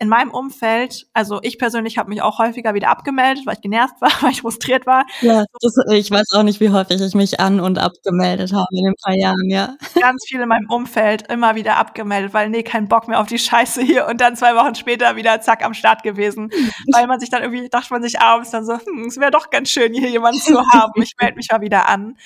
in 0.00 0.08
meinem 0.08 0.30
Umfeld, 0.30 1.06
also 1.12 1.40
ich 1.42 1.58
persönlich 1.58 1.98
habe 1.98 2.08
mich 2.08 2.22
auch 2.22 2.38
häufiger 2.38 2.72
wieder 2.72 2.88
abgemeldet, 2.88 3.44
weil 3.44 3.56
ich 3.56 3.60
genervt 3.60 4.00
war, 4.00 4.10
weil 4.22 4.30
ich 4.30 4.40
frustriert 4.40 4.86
war. 4.86 5.04
Ja, 5.20 5.44
das, 5.60 5.74
ich 5.90 6.10
weiß 6.10 6.32
auch 6.32 6.42
nicht, 6.42 6.58
wie 6.58 6.70
häufig 6.70 7.02
ich 7.02 7.14
mich 7.14 7.38
an 7.38 7.60
und 7.60 7.78
abgemeldet 7.78 8.54
habe 8.54 8.66
in 8.70 8.84
den 8.84 8.94
paar 9.04 9.14
Jahren, 9.14 9.50
ja. 9.50 9.76
Ganz 10.00 10.24
viel 10.26 10.40
in 10.40 10.48
meinem 10.48 10.70
Umfeld 10.70 11.30
immer 11.30 11.54
wieder 11.54 11.76
abgemeldet, 11.76 12.32
weil 12.32 12.48
nee, 12.48 12.62
kein 12.62 12.88
Bock 12.88 13.08
mehr 13.08 13.20
auf 13.20 13.26
die 13.26 13.38
Scheiße 13.38 13.82
hier 13.82 14.06
und 14.06 14.22
dann 14.22 14.36
zwei 14.36 14.56
Wochen 14.56 14.74
später 14.74 15.16
wieder 15.16 15.42
zack 15.42 15.62
am 15.62 15.74
Start 15.74 16.02
gewesen, 16.02 16.50
weil 16.94 17.06
man 17.06 17.20
sich 17.20 17.28
dann 17.28 17.42
irgendwie, 17.42 17.68
dachte 17.68 17.92
man 17.92 18.02
sich 18.02 18.20
abends 18.20 18.50
dann 18.50 18.64
so, 18.64 18.72
hm, 18.72 19.04
es 19.06 19.18
wäre 19.18 19.30
doch 19.30 19.50
ganz 19.50 19.68
schön, 19.68 19.92
hier 19.92 20.08
jemanden 20.08 20.40
zu 20.40 20.58
haben, 20.72 21.02
ich 21.02 21.12
melde 21.20 21.36
mich 21.36 21.48
mal 21.52 21.60
wieder 21.60 21.90
an. 21.90 22.16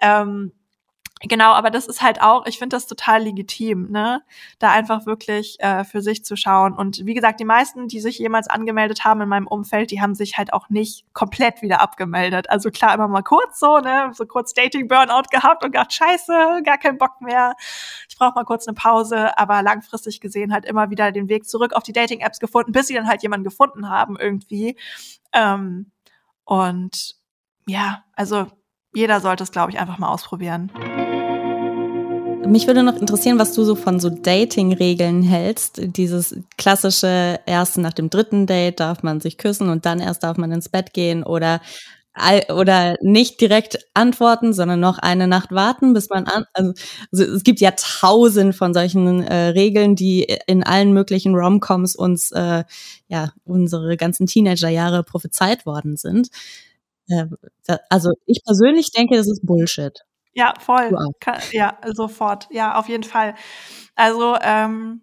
Ähm, 0.00 0.52
Genau, 1.22 1.52
aber 1.52 1.70
das 1.70 1.86
ist 1.86 2.00
halt 2.00 2.22
auch, 2.22 2.46
ich 2.46 2.58
finde 2.58 2.76
das 2.76 2.86
total 2.86 3.22
legitim, 3.22 3.90
ne? 3.90 4.22
Da 4.60 4.70
einfach 4.70 5.04
wirklich 5.04 5.58
äh, 5.60 5.82
für 5.84 6.00
sich 6.00 6.24
zu 6.24 6.36
schauen. 6.36 6.74
Und 6.74 7.04
wie 7.06 7.14
gesagt, 7.14 7.40
die 7.40 7.44
meisten, 7.44 7.88
die 7.88 7.98
sich 8.00 8.18
jemals 8.18 8.48
angemeldet 8.48 9.04
haben 9.04 9.20
in 9.20 9.28
meinem 9.28 9.48
Umfeld, 9.48 9.90
die 9.90 10.00
haben 10.00 10.14
sich 10.14 10.38
halt 10.38 10.52
auch 10.52 10.68
nicht 10.68 11.04
komplett 11.14 11.60
wieder 11.60 11.80
abgemeldet. 11.80 12.48
Also 12.50 12.70
klar, 12.70 12.94
immer 12.94 13.08
mal 13.08 13.22
kurz 13.22 13.58
so, 13.58 13.78
ne? 13.78 14.10
So 14.14 14.26
kurz 14.26 14.54
Dating-Burnout 14.54 15.28
gehabt 15.30 15.64
und 15.64 15.72
gedacht, 15.72 15.92
scheiße, 15.92 16.62
gar 16.64 16.78
keinen 16.78 16.98
Bock 16.98 17.20
mehr. 17.20 17.54
Ich 18.08 18.16
brauche 18.16 18.34
mal 18.34 18.44
kurz 18.44 18.68
eine 18.68 18.74
Pause, 18.74 19.36
aber 19.36 19.62
langfristig 19.62 20.20
gesehen 20.20 20.52
halt 20.52 20.66
immer 20.66 20.90
wieder 20.90 21.10
den 21.10 21.28
Weg 21.28 21.48
zurück 21.48 21.72
auf 21.72 21.82
die 21.82 21.92
Dating-Apps 21.92 22.38
gefunden, 22.38 22.70
bis 22.70 22.86
sie 22.86 22.94
dann 22.94 23.08
halt 23.08 23.22
jemanden 23.22 23.44
gefunden 23.44 23.88
haben 23.88 24.16
irgendwie. 24.16 24.76
Ähm, 25.32 25.90
und 26.44 27.16
ja, 27.66 28.04
also 28.14 28.46
jeder 28.94 29.20
sollte 29.20 29.44
es, 29.44 29.52
glaube 29.52 29.70
ich, 29.70 29.78
einfach 29.78 29.98
mal 29.98 30.08
ausprobieren. 30.08 30.70
Mich 32.48 32.66
würde 32.66 32.82
noch 32.82 32.96
interessieren, 32.96 33.38
was 33.38 33.52
du 33.52 33.62
so 33.62 33.74
von 33.74 34.00
so 34.00 34.08
Dating-Regeln 34.08 35.22
hältst. 35.22 35.80
Dieses 35.96 36.34
klassische, 36.56 37.38
erst 37.44 37.76
nach 37.76 37.92
dem 37.92 38.08
dritten 38.08 38.46
Date 38.46 38.80
darf 38.80 39.02
man 39.02 39.20
sich 39.20 39.36
küssen 39.36 39.68
und 39.68 39.84
dann 39.84 40.00
erst 40.00 40.22
darf 40.22 40.38
man 40.38 40.50
ins 40.52 40.68
Bett 40.70 40.94
gehen 40.94 41.24
oder 41.24 41.60
oder 42.52 42.96
nicht 43.00 43.40
direkt 43.40 43.78
antworten, 43.94 44.52
sondern 44.52 44.80
noch 44.80 44.98
eine 44.98 45.28
Nacht 45.28 45.52
warten, 45.52 45.92
bis 45.92 46.08
man 46.10 46.24
an. 46.26 46.44
Also, 46.52 46.72
also 47.12 47.24
es 47.36 47.44
gibt 47.44 47.60
ja 47.60 47.70
tausend 47.76 48.56
von 48.56 48.74
solchen 48.74 49.22
äh, 49.22 49.48
Regeln, 49.50 49.94
die 49.94 50.24
in 50.48 50.64
allen 50.64 50.92
möglichen 50.92 51.36
Romcoms 51.36 51.94
uns 51.94 52.32
äh, 52.32 52.64
ja 53.08 53.32
unsere 53.44 53.96
ganzen 53.96 54.26
Teenagerjahre 54.26 55.04
prophezeit 55.04 55.64
worden 55.66 55.96
sind. 55.96 56.28
Äh, 57.08 57.26
da, 57.66 57.78
also 57.90 58.10
ich 58.26 58.42
persönlich 58.44 58.90
denke, 58.92 59.16
das 59.16 59.28
ist 59.28 59.46
Bullshit. 59.46 60.04
Ja, 60.38 60.54
voll. 60.60 60.90
Ja, 61.52 61.78
sofort. 61.84 62.46
Ja, 62.50 62.76
auf 62.76 62.88
jeden 62.88 63.02
Fall. 63.02 63.34
Also, 63.96 64.36
ähm, 64.40 65.02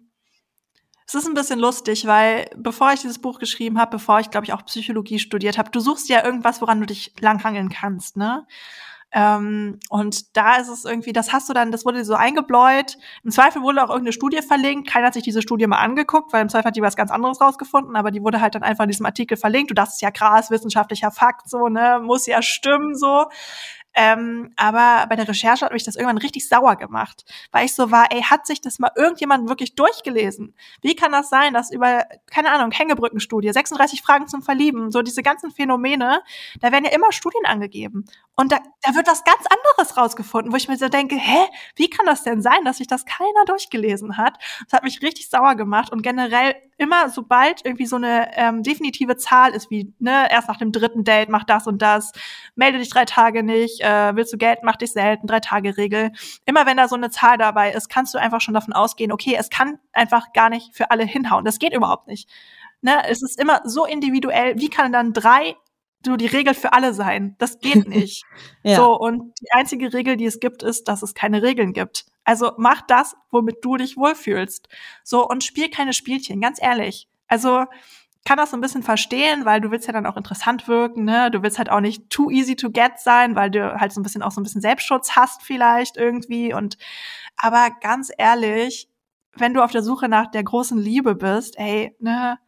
es 1.06 1.14
ist 1.14 1.26
ein 1.28 1.34
bisschen 1.34 1.58
lustig, 1.58 2.06
weil 2.06 2.48
bevor 2.56 2.92
ich 2.94 3.02
dieses 3.02 3.20
Buch 3.20 3.38
geschrieben 3.38 3.78
habe, 3.78 3.90
bevor 3.90 4.18
ich, 4.18 4.30
glaube 4.30 4.46
ich, 4.46 4.54
auch 4.54 4.64
Psychologie 4.64 5.18
studiert 5.18 5.58
habe, 5.58 5.70
du 5.70 5.80
suchst 5.80 6.08
ja 6.08 6.24
irgendwas, 6.24 6.62
woran 6.62 6.80
du 6.80 6.86
dich 6.86 7.12
langhangeln 7.20 7.68
kannst, 7.68 8.16
ne? 8.16 8.46
Ähm, 9.12 9.78
und 9.88 10.36
da 10.36 10.56
ist 10.56 10.68
es 10.68 10.84
irgendwie, 10.84 11.12
das 11.12 11.32
hast 11.32 11.48
du 11.48 11.52
dann, 11.52 11.70
das 11.70 11.84
wurde 11.84 12.04
so 12.04 12.14
eingebläut. 12.14 12.98
Im 13.22 13.30
Zweifel 13.30 13.62
wurde 13.62 13.82
auch 13.84 13.88
irgendeine 13.88 14.12
Studie 14.12 14.42
verlinkt. 14.42 14.88
Keiner 14.90 15.06
hat 15.06 15.14
sich 15.14 15.22
diese 15.22 15.42
Studie 15.42 15.66
mal 15.66 15.78
angeguckt, 15.78 16.32
weil 16.32 16.42
im 16.42 16.48
Zweifel 16.48 16.66
hat 16.66 16.76
die 16.76 16.82
was 16.82 16.96
ganz 16.96 17.10
anderes 17.10 17.40
rausgefunden, 17.40 17.94
aber 17.94 18.10
die 18.10 18.22
wurde 18.22 18.40
halt 18.40 18.56
dann 18.56 18.62
einfach 18.64 18.84
in 18.84 18.90
diesem 18.90 19.06
Artikel 19.06 19.36
verlinkt. 19.36 19.70
Du 19.70 19.74
dachtest 19.74 20.02
ja 20.02 20.10
krass, 20.10 20.50
wissenschaftlicher 20.50 21.12
Fakt, 21.12 21.48
so, 21.48 21.68
ne, 21.68 22.00
muss 22.02 22.26
ja 22.26 22.42
stimmen, 22.42 22.96
so. 22.96 23.26
Ähm, 23.98 24.52
aber 24.56 25.06
bei 25.08 25.16
der 25.16 25.26
Recherche 25.26 25.64
hat 25.64 25.72
mich 25.72 25.84
das 25.84 25.96
irgendwann 25.96 26.18
richtig 26.18 26.46
sauer 26.46 26.76
gemacht, 26.76 27.24
weil 27.50 27.64
ich 27.64 27.74
so 27.74 27.90
war, 27.90 28.12
ey, 28.12 28.20
hat 28.20 28.46
sich 28.46 28.60
das 28.60 28.78
mal 28.78 28.90
irgendjemand 28.94 29.48
wirklich 29.48 29.74
durchgelesen? 29.74 30.54
Wie 30.82 30.94
kann 30.94 31.12
das 31.12 31.30
sein, 31.30 31.54
dass 31.54 31.72
über, 31.72 32.04
keine 32.26 32.52
Ahnung, 32.52 32.72
Hängebrückenstudie, 32.72 33.50
36 33.50 34.02
Fragen 34.02 34.28
zum 34.28 34.42
Verlieben, 34.42 34.90
so 34.90 35.00
diese 35.00 35.22
ganzen 35.22 35.50
Phänomene, 35.50 36.20
da 36.60 36.72
werden 36.72 36.84
ja 36.84 36.90
immer 36.92 37.10
Studien 37.10 37.46
angegeben. 37.46 38.04
Und 38.38 38.52
da, 38.52 38.58
da 38.82 38.94
wird 38.94 39.06
was 39.06 39.24
ganz 39.24 39.46
anderes 39.46 39.96
rausgefunden, 39.96 40.52
wo 40.52 40.56
ich 40.56 40.68
mir 40.68 40.76
so 40.76 40.90
denke, 40.90 41.16
hä, 41.16 41.46
wie 41.74 41.88
kann 41.88 42.04
das 42.04 42.22
denn 42.22 42.42
sein, 42.42 42.64
dass 42.66 42.76
sich 42.76 42.86
das 42.86 43.06
keiner 43.06 43.46
durchgelesen 43.46 44.18
hat? 44.18 44.38
Das 44.64 44.74
hat 44.74 44.84
mich 44.84 45.00
richtig 45.00 45.30
sauer 45.30 45.54
gemacht 45.54 45.90
und 45.90 46.02
generell 46.02 46.54
immer, 46.76 47.08
sobald 47.08 47.64
irgendwie 47.64 47.86
so 47.86 47.96
eine 47.96 48.36
ähm, 48.36 48.62
definitive 48.62 49.16
Zahl 49.16 49.52
ist, 49.52 49.70
wie, 49.70 49.94
ne, 49.98 50.30
erst 50.30 50.48
nach 50.48 50.58
dem 50.58 50.70
dritten 50.70 51.02
Date 51.02 51.30
mach 51.30 51.44
das 51.44 51.66
und 51.66 51.80
das, 51.80 52.12
melde 52.54 52.78
dich 52.78 52.90
drei 52.90 53.06
Tage 53.06 53.42
nicht, 53.42 53.80
äh, 53.80 54.14
willst 54.14 54.34
du 54.34 54.36
Geld, 54.36 54.58
mach 54.62 54.76
dich 54.76 54.92
selten, 54.92 55.26
drei 55.26 55.40
Tage 55.40 55.78
Regel. 55.78 56.12
Immer 56.44 56.66
wenn 56.66 56.76
da 56.76 56.88
so 56.88 56.96
eine 56.96 57.08
Zahl 57.08 57.38
dabei 57.38 57.72
ist, 57.72 57.88
kannst 57.88 58.12
du 58.12 58.18
einfach 58.18 58.42
schon 58.42 58.54
davon 58.54 58.74
ausgehen, 58.74 59.12
okay, 59.12 59.34
es 59.38 59.48
kann 59.48 59.78
einfach 59.92 60.34
gar 60.34 60.50
nicht 60.50 60.76
für 60.76 60.90
alle 60.90 61.04
hinhauen. 61.04 61.46
Das 61.46 61.58
geht 61.58 61.72
überhaupt 61.72 62.06
nicht. 62.06 62.28
Ne, 62.82 63.08
es 63.08 63.22
ist 63.22 63.40
immer 63.40 63.62
so 63.64 63.86
individuell. 63.86 64.58
Wie 64.58 64.68
kann 64.68 64.92
dann 64.92 65.14
drei 65.14 65.56
so 66.06 66.16
die 66.16 66.26
Regel 66.26 66.54
für 66.54 66.72
alle 66.72 66.94
sein. 66.94 67.36
Das 67.38 67.58
geht 67.60 67.86
nicht. 67.88 68.24
ja. 68.62 68.76
So, 68.76 68.98
und 68.98 69.34
die 69.40 69.52
einzige 69.52 69.92
Regel, 69.92 70.16
die 70.16 70.26
es 70.26 70.40
gibt, 70.40 70.62
ist, 70.62 70.88
dass 70.88 71.02
es 71.02 71.14
keine 71.14 71.42
Regeln 71.42 71.72
gibt. 71.72 72.06
Also 72.24 72.52
mach 72.56 72.82
das, 72.82 73.14
womit 73.30 73.64
du 73.64 73.76
dich 73.76 73.96
wohlfühlst. 73.96 74.68
So, 75.04 75.28
und 75.28 75.44
spiel 75.44 75.70
keine 75.70 75.92
Spielchen, 75.92 76.40
ganz 76.40 76.60
ehrlich. 76.60 77.08
Also, 77.28 77.64
kann 78.24 78.36
das 78.36 78.50
so 78.50 78.56
ein 78.56 78.60
bisschen 78.60 78.82
verstehen, 78.82 79.44
weil 79.44 79.60
du 79.60 79.70
willst 79.70 79.86
ja 79.86 79.92
dann 79.92 80.04
auch 80.04 80.16
interessant 80.16 80.66
wirken, 80.66 81.04
ne? 81.04 81.30
Du 81.30 81.42
willst 81.42 81.58
halt 81.58 81.70
auch 81.70 81.80
nicht 81.80 82.10
too 82.10 82.28
easy 82.30 82.56
to 82.56 82.70
get 82.70 82.98
sein, 82.98 83.36
weil 83.36 83.52
du 83.52 83.80
halt 83.80 83.92
so 83.92 84.00
ein 84.00 84.02
bisschen 84.02 84.22
auch 84.22 84.32
so 84.32 84.40
ein 84.40 84.44
bisschen 84.44 84.60
Selbstschutz 84.60 85.12
hast 85.12 85.42
vielleicht 85.42 85.96
irgendwie 85.96 86.52
und 86.52 86.76
aber 87.36 87.70
ganz 87.80 88.10
ehrlich, 88.18 88.88
wenn 89.34 89.54
du 89.54 89.62
auf 89.62 89.70
der 89.70 89.82
Suche 89.82 90.08
nach 90.08 90.30
der 90.30 90.42
großen 90.42 90.78
Liebe 90.78 91.14
bist, 91.14 91.56
ey, 91.58 91.94
ne, 92.00 92.38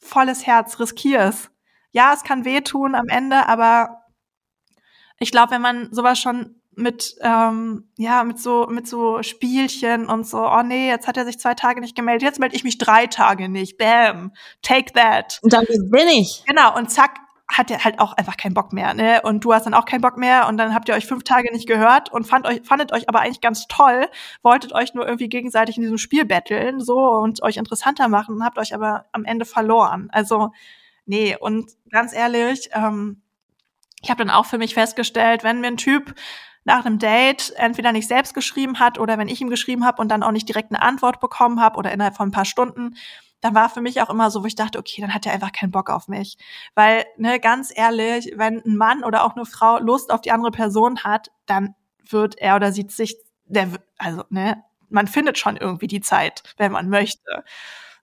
volles 0.00 0.46
Herz, 0.46 0.80
riskier 0.80 1.20
es 1.20 1.50
ja, 1.96 2.12
es 2.12 2.24
kann 2.24 2.44
wehtun 2.44 2.94
am 2.94 3.08
Ende, 3.08 3.48
aber 3.48 4.02
ich 5.18 5.30
glaube, 5.30 5.52
wenn 5.52 5.62
man 5.62 5.88
sowas 5.94 6.18
schon 6.18 6.60
mit 6.74 7.16
ähm, 7.22 7.88
ja 7.96 8.22
mit 8.22 8.38
so 8.38 8.66
mit 8.66 8.86
so 8.86 9.22
Spielchen 9.22 10.04
und 10.06 10.26
so 10.26 10.46
oh 10.46 10.62
nee 10.62 10.88
jetzt 10.88 11.08
hat 11.08 11.16
er 11.16 11.24
sich 11.24 11.38
zwei 11.38 11.54
Tage 11.54 11.80
nicht 11.80 11.96
gemeldet 11.96 12.24
jetzt 12.24 12.38
melde 12.38 12.54
ich 12.54 12.64
mich 12.64 12.76
drei 12.76 13.06
Tage 13.06 13.48
nicht. 13.48 13.78
Bam 13.78 14.32
take 14.60 14.92
that. 14.92 15.38
Und 15.40 15.54
dann 15.54 15.64
bin 15.64 16.08
ich. 16.08 16.44
Genau 16.46 16.76
und 16.76 16.90
zack 16.90 17.18
hat 17.48 17.70
er 17.70 17.82
halt 17.82 17.98
auch 17.98 18.12
einfach 18.12 18.36
keinen 18.36 18.52
Bock 18.52 18.74
mehr 18.74 18.92
ne? 18.92 19.22
Und 19.22 19.42
du 19.42 19.54
hast 19.54 19.64
dann 19.64 19.72
auch 19.72 19.86
keinen 19.86 20.02
Bock 20.02 20.18
mehr 20.18 20.48
und 20.48 20.58
dann 20.58 20.74
habt 20.74 20.90
ihr 20.90 20.94
euch 20.94 21.06
fünf 21.06 21.24
Tage 21.24 21.50
nicht 21.50 21.66
gehört 21.66 22.12
und 22.12 22.26
fand 22.26 22.46
euch 22.46 22.60
fandet 22.62 22.92
euch 22.92 23.08
aber 23.08 23.20
eigentlich 23.20 23.40
ganz 23.40 23.68
toll 23.68 24.06
wolltet 24.42 24.74
euch 24.74 24.92
nur 24.92 25.06
irgendwie 25.06 25.30
gegenseitig 25.30 25.78
in 25.78 25.82
diesem 25.82 25.96
Spiel 25.96 26.26
betteln 26.26 26.78
so 26.78 26.98
und 26.98 27.42
euch 27.42 27.56
interessanter 27.56 28.08
machen 28.08 28.44
habt 28.44 28.58
euch 28.58 28.74
aber 28.74 29.06
am 29.12 29.24
Ende 29.24 29.46
verloren. 29.46 30.10
Also 30.12 30.50
nee, 31.06 31.36
und 31.38 31.70
ganz 31.90 32.12
ehrlich, 32.12 32.70
ähm, 32.72 33.22
ich 34.02 34.10
habe 34.10 34.18
dann 34.24 34.30
auch 34.30 34.46
für 34.46 34.58
mich 34.58 34.74
festgestellt, 34.74 35.44
wenn 35.44 35.60
mir 35.60 35.68
ein 35.68 35.76
Typ 35.78 36.14
nach 36.64 36.84
einem 36.84 36.98
Date 36.98 37.52
entweder 37.56 37.92
nicht 37.92 38.08
selbst 38.08 38.34
geschrieben 38.34 38.78
hat 38.80 38.98
oder 38.98 39.18
wenn 39.18 39.28
ich 39.28 39.40
ihm 39.40 39.50
geschrieben 39.50 39.84
habe 39.86 40.02
und 40.02 40.08
dann 40.08 40.22
auch 40.22 40.32
nicht 40.32 40.48
direkt 40.48 40.70
eine 40.72 40.82
Antwort 40.82 41.20
bekommen 41.20 41.60
habe 41.60 41.78
oder 41.78 41.92
innerhalb 41.92 42.16
von 42.16 42.28
ein 42.28 42.32
paar 42.32 42.44
Stunden, 42.44 42.96
dann 43.40 43.54
war 43.54 43.70
für 43.70 43.80
mich 43.80 44.02
auch 44.02 44.10
immer 44.10 44.30
so, 44.30 44.42
wo 44.42 44.46
ich 44.46 44.56
dachte, 44.56 44.78
okay, 44.78 45.00
dann 45.02 45.14
hat 45.14 45.26
er 45.26 45.32
einfach 45.32 45.52
keinen 45.52 45.70
Bock 45.70 45.90
auf 45.90 46.08
mich. 46.08 46.36
Weil, 46.74 47.04
ne, 47.16 47.38
ganz 47.40 47.70
ehrlich, 47.74 48.32
wenn 48.36 48.62
ein 48.64 48.76
Mann 48.76 49.04
oder 49.04 49.24
auch 49.24 49.36
eine 49.36 49.44
Frau 49.46 49.78
Lust 49.78 50.10
auf 50.12 50.20
die 50.22 50.32
andere 50.32 50.50
Person 50.50 51.04
hat, 51.04 51.30
dann 51.46 51.74
wird 52.08 52.38
er 52.38 52.56
oder 52.56 52.72
sie 52.72 52.86
sich 52.88 53.16
der, 53.44 53.68
also, 53.98 54.24
ne, 54.30 54.62
man 54.88 55.06
findet 55.06 55.38
schon 55.38 55.56
irgendwie 55.56 55.86
die 55.88 56.00
Zeit, 56.00 56.42
wenn 56.56 56.72
man 56.72 56.88
möchte. 56.88 57.44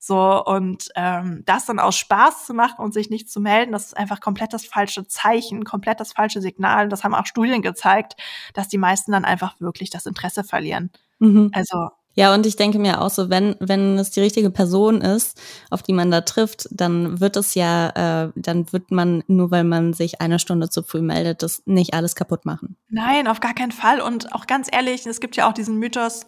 So, 0.05 0.43
und 0.43 0.89
ähm, 0.97 1.43
das 1.45 1.65
dann 1.65 1.79
aus 1.79 1.95
Spaß 1.95 2.45
zu 2.45 2.53
machen 2.53 2.83
und 2.83 2.93
sich 2.93 3.09
nicht 3.09 3.31
zu 3.31 3.39
melden, 3.39 3.71
das 3.71 3.85
ist 3.85 3.97
einfach 3.97 4.19
komplett 4.19 4.51
das 4.51 4.65
falsche 4.65 5.07
Zeichen, 5.07 5.63
komplett 5.63 6.01
das 6.01 6.11
falsche 6.11 6.41
Signal. 6.41 6.83
Und 6.83 6.89
das 6.89 7.05
haben 7.05 7.15
auch 7.15 7.25
Studien 7.25 7.61
gezeigt, 7.61 8.17
dass 8.53 8.67
die 8.67 8.77
meisten 8.77 9.13
dann 9.13 9.23
einfach 9.23 9.55
wirklich 9.61 9.91
das 9.91 10.05
Interesse 10.05 10.43
verlieren. 10.43 10.91
Mhm. 11.19 11.51
Also 11.53 11.87
ja, 12.15 12.33
und 12.33 12.45
ich 12.45 12.57
denke 12.57 12.79
mir 12.79 13.01
auch 13.01 13.09
so, 13.09 13.29
wenn, 13.29 13.55
wenn 13.61 13.97
es 13.97 14.11
die 14.11 14.19
richtige 14.19 14.51
Person 14.51 14.99
ist, 14.99 15.41
auf 15.69 15.81
die 15.81 15.93
man 15.93 16.11
da 16.11 16.19
trifft, 16.19 16.67
dann 16.69 17.21
wird 17.21 17.37
es 17.37 17.55
ja, 17.55 18.25
äh, 18.25 18.31
dann 18.35 18.73
wird 18.73 18.91
man, 18.91 19.23
nur 19.27 19.51
weil 19.51 19.63
man 19.63 19.93
sich 19.93 20.19
eine 20.19 20.37
Stunde 20.37 20.69
zu 20.69 20.83
früh 20.83 21.01
meldet, 21.01 21.43
das 21.43 21.63
nicht 21.65 21.93
alles 21.93 22.15
kaputt 22.15 22.45
machen. 22.45 22.75
Nein, 22.89 23.25
auf 23.27 23.39
gar 23.39 23.53
keinen 23.53 23.71
Fall. 23.71 24.01
Und 24.01 24.33
auch 24.35 24.47
ganz 24.47 24.67
ehrlich, 24.69 25.07
es 25.07 25.21
gibt 25.21 25.37
ja 25.37 25.49
auch 25.49 25.53
diesen 25.53 25.79
Mythos, 25.79 26.25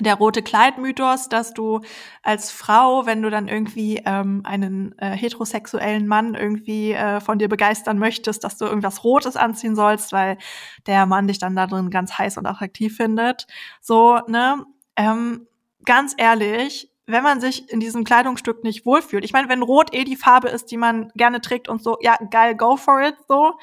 der 0.00 0.14
rote 0.14 0.42
Kleid-Mythos, 0.42 1.28
dass 1.28 1.54
du 1.54 1.80
als 2.22 2.50
Frau, 2.50 3.06
wenn 3.06 3.22
du 3.22 3.30
dann 3.30 3.48
irgendwie 3.48 4.02
ähm, 4.04 4.42
einen 4.44 4.96
äh, 4.98 5.10
heterosexuellen 5.10 6.06
Mann 6.06 6.34
irgendwie 6.34 6.92
äh, 6.92 7.20
von 7.20 7.38
dir 7.38 7.48
begeistern 7.48 7.98
möchtest, 7.98 8.44
dass 8.44 8.56
du 8.56 8.64
irgendwas 8.64 9.04
Rotes 9.04 9.36
anziehen 9.36 9.76
sollst, 9.76 10.12
weil 10.12 10.38
der 10.86 11.06
Mann 11.06 11.28
dich 11.28 11.38
dann 11.38 11.56
da 11.56 11.66
drin 11.66 11.90
ganz 11.90 12.18
heiß 12.18 12.38
und 12.38 12.46
attraktiv 12.46 12.96
findet. 12.96 13.46
So, 13.80 14.20
ne? 14.26 14.64
Ähm, 14.96 15.46
ganz 15.84 16.14
ehrlich, 16.16 16.90
wenn 17.06 17.22
man 17.22 17.40
sich 17.40 17.70
in 17.70 17.80
diesem 17.80 18.04
Kleidungsstück 18.04 18.62
nicht 18.64 18.86
wohlfühlt, 18.86 19.24
ich 19.24 19.32
meine, 19.32 19.48
wenn 19.48 19.62
Rot 19.62 19.94
eh 19.94 20.04
die 20.04 20.16
Farbe 20.16 20.48
ist, 20.48 20.70
die 20.70 20.76
man 20.76 21.10
gerne 21.14 21.40
trägt 21.40 21.68
und 21.68 21.82
so, 21.82 21.98
ja, 22.00 22.16
geil, 22.30 22.54
go 22.56 22.76
for 22.76 23.00
it, 23.02 23.16
so. 23.28 23.54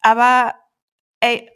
Aber 0.00 0.54
ey, 1.20 1.48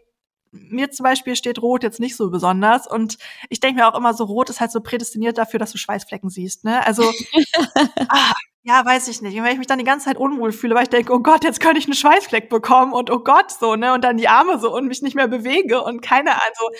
mir 0.55 0.91
zum 0.91 1.05
Beispiel 1.05 1.37
steht 1.37 1.61
Rot 1.61 1.83
jetzt 1.83 2.01
nicht 2.01 2.17
so 2.17 2.31
besonders 2.31 2.87
und 2.87 3.19
ich 3.49 3.61
denke 3.61 3.81
mir 3.81 3.89
auch 3.89 3.99
immer 3.99 4.15
so, 4.15 4.25
Rot 4.25 4.51
ist 4.51 4.61
halt 4.61 4.71
so 4.73 4.81
prädestiniert 4.81 5.39
dafür, 5.39 5.59
dass 5.59 5.73
du 5.73 5.79
Schweißflecken 5.79 6.31
siehst, 6.31 6.65
ne? 6.65 6.85
Also, 6.87 7.03
ah, 8.09 8.33
ja, 8.67 8.83
weiß 8.85 9.09
ich 9.09 9.21
nicht. 9.21 9.37
Und 9.37 9.45
wenn 9.45 9.53
ich 9.53 9.59
mich 9.59 9.67
dann 9.67 9.79
die 9.79 9.85
ganze 9.85 10.07
Zeit 10.07 10.17
unwohl 10.17 10.51
fühle, 10.51 10.75
weil 10.75 10.85
ich 10.85 10.89
denke, 10.89 11.13
oh 11.13 11.19
Gott, 11.21 11.45
jetzt 11.45 11.61
könnte 11.61 11.79
ich 11.79 11.85
einen 11.85 11.95
Schweißfleck 11.95 12.49
bekommen 12.49 12.95
und 12.95 13.11
oh 13.11 13.19
Gott, 13.19 13.51
so, 13.51 13.77
ne? 13.77 13.93
Und 13.93 14.03
dann 14.05 14.17
die 14.17 14.29
Arme 14.29 14.59
so 14.59 14.75
und 14.75 14.87
mich 14.87 15.03
nicht 15.03 15.15
mehr 15.17 15.29
bewege 15.29 15.83
und 15.83 16.01
keine, 16.01 16.31
also 16.33 16.71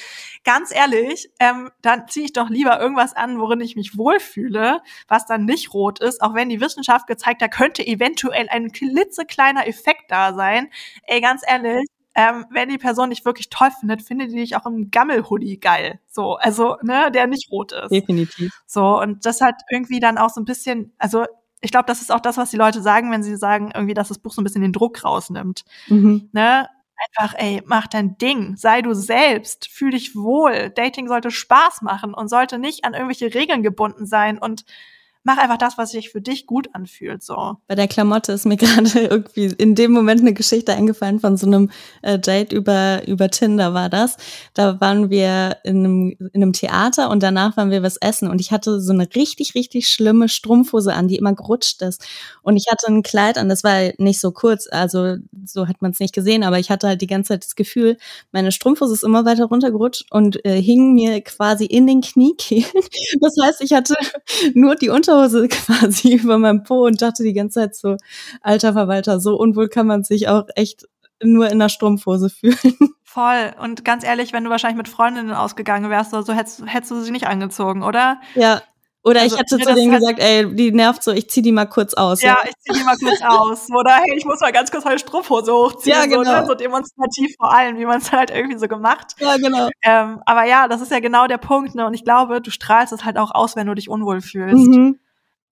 ganz 0.45 0.75
ehrlich, 0.75 1.31
ähm, 1.41 1.71
dann 1.83 2.09
ziehe 2.09 2.27
ich 2.27 2.33
doch 2.33 2.49
lieber 2.49 2.81
irgendwas 2.81 3.15
an, 3.15 3.39
worin 3.39 3.61
ich 3.61 3.77
mich 3.77 3.99
wohlfühle, 3.99 4.81
was 5.09 5.27
dann 5.27 5.45
nicht 5.45 5.75
rot 5.75 6.01
ist, 6.01 6.23
auch 6.23 6.35
wenn 6.35 6.49
die 6.49 6.61
Wissenschaft 6.61 7.07
gezeigt 7.07 7.43
hat, 7.43 7.51
könnte 7.53 7.87
eventuell 7.87 8.49
ein 8.49 8.73
klitzekleiner 8.73 9.67
Effekt 9.67 10.11
da 10.11 10.33
sein. 10.35 10.71
Ey, 11.07 11.21
ganz 11.21 11.43
ehrlich, 11.47 11.85
ähm, 12.15 12.47
wenn 12.51 12.69
die 12.69 12.79
Person 12.79 13.11
dich 13.11 13.25
wirklich 13.25 13.51
toll 13.51 13.71
findet, 13.79 14.03
findet 14.03 14.31
die 14.31 14.37
dich 14.37 14.57
auch 14.57 14.67
im 14.67 14.91
Gammel-Hoodie 14.91 15.59
geil. 15.59 16.01
So, 16.11 16.37
also, 16.37 16.77
ne, 16.83 17.11
der 17.13 17.27
nicht 17.27 17.51
rot 17.51 17.73
ist. 17.73 17.91
Definitiv. 17.91 18.53
So, 18.67 19.01
und 19.01 19.27
das 19.27 19.41
hat 19.41 19.57
irgendwie 19.71 20.01
dann 20.01 20.19
auch 20.19 20.31
so 20.31 20.41
ein 20.41 20.45
bisschen, 20.45 20.93
also 20.99 21.25
ich 21.61 21.71
glaube, 21.71 21.87
das 21.87 22.03
ist 22.03 22.13
auch 22.13 22.21
das, 22.21 22.37
was 22.37 22.51
die 22.51 22.57
Leute 22.57 22.83
sagen, 22.83 23.11
wenn 23.11 23.23
sie 23.23 23.37
sagen, 23.37 23.73
irgendwie, 23.75 23.95
dass 23.95 24.09
das 24.09 24.19
Buch 24.19 24.33
so 24.33 24.43
ein 24.43 24.45
bisschen 24.45 24.63
den 24.63 24.73
Druck 24.73 25.03
rausnimmt. 25.03 25.65
Mhm. 25.89 26.29
Ne? 26.33 26.69
Einfach, 27.19 27.35
ey, 27.39 27.63
mach 27.65 27.87
dein 27.87 28.17
Ding, 28.19 28.57
sei 28.57 28.83
du 28.83 28.93
selbst, 28.95 29.69
fühl 29.69 29.91
dich 29.91 30.15
wohl. 30.15 30.71
Dating 30.71 31.09
sollte 31.09 31.31
Spaß 31.31 31.83
machen 31.83 32.15
und 32.15 32.29
sollte 32.29 32.59
nicht 32.59 32.85
an 32.85 32.95
irgendwelche 32.95 33.35
Regeln 33.35 33.63
gebunden 33.63 34.07
sein 34.07 34.39
und 34.39 34.65
mach 35.25 35.39
einfach 35.39 35.57
das, 35.57 35.79
was 35.79 35.91
sich 35.91 36.11
für 36.11 36.21
dich 36.21 36.47
gut 36.47 36.69
anfühlt. 36.75 37.23
So. 37.23 37.57
Bei 37.67 37.75
der 37.75 37.89
Klamotte 37.89 38.33
ist 38.33 38.45
mir 38.45 38.57
gerade 38.59 39.01
irgendwie 39.01 39.47
in 39.47 39.75
dem 39.75 39.91
Moment 39.91 40.21
eine 40.21 40.35
Geschichte 40.35 40.75
eingefallen 40.75 41.19
von 41.19 41.37
so 41.37 41.47
einem 41.47 41.71
äh, 42.03 42.19
Date 42.19 42.53
über, 42.53 43.03
über 43.09 43.31
Tinder 43.31 43.75
war 43.75 43.89
das. 43.89 44.17
Da 44.53 44.81
waren 44.81 45.11
wir 45.11 45.57
in 45.65 45.79
einem, 45.79 46.17
in 46.33 46.43
einem 46.43 46.53
Theater 46.53 47.11
und 47.11 47.23
danach 47.23 47.57
waren 47.57 47.71
wir 47.71 47.83
was 47.83 47.97
essen 47.97 48.29
und 48.29 48.41
ich 48.41 48.53
hatte 48.53 48.81
so 48.81 48.93
eine 48.93 49.09
richtig, 49.15 49.55
richtig 49.55 49.89
schlimme 49.89 50.29
Strumpfhose 50.29 50.93
an, 50.93 51.09
die 51.09 51.17
immer 51.17 51.35
gerutscht 51.35 51.81
ist. 51.83 52.07
Und 52.43 52.57
ich 52.57 52.67
hatte 52.71 52.87
ein 52.89 53.03
Kleid 53.03 53.39
an, 53.39 53.49
das 53.49 53.65
war 53.65 53.93
nicht 53.97 54.21
so 54.21 54.31
kurz, 54.31 54.69
also 54.71 55.17
so 55.47 55.67
hat 55.67 55.81
man 55.81 55.93
es 55.93 56.01
nicht 56.01 56.15
gesehen, 56.15 56.45
aber 56.45 56.59
ich 56.59 56.71
hatte 56.71 56.87
halt 56.87 57.01
die 57.01 57.07
ganze 57.07 57.29
Zeit 57.29 57.45
das 57.45 57.57
Gefühl, 57.57 57.97
meine 58.31 58.53
Strumpfhose 58.53 58.93
ist 58.93 59.05
immer 59.05 59.25
weiter 59.25 59.47
runtergerutscht 59.47 60.05
und 60.11 60.45
äh, 60.45 60.61
hing 60.61 60.95
mir 60.95 61.23
quasi 61.23 61.65
in 61.65 61.87
den 61.87 62.03
Kniekehlen. 62.03 62.65
Das 63.21 63.35
heißt, 63.41 63.61
ich 63.63 63.73
hatte 63.73 63.95
nur 64.55 64.75
die 64.75 64.89
Unter 64.89 65.14
Unterhose 65.15 65.49
quasi 65.49 66.15
über 66.15 66.39
meinem 66.39 66.63
Po 66.63 66.87
und 66.87 67.01
dachte 67.01 67.23
die 67.23 67.33
ganze 67.33 67.61
Zeit 67.61 67.77
so, 67.77 67.97
alter 68.41 68.73
Verwalter, 68.73 69.21
so 69.21 69.37
unwohl 69.37 69.69
kann 69.69 69.87
man 69.87 70.05
sich 70.05 70.29
auch 70.29 70.45
echt 70.55 70.87
nur 71.23 71.51
in 71.51 71.59
der 71.59 71.69
Strumpfhose 71.69 72.31
fühlen. 72.31 72.95
Voll. 73.05 73.55
Und 73.61 73.85
ganz 73.85 74.05
ehrlich, 74.05 74.33
wenn 74.33 74.45
du 74.45 74.51
wahrscheinlich 74.51 74.79
mit 74.79 74.89
Freundinnen 74.89 75.33
ausgegangen 75.33 75.89
wärst 75.91 76.13
oder 76.13 76.25
so, 76.25 76.33
hättest, 76.33 76.63
hättest 76.67 76.91
du 76.91 77.01
sie 77.01 77.13
nicht 77.13 77.29
angezogen, 77.29 77.83
oder? 77.83 78.21
Ja, 78.35 78.63
oder 79.05 79.21
also, 79.21 79.37
ich 79.37 79.41
hätte 79.41 79.59
zu 79.59 79.75
denen 79.75 79.93
gesagt, 79.93 80.19
ey, 80.19 80.53
die 80.57 80.73
nervt 80.73 81.03
so, 81.03 81.13
ich 81.13 81.29
zieh 81.29 81.43
die 81.43 81.53
mal 81.53 81.67
kurz 81.67 81.93
aus. 81.93 82.23
Ja, 82.23 82.39
ja. 82.43 82.49
ich 82.49 82.55
zieh 82.61 82.79
die 82.79 82.85
mal 82.85 82.97
kurz 82.97 83.21
aus. 83.21 83.69
Oder 83.79 83.97
hey, 83.97 84.17
ich 84.17 84.25
muss 84.25 84.41
mal 84.41 84.51
ganz 84.51 84.71
kurz 84.71 84.83
meine 84.83 84.99
Strumpfhose 84.99 85.53
hochziehen. 85.53 85.95
Ja, 85.95 86.07
genau. 86.07 86.25
So, 86.25 86.33
ne? 86.33 86.47
so 86.47 86.55
demonstrativ 86.55 87.35
vor 87.37 87.53
allem, 87.53 87.77
wie 87.77 87.85
man 87.85 87.99
es 87.99 88.13
halt 88.13 88.31
irgendwie 88.31 88.57
so 88.57 88.67
gemacht. 88.67 89.15
Ja, 89.19 89.37
genau. 89.37 89.69
Ähm, 89.83 90.23
aber 90.25 90.45
ja, 90.45 90.69
das 90.69 90.81
ist 90.81 90.91
ja 90.91 91.01
genau 91.01 91.27
der 91.27 91.37
Punkt, 91.37 91.75
ne? 91.75 91.87
Und 91.87 91.93
ich 91.93 92.03
glaube, 92.03 92.41
du 92.41 92.51
strahlst 92.51 92.95
es 92.95 93.05
halt 93.05 93.19
auch 93.19 93.35
aus, 93.35 93.57
wenn 93.57 93.67
du 93.67 93.75
dich 93.75 93.91
unwohl 93.91 94.23
fühlst. 94.23 94.69
Mhm. 94.69 94.99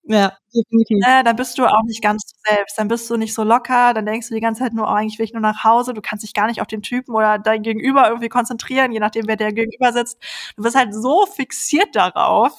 Ja, 0.05 0.33
definitiv. 0.53 0.97
Äh, 1.05 1.23
dann 1.23 1.35
bist 1.35 1.57
du 1.57 1.65
auch 1.65 1.83
nicht 1.85 2.01
ganz 2.01 2.25
du 2.25 2.35
selbst. 2.53 2.77
Dann 2.77 2.89
bist 2.89 3.09
du 3.09 3.15
nicht 3.15 3.33
so 3.33 3.43
locker, 3.43 3.93
dann 3.93 4.05
denkst 4.05 4.27
du 4.27 4.35
die 4.35 4.41
ganze 4.41 4.61
Zeit 4.61 4.73
nur, 4.73 4.85
oh, 4.85 4.89
eigentlich 4.89 5.17
will 5.17 5.25
ich 5.25 5.33
nur 5.33 5.41
nach 5.41 5.63
Hause. 5.63 5.93
Du 5.93 6.01
kannst 6.01 6.23
dich 6.23 6.33
gar 6.33 6.47
nicht 6.47 6.61
auf 6.61 6.67
den 6.67 6.81
Typen 6.81 7.15
oder 7.15 7.39
dein 7.39 7.63
Gegenüber 7.63 8.07
irgendwie 8.07 8.29
konzentrieren, 8.29 8.91
je 8.91 8.99
nachdem, 8.99 9.27
wer 9.27 9.37
der 9.37 9.53
Gegenüber 9.53 9.93
sitzt. 9.93 10.17
Du 10.57 10.63
bist 10.63 10.75
halt 10.75 10.93
so 10.93 11.25
fixiert 11.25 11.95
darauf, 11.95 12.51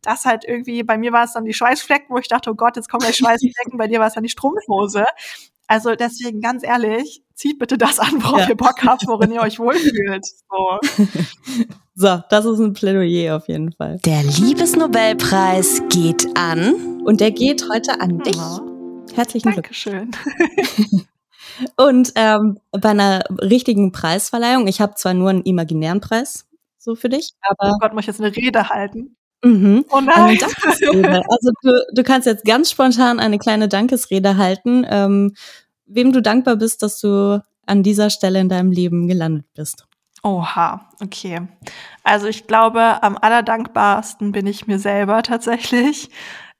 dass 0.00 0.24
halt 0.24 0.44
irgendwie, 0.46 0.82
bei 0.84 0.96
mir 0.96 1.12
war 1.12 1.24
es 1.24 1.32
dann 1.32 1.44
die 1.44 1.54
Schweißflecken, 1.54 2.08
wo 2.10 2.18
ich 2.18 2.28
dachte, 2.28 2.50
oh 2.50 2.54
Gott, 2.54 2.76
jetzt 2.76 2.88
kommen 2.88 3.02
gleich 3.02 3.16
Schweißflecken, 3.16 3.78
bei 3.78 3.88
dir 3.88 3.98
war 3.98 4.06
es 4.06 4.14
dann 4.14 4.24
die 4.24 4.30
Strumpfhose. 4.30 5.04
Also 5.66 5.94
deswegen 5.94 6.40
ganz 6.40 6.64
ehrlich, 6.64 7.22
zieht 7.34 7.58
bitte 7.58 7.78
das 7.78 7.98
an, 7.98 8.22
worauf 8.22 8.40
ja. 8.40 8.50
ihr 8.50 8.56
Bock 8.56 8.82
habt, 8.84 9.06
worin 9.06 9.32
ihr 9.32 9.40
euch 9.40 9.58
wohlfühlt. 9.58 10.24
So. 10.26 11.04
so, 11.94 12.22
das 12.28 12.44
ist 12.44 12.58
ein 12.58 12.74
Plädoyer 12.74 13.36
auf 13.36 13.48
jeden 13.48 13.72
Fall. 13.72 13.98
Der 14.04 14.22
Liebesnobelpreis 14.22 15.82
geht 15.88 16.26
an. 16.36 16.91
Und 17.04 17.20
der 17.20 17.32
geht 17.32 17.68
heute 17.68 18.00
an 18.00 18.18
dich. 18.18 18.38
Herzlichen 19.14 19.52
Dankeschön. 19.52 20.10
Glückwunsch. 20.10 21.06
Und 21.76 22.12
ähm, 22.14 22.58
bei 22.70 22.90
einer 22.90 23.24
richtigen 23.40 23.92
Preisverleihung, 23.92 24.68
ich 24.68 24.80
habe 24.80 24.94
zwar 24.94 25.12
nur 25.12 25.30
einen 25.30 25.42
imaginären 25.42 26.00
Preis 26.00 26.46
so 26.78 26.94
für 26.94 27.08
dich, 27.08 27.32
aber. 27.42 27.74
Oh 27.74 27.78
Gott, 27.80 27.92
muss 27.92 28.02
ich 28.02 28.06
jetzt 28.08 28.20
eine 28.20 28.34
Rede 28.34 28.68
halten? 28.68 29.16
Mhm. 29.44 29.84
Oh 29.90 30.00
nein. 30.00 30.38
Also 30.80 31.50
du, 31.62 31.84
du 31.92 32.02
kannst 32.02 32.26
jetzt 32.26 32.44
ganz 32.44 32.70
spontan 32.70 33.20
eine 33.20 33.38
kleine 33.38 33.68
Dankesrede 33.68 34.36
halten, 34.36 34.86
ähm, 34.88 35.34
wem 35.86 36.12
du 36.12 36.22
dankbar 36.22 36.56
bist, 36.56 36.82
dass 36.82 37.00
du 37.00 37.42
an 37.66 37.82
dieser 37.82 38.10
Stelle 38.10 38.40
in 38.40 38.48
deinem 38.48 38.72
Leben 38.72 39.08
gelandet 39.08 39.46
bist. 39.54 39.86
Oha, 40.22 40.88
okay. 41.02 41.42
Also 42.04 42.28
ich 42.28 42.46
glaube, 42.46 43.02
am 43.02 43.16
allerdankbarsten 43.16 44.30
bin 44.30 44.46
ich 44.46 44.68
mir 44.68 44.78
selber 44.78 45.22
tatsächlich. 45.22 46.10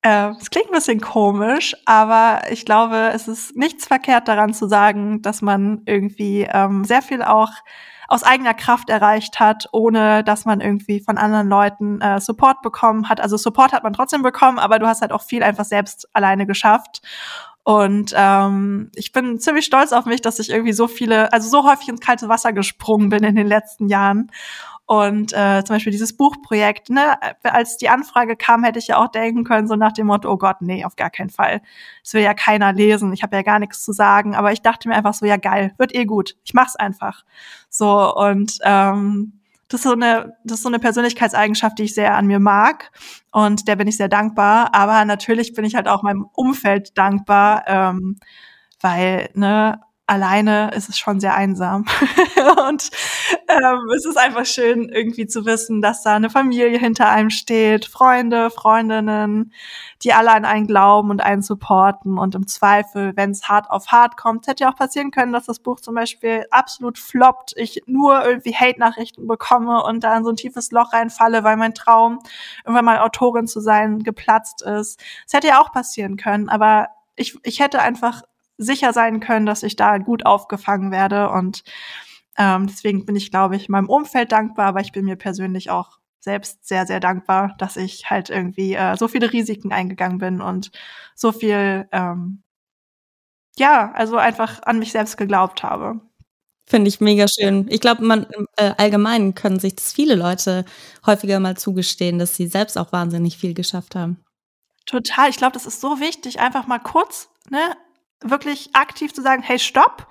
Äh, 0.03 0.31
es 0.41 0.51
klingt 0.51 0.69
ein 0.69 0.75
bisschen 0.75 1.01
komisch, 1.01 1.77
aber 1.87 2.43
ich 2.51 2.65
glaube, 2.65 3.11
es 3.15 3.29
ist 3.29 3.57
nichts 3.57 3.87
verkehrt 3.87 4.27
daran 4.27 4.53
zu 4.53 4.69
sagen, 4.69 5.23
dass 5.23 5.43
man 5.43 5.83
irgendwie 5.87 6.47
ähm, 6.51 6.85
sehr 6.85 7.03
viel 7.03 7.23
auch 7.23 7.51
aus 8.09 8.25
eigener 8.25 8.53
Kraft 8.53 8.91
erreicht 8.91 9.41
hat, 9.41 9.69
ohne 9.73 10.23
dass 10.25 10.45
man 10.45 10.61
irgendwie 10.61 11.01
von 11.01 11.17
anderen 11.17 11.49
Leuten 11.49 12.01
äh, 12.01 12.21
Support 12.21 12.61
bekommen 12.61 13.09
hat. 13.09 13.21
Also 13.21 13.37
Support 13.37 13.73
hat 13.73 13.85
man 13.85 13.95
trotzdem 13.95 14.23
bekommen, 14.23 14.59
aber 14.59 14.79
du 14.79 14.87
hast 14.87 15.01
halt 15.01 15.13
auch 15.13 15.23
viel 15.23 15.43
einfach 15.43 15.65
selbst 15.65 16.09
alleine 16.13 16.47
geschafft. 16.47 17.01
Und 17.65 18.13
ähm, 18.17 18.91
ich 18.97 19.13
bin 19.13 19.39
ziemlich 19.39 19.65
stolz 19.65 19.93
auf 19.93 20.05
mich, 20.05 20.21
dass 20.21 20.41
ich 20.41 20.51
irgendwie 20.51 20.73
so 20.73 20.89
viele, 20.89 21.33
also 21.33 21.49
so 21.49 21.67
häufig 21.67 21.89
ins 21.89 22.01
kalte 22.01 22.29
Wasser 22.29 22.53
gesprungen 22.53 23.09
bin 23.09 23.23
in 23.23 23.37
den 23.37 23.47
letzten 23.47 23.89
Jahren. 23.89 24.31
Und 24.93 25.33
äh, 25.33 25.65
zum 25.65 25.77
Beispiel 25.77 25.91
dieses 25.91 26.15
Buchprojekt, 26.15 26.91
ne, 26.91 27.17
als 27.45 27.79
die 27.79 27.89
Anfrage 27.89 28.37
kam, 28.37 28.63
hätte 28.63 28.79
ich 28.79 28.89
ja 28.89 28.99
auch 28.99 29.09
denken 29.09 29.43
können, 29.43 29.67
so 29.67 29.75
nach 29.75 29.93
dem 29.93 30.09
Motto, 30.09 30.31
oh 30.31 30.37
Gott, 30.37 30.61
nee, 30.61 30.85
auf 30.85 30.97
gar 30.97 31.09
keinen 31.09 31.31
Fall. 31.31 31.63
Das 32.05 32.13
will 32.13 32.21
ja 32.21 32.35
keiner 32.35 32.75
lesen, 32.75 33.11
ich 33.15 33.23
habe 33.23 33.35
ja 33.35 33.41
gar 33.41 33.59
nichts 33.59 33.83
zu 33.83 33.95
sagen. 33.95 34.35
Aber 34.35 34.53
ich 34.53 34.61
dachte 34.61 34.91
mir 34.91 34.95
einfach 34.95 35.15
so, 35.15 35.25
ja 35.25 35.39
geil, 35.39 35.73
wird 35.79 35.95
eh 35.95 36.05
gut. 36.05 36.37
Ich 36.45 36.53
mach's 36.53 36.77
einfach. 36.77 37.25
So, 37.71 38.15
und 38.15 38.59
ähm, 38.65 39.41
das 39.69 39.81
ist 39.81 39.85
so 39.85 39.93
eine, 39.93 40.37
das 40.45 40.59
ist 40.59 40.63
so 40.63 40.69
eine 40.69 40.79
Persönlichkeitseigenschaft, 40.79 41.79
die 41.79 41.85
ich 41.85 41.95
sehr 41.95 42.15
an 42.15 42.27
mir 42.27 42.39
mag 42.39 42.91
und 43.31 43.69
der 43.69 43.77
bin 43.77 43.89
ich 43.89 43.97
sehr 43.97 44.11
dankbar. 44.11 44.75
Aber 44.75 45.07
natürlich 45.07 45.55
bin 45.55 45.65
ich 45.65 45.75
halt 45.75 45.89
auch 45.89 46.03
meinem 46.03 46.27
Umfeld 46.35 46.99
dankbar, 46.99 47.65
ähm, 47.67 48.19
weil 48.83 49.31
ne, 49.33 49.81
alleine 50.07 50.71
ist 50.75 50.89
es 50.89 50.99
schon 50.99 51.21
sehr 51.21 51.35
einsam. 51.35 51.85
und 52.69 52.91
ähm, 53.49 53.89
es 53.97 54.05
ist 54.05 54.19
einfach 54.19 54.45
schön, 54.45 54.89
irgendwie 54.89 55.27
zu 55.27 55.47
wissen, 55.47 55.81
dass 55.81 56.03
da 56.03 56.17
eine 56.17 56.29
Familie 56.29 56.79
hinter 56.79 57.09
einem 57.09 57.31
steht, 57.31 57.87
Freunde, 57.87 58.51
Freundinnen, 58.51 59.53
die 60.03 60.13
alle 60.13 60.33
an 60.33 60.45
einen 60.45 60.67
glauben 60.67 61.11
und 61.11 61.23
einen 61.23 61.43
supporten. 61.43 62.19
Und 62.19 62.35
im 62.35 62.47
Zweifel, 62.47 63.13
wenn 63.17 63.31
es 63.31 63.49
hart 63.49 63.71
auf 63.71 63.89
hart 63.89 64.17
kommt, 64.17 64.47
hätte 64.47 64.65
ja 64.65 64.73
auch 64.73 64.77
passieren 64.77 65.13
können, 65.13 65.33
dass 65.33 65.47
das 65.47 65.61
Buch 65.61 65.81
zum 65.81 65.95
Beispiel 65.95 66.47
absolut 66.51 66.99
floppt, 66.99 67.55
ich 67.57 67.83
nur 67.87 68.25
irgendwie 68.25 68.55
Hate-Nachrichten 68.55 69.27
bekomme 69.27 69.83
und 69.85 70.03
da 70.03 70.17
in 70.17 70.25
so 70.25 70.31
ein 70.31 70.37
tiefes 70.37 70.73
Loch 70.73 70.93
reinfalle, 70.93 71.45
weil 71.45 71.57
mein 71.57 71.75
Traum, 71.75 72.19
irgendwann 72.65 72.85
mal 72.85 72.99
Autorin 72.99 73.47
zu 73.47 73.61
sein, 73.61 74.01
geplatzt 74.01 74.63
ist. 74.63 75.01
Es 75.27 75.33
hätte 75.33 75.49
ja 75.49 75.61
auch 75.61 75.73
passieren 75.73 76.17
können, 76.17 76.49
aber 76.49 76.89
ich, 77.15 77.39
ich 77.45 77.61
hätte 77.61 77.81
einfach 77.81 78.23
sicher 78.63 78.93
sein 78.93 79.21
können, 79.21 79.47
dass 79.47 79.63
ich 79.63 79.77
da 79.77 79.99
gut 79.99 80.27
aufgefangen 80.27 80.91
werde. 80.91 81.31
Und 81.31 81.63
ähm, 82.39 82.67
deswegen 82.67 83.05
bin 83.05 83.17
ich, 83.17 83.31
glaube 83.31 83.57
ich, 83.57 83.69
meinem 83.69 83.89
Umfeld 83.89 84.33
dankbar, 84.33 84.67
aber 84.67 84.81
ich 84.81 84.93
bin 84.93 85.05
mir 85.05 85.17
persönlich 85.17 85.71
auch 85.71 85.99
selbst 86.21 86.67
sehr, 86.67 86.87
sehr 86.87 87.01
dankbar, 87.01 87.55
dass 87.59 87.77
ich 87.77 88.09
halt 88.09 88.31
irgendwie 88.31 88.75
äh, 88.75 88.97
so 88.97 89.09
viele 89.09 89.33
Risiken 89.33 89.73
eingegangen 89.73 90.19
bin 90.19 90.41
und 90.41 90.71
so 91.15 91.33
viel, 91.33 91.89
ähm, 91.91 92.43
ja, 93.57 93.93
also 93.93 94.17
einfach 94.17 94.63
an 94.63 94.79
mich 94.79 94.93
selbst 94.93 95.17
geglaubt 95.17 95.63
habe. 95.63 96.01
Finde 96.65 96.89
ich 96.89 97.01
mega 97.01 97.27
schön. 97.29 97.67
Ich 97.69 97.81
glaube, 97.81 98.05
man 98.05 98.27
äh, 98.57 98.73
allgemein 98.79 99.35
können 99.35 99.59
sich 99.59 99.75
das 99.75 99.93
viele 99.93 100.15
Leute 100.15 100.65
häufiger 101.05 101.41
mal 101.41 101.57
zugestehen, 101.57 102.19
dass 102.19 102.37
sie 102.37 102.47
selbst 102.47 102.79
auch 102.79 102.93
wahnsinnig 102.93 103.37
viel 103.37 103.53
geschafft 103.53 103.97
haben. 103.97 104.23
Total. 104.87 105.29
Ich 105.29 105.37
glaube, 105.37 105.53
das 105.53 105.67
ist 105.67 105.81
so 105.81 106.01
wichtig, 106.01 106.41
einfach 106.41 106.67
mal 106.67 106.79
kurz, 106.79 107.29
ne, 107.51 107.77
wirklich 108.25 108.75
aktiv 108.75 109.13
zu 109.15 109.23
sagen, 109.23 109.43
hey, 109.43 109.59
stopp, 109.59 110.09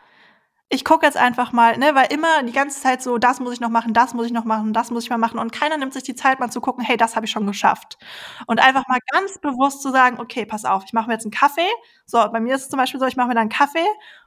ich 0.74 0.86
gucke 0.86 1.06
jetzt 1.06 1.18
einfach 1.18 1.52
mal, 1.52 1.78
ne, 1.78 1.94
weil 1.96 2.14
immer 2.14 2.44
die 2.44 2.54
ganze 2.54 2.80
Zeit 2.82 3.02
so, 3.04 3.18
das 3.18 3.42
muss 3.42 3.54
ich 3.54 3.60
noch 3.60 3.70
machen, 3.70 3.94
das 3.94 4.14
muss 4.14 4.26
ich 4.26 4.32
noch 4.32 4.46
machen, 4.46 4.72
das 4.72 4.90
muss 4.90 5.04
ich 5.04 5.10
mal 5.10 5.18
machen 5.18 5.38
und 5.38 5.52
keiner 5.52 5.78
nimmt 5.78 5.94
sich 5.94 6.04
die 6.04 6.16
Zeit 6.16 6.40
mal 6.40 6.50
zu 6.50 6.62
gucken, 6.62 6.82
hey, 6.82 6.96
das 6.96 7.18
habe 7.18 7.26
ich 7.26 7.32
schon 7.32 7.46
geschafft. 7.46 7.98
Und 8.48 8.62
einfach 8.62 8.88
mal 8.88 9.00
ganz 9.12 9.38
bewusst 9.40 9.82
zu 9.82 9.92
sagen, 9.92 10.18
okay, 10.22 10.46
pass 10.46 10.64
auf, 10.64 10.84
ich 10.86 10.94
mache 10.94 11.08
mir 11.08 11.14
jetzt 11.14 11.26
einen 11.26 11.32
Kaffee. 11.32 11.68
So, 12.06 12.20
bei 12.32 12.40
mir 12.40 12.56
ist 12.56 12.64
es 12.64 12.70
zum 12.70 12.80
Beispiel 12.80 13.02
so, 13.02 13.06
ich 13.06 13.18
mache 13.18 13.28
mir 13.28 13.34
dann 13.34 13.42
einen 13.42 13.50
Kaffee 13.50 13.86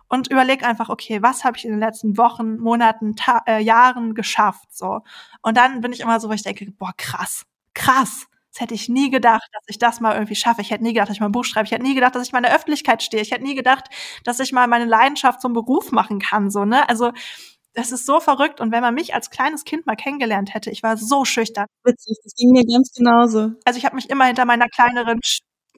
und 0.09 0.31
überlege 0.31 0.67
einfach, 0.67 0.91
okay, 0.91 1.23
was 1.23 1.45
habe 1.45 1.57
ich 1.57 1.65
in 1.65 1.71
den 1.71 1.81
letzten 1.81 2.19
Wochen, 2.19 2.59
Monaten, 2.59 3.17
Ta 3.17 3.43
äh, 3.47 3.61
Jahren 3.63 4.15
geschafft, 4.15 4.69
so. 4.71 5.01
Und 5.41 5.57
dann 5.57 5.81
bin 5.81 5.93
ich 5.95 6.01
immer 6.01 6.21
so, 6.21 6.29
wo 6.29 6.33
ich 6.35 6.43
denke, 6.43 6.71
boah, 6.73 6.93
krass, 6.99 7.47
krass. 7.73 8.27
Das 8.55 8.61
hätte 8.61 8.75
ich 8.75 8.89
nie 8.89 9.11
gedacht, 9.11 9.49
dass 9.53 9.65
ich 9.67 9.79
das 9.79 10.01
mal 10.01 10.15
irgendwie 10.15 10.37
schaffe. 10.37 10.61
Ich 10.61 10.71
hätte 10.71 10.85
nie 10.85 10.93
gedacht, 10.93 11.09
dass 11.09 11.17
ich 11.17 11.21
mal 11.21 11.27
ein 11.27 11.33
Buch 11.33 11.45
schreibe. 11.45 11.67
Ich 11.67 11.73
hätte 11.73 11.83
nie 11.83 11.97
gedacht, 11.97 12.15
dass 12.15 12.25
ich 12.25 12.33
mal 12.33 12.39
in 12.39 12.45
der 12.45 12.55
Öffentlichkeit 12.55 13.03
stehe. 13.03 13.21
Ich 13.21 13.33
hätte 13.33 13.43
nie 13.43 13.57
gedacht, 13.57 13.87
dass 14.23 14.39
ich 14.39 14.53
mal 14.53 14.69
meine 14.69 14.85
Leidenschaft 14.85 15.41
zum 15.41 15.55
Beruf 15.55 15.91
machen 15.91 16.21
kann. 16.21 16.51
So, 16.51 16.65
ne? 16.65 16.89
Also 16.89 17.11
das 17.75 17.91
ist 17.91 18.07
so 18.07 18.21
verrückt. 18.21 18.61
Und 18.61 18.71
wenn 18.71 18.81
man 18.81 18.95
mich 18.95 19.13
als 19.13 19.31
kleines 19.31 19.65
Kind 19.65 19.87
mal 19.87 19.97
kennengelernt 19.97 20.55
hätte, 20.55 20.71
ich 20.71 20.85
war 20.85 20.97
so 20.97 21.25
schüchtern. 21.25 21.67
Witzig, 21.83 22.17
das 22.23 22.35
ging 22.37 22.53
mir 22.53 22.65
ganz 22.65 22.93
genauso. 22.93 23.51
Also 23.65 23.77
ich 23.77 23.85
habe 23.85 23.97
mich 23.97 24.09
immer 24.09 24.27
hinter 24.27 24.45
meiner 24.45 24.69
kleineren 24.69 25.19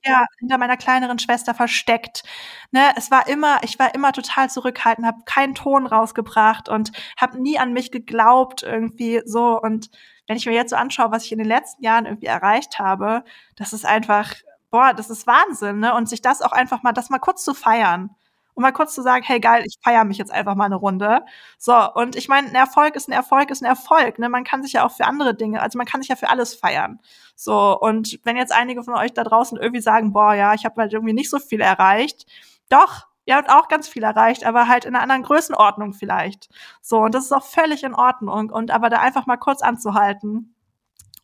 ja, 0.04 0.24
hinter 0.38 0.58
meiner 0.58 0.76
kleineren 0.76 1.18
Schwester 1.18 1.54
versteckt. 1.54 2.22
Ne, 2.70 2.92
es 2.96 3.10
war 3.10 3.26
immer, 3.28 3.60
ich 3.64 3.78
war 3.78 3.94
immer 3.94 4.12
total 4.12 4.50
zurückhaltend, 4.50 5.06
habe 5.06 5.22
keinen 5.24 5.54
Ton 5.54 5.86
rausgebracht 5.86 6.68
und 6.68 6.92
habe 7.18 7.40
nie 7.40 7.58
an 7.58 7.72
mich 7.72 7.90
geglaubt 7.90 8.62
irgendwie 8.62 9.22
so 9.24 9.58
und 9.60 9.90
wenn 10.26 10.36
ich 10.36 10.46
mir 10.46 10.52
jetzt 10.54 10.70
so 10.70 10.76
anschaue, 10.76 11.10
was 11.10 11.24
ich 11.24 11.32
in 11.32 11.38
den 11.38 11.46
letzten 11.46 11.82
Jahren 11.82 12.06
irgendwie 12.06 12.26
erreicht 12.26 12.78
habe, 12.78 13.24
das 13.56 13.72
ist 13.72 13.86
einfach, 13.86 14.34
boah, 14.70 14.92
das 14.94 15.10
ist 15.10 15.26
Wahnsinn, 15.26 15.80
ne? 15.80 15.94
Und 15.94 16.08
sich 16.08 16.22
das 16.22 16.42
auch 16.42 16.52
einfach 16.52 16.82
mal, 16.82 16.92
das 16.92 17.10
mal 17.10 17.18
kurz 17.18 17.44
zu 17.44 17.54
feiern. 17.54 18.10
Und 18.54 18.62
mal 18.62 18.72
kurz 18.72 18.94
zu 18.94 19.02
sagen, 19.02 19.22
hey 19.22 19.38
geil, 19.38 19.64
ich 19.66 19.76
feiere 19.84 20.04
mich 20.04 20.16
jetzt 20.16 20.32
einfach 20.32 20.54
mal 20.54 20.64
eine 20.64 20.76
Runde. 20.76 21.20
So, 21.58 21.74
und 21.92 22.16
ich 22.16 22.26
meine, 22.28 22.48
ein 22.48 22.54
Erfolg 22.54 22.96
ist 22.96 23.06
ein 23.06 23.12
Erfolg, 23.12 23.50
ist 23.50 23.60
ein 23.62 23.66
Erfolg. 23.66 24.18
Ne? 24.18 24.30
Man 24.30 24.44
kann 24.44 24.62
sich 24.62 24.72
ja 24.72 24.86
auch 24.86 24.92
für 24.92 25.04
andere 25.04 25.34
Dinge, 25.34 25.60
also 25.60 25.76
man 25.76 25.86
kann 25.86 26.00
sich 26.00 26.08
ja 26.08 26.16
für 26.16 26.30
alles 26.30 26.54
feiern. 26.54 26.98
So, 27.34 27.78
und 27.78 28.18
wenn 28.24 28.36
jetzt 28.38 28.52
einige 28.52 28.82
von 28.82 28.94
euch 28.94 29.12
da 29.12 29.24
draußen 29.24 29.58
irgendwie 29.58 29.82
sagen, 29.82 30.14
boah, 30.14 30.32
ja, 30.32 30.54
ich 30.54 30.64
habe 30.64 30.80
halt 30.80 30.94
irgendwie 30.94 31.12
nicht 31.12 31.28
so 31.28 31.38
viel 31.38 31.60
erreicht, 31.60 32.24
doch, 32.70 33.06
ihr 33.26 33.36
habt 33.36 33.50
auch 33.50 33.68
ganz 33.68 33.88
viel 33.88 34.02
erreicht, 34.02 34.44
aber 34.44 34.68
halt 34.68 34.84
in 34.84 34.94
einer 34.94 35.02
anderen 35.02 35.22
Größenordnung 35.22 35.92
vielleicht. 35.92 36.48
So, 36.80 36.98
und 36.98 37.14
das 37.14 37.24
ist 37.24 37.32
auch 37.32 37.44
völlig 37.44 37.82
in 37.82 37.94
Ordnung. 37.94 38.50
Und 38.50 38.70
aber 38.70 38.88
da 38.88 39.00
einfach 39.00 39.26
mal 39.26 39.36
kurz 39.36 39.62
anzuhalten 39.62 40.54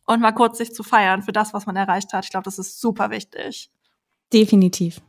und 0.05 0.21
mal 0.21 0.33
kurz 0.33 0.57
sich 0.57 0.73
zu 0.73 0.83
feiern 0.83 1.23
für 1.23 1.31
das, 1.31 1.53
was 1.53 1.65
man 1.65 1.75
erreicht 1.75 2.13
hat, 2.13 2.25
ich 2.25 2.31
glaube, 2.31 2.43
das 2.43 2.59
ist 2.59 2.79
super 2.79 3.09
wichtig. 3.09 3.71
Definitiv. 4.31 5.01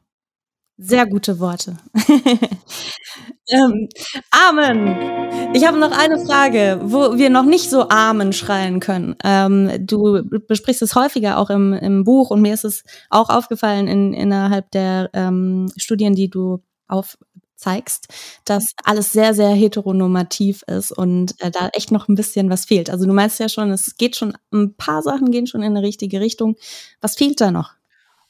Sehr 0.77 1.07
gute 1.07 1.39
Worte. 1.39 1.77
ähm, 3.49 3.89
Amen. 4.49 5.55
Ich 5.55 5.65
habe 5.65 5.79
noch 5.79 5.97
eine 5.97 6.19
Frage, 6.19 6.81
wo 6.83 7.17
wir 7.17 7.31
noch 7.31 7.45
nicht 7.45 7.71
so 7.71 7.89
Amen 7.89 8.33
schreien 8.33 8.81
können. 8.81 9.15
Ähm, 9.23 9.71
du 9.87 10.29
besprichst 10.49 10.83
es 10.83 10.97
häufiger 10.97 11.39
auch 11.39 11.49
im, 11.51 11.73
im 11.75 12.03
Buch 12.03 12.31
und 12.31 12.43
mir 12.43 12.53
ist 12.53 12.65
es 12.65 12.83
auch 13.09 13.31
aufgefallen 13.31 13.87
in, 13.87 14.15
innerhalb 14.15 14.69
der 14.73 15.11
ähm, 15.13 15.71
Studien, 15.77 16.17
die 16.17 16.29
du 16.29 16.61
aufzeigst, 16.89 18.09
dass 18.45 18.75
alles 18.85 19.13
sehr, 19.13 19.35
sehr 19.35 19.51
heteronormativ 19.51 20.63
ist 20.67 20.93
und 20.93 21.41
äh, 21.41 21.51
da 21.51 21.69
echt 21.73 21.91
noch 21.91 22.09
ein 22.09 22.15
bisschen 22.15 22.51
was 22.51 22.65
fehlt. 22.65 22.91
Also 22.91 23.07
du 23.07 23.13
meinst 23.13 23.41
ja 23.41 23.49
schon, 23.49 23.71
es 23.71 23.97
geht 23.97 24.17
schon, 24.17 24.37
ein 24.53 24.75
paar 24.75 25.03
Sachen 25.03 25.31
gehen 25.31 25.47
schon 25.47 25.63
in 25.63 25.77
eine 25.77 25.87
richtige 25.87 26.21
Richtung. 26.21 26.57
Was 27.01 27.17
fehlt 27.17 27.41
da 27.41 27.51
noch? 27.51 27.73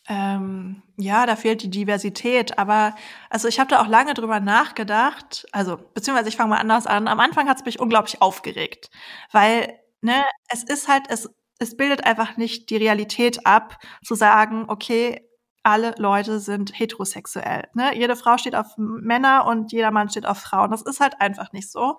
Ähm, 0.06 0.82
ja, 0.98 1.24
da 1.24 1.34
fehlt 1.34 1.62
die 1.62 1.70
Diversität, 1.70 2.58
aber 2.58 2.94
also 3.30 3.48
ich 3.48 3.58
habe 3.58 3.70
da 3.70 3.80
auch 3.80 3.88
lange 3.88 4.12
drüber 4.12 4.38
nachgedacht, 4.38 5.46
also 5.50 5.78
beziehungsweise 5.94 6.28
ich 6.28 6.36
fange 6.36 6.50
mal 6.50 6.58
anders 6.58 6.86
an. 6.86 7.08
Am 7.08 7.20
Anfang 7.20 7.48
hat 7.48 7.56
es 7.56 7.64
mich 7.64 7.80
unglaublich 7.80 8.20
aufgeregt, 8.20 8.90
weil 9.32 9.72
ne, 10.02 10.22
es 10.48 10.62
ist 10.62 10.88
halt 10.88 11.04
es 11.08 11.30
es 11.58 11.76
bildet 11.76 12.04
einfach 12.04 12.36
nicht 12.36 12.70
die 12.70 12.76
Realität 12.76 13.46
ab, 13.46 13.78
zu 14.04 14.14
sagen, 14.14 14.64
okay, 14.68 15.22
alle 15.64 15.94
Leute 15.98 16.38
sind 16.38 16.78
heterosexuell. 16.78 17.64
Ne? 17.72 17.96
Jede 17.96 18.16
Frau 18.16 18.36
steht 18.36 18.54
auf 18.54 18.76
Männer 18.76 19.46
und 19.46 19.72
jeder 19.72 19.90
Mann 19.90 20.10
steht 20.10 20.26
auf 20.26 20.38
Frauen. 20.38 20.70
Das 20.70 20.82
ist 20.82 21.00
halt 21.00 21.20
einfach 21.20 21.52
nicht 21.52 21.70
so. 21.72 21.98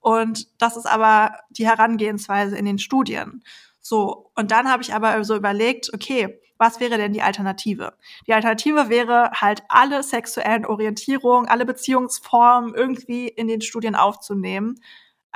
Und 0.00 0.46
das 0.60 0.76
ist 0.76 0.86
aber 0.86 1.38
die 1.50 1.66
Herangehensweise 1.66 2.56
in 2.56 2.66
den 2.66 2.78
Studien. 2.78 3.42
So, 3.80 4.30
und 4.36 4.50
dann 4.50 4.70
habe 4.70 4.82
ich 4.82 4.94
aber 4.94 5.24
so 5.24 5.34
überlegt, 5.34 5.92
okay, 5.94 6.40
was 6.58 6.78
wäre 6.78 6.98
denn 6.98 7.12
die 7.12 7.22
Alternative? 7.22 7.94
Die 8.26 8.32
Alternative 8.32 8.88
wäre 8.88 9.30
halt 9.32 9.62
alle 9.68 10.02
sexuellen 10.02 10.66
Orientierungen, 10.66 11.48
alle 11.48 11.66
Beziehungsformen 11.66 12.74
irgendwie 12.74 13.28
in 13.28 13.48
den 13.48 13.62
Studien 13.62 13.94
aufzunehmen 13.94 14.80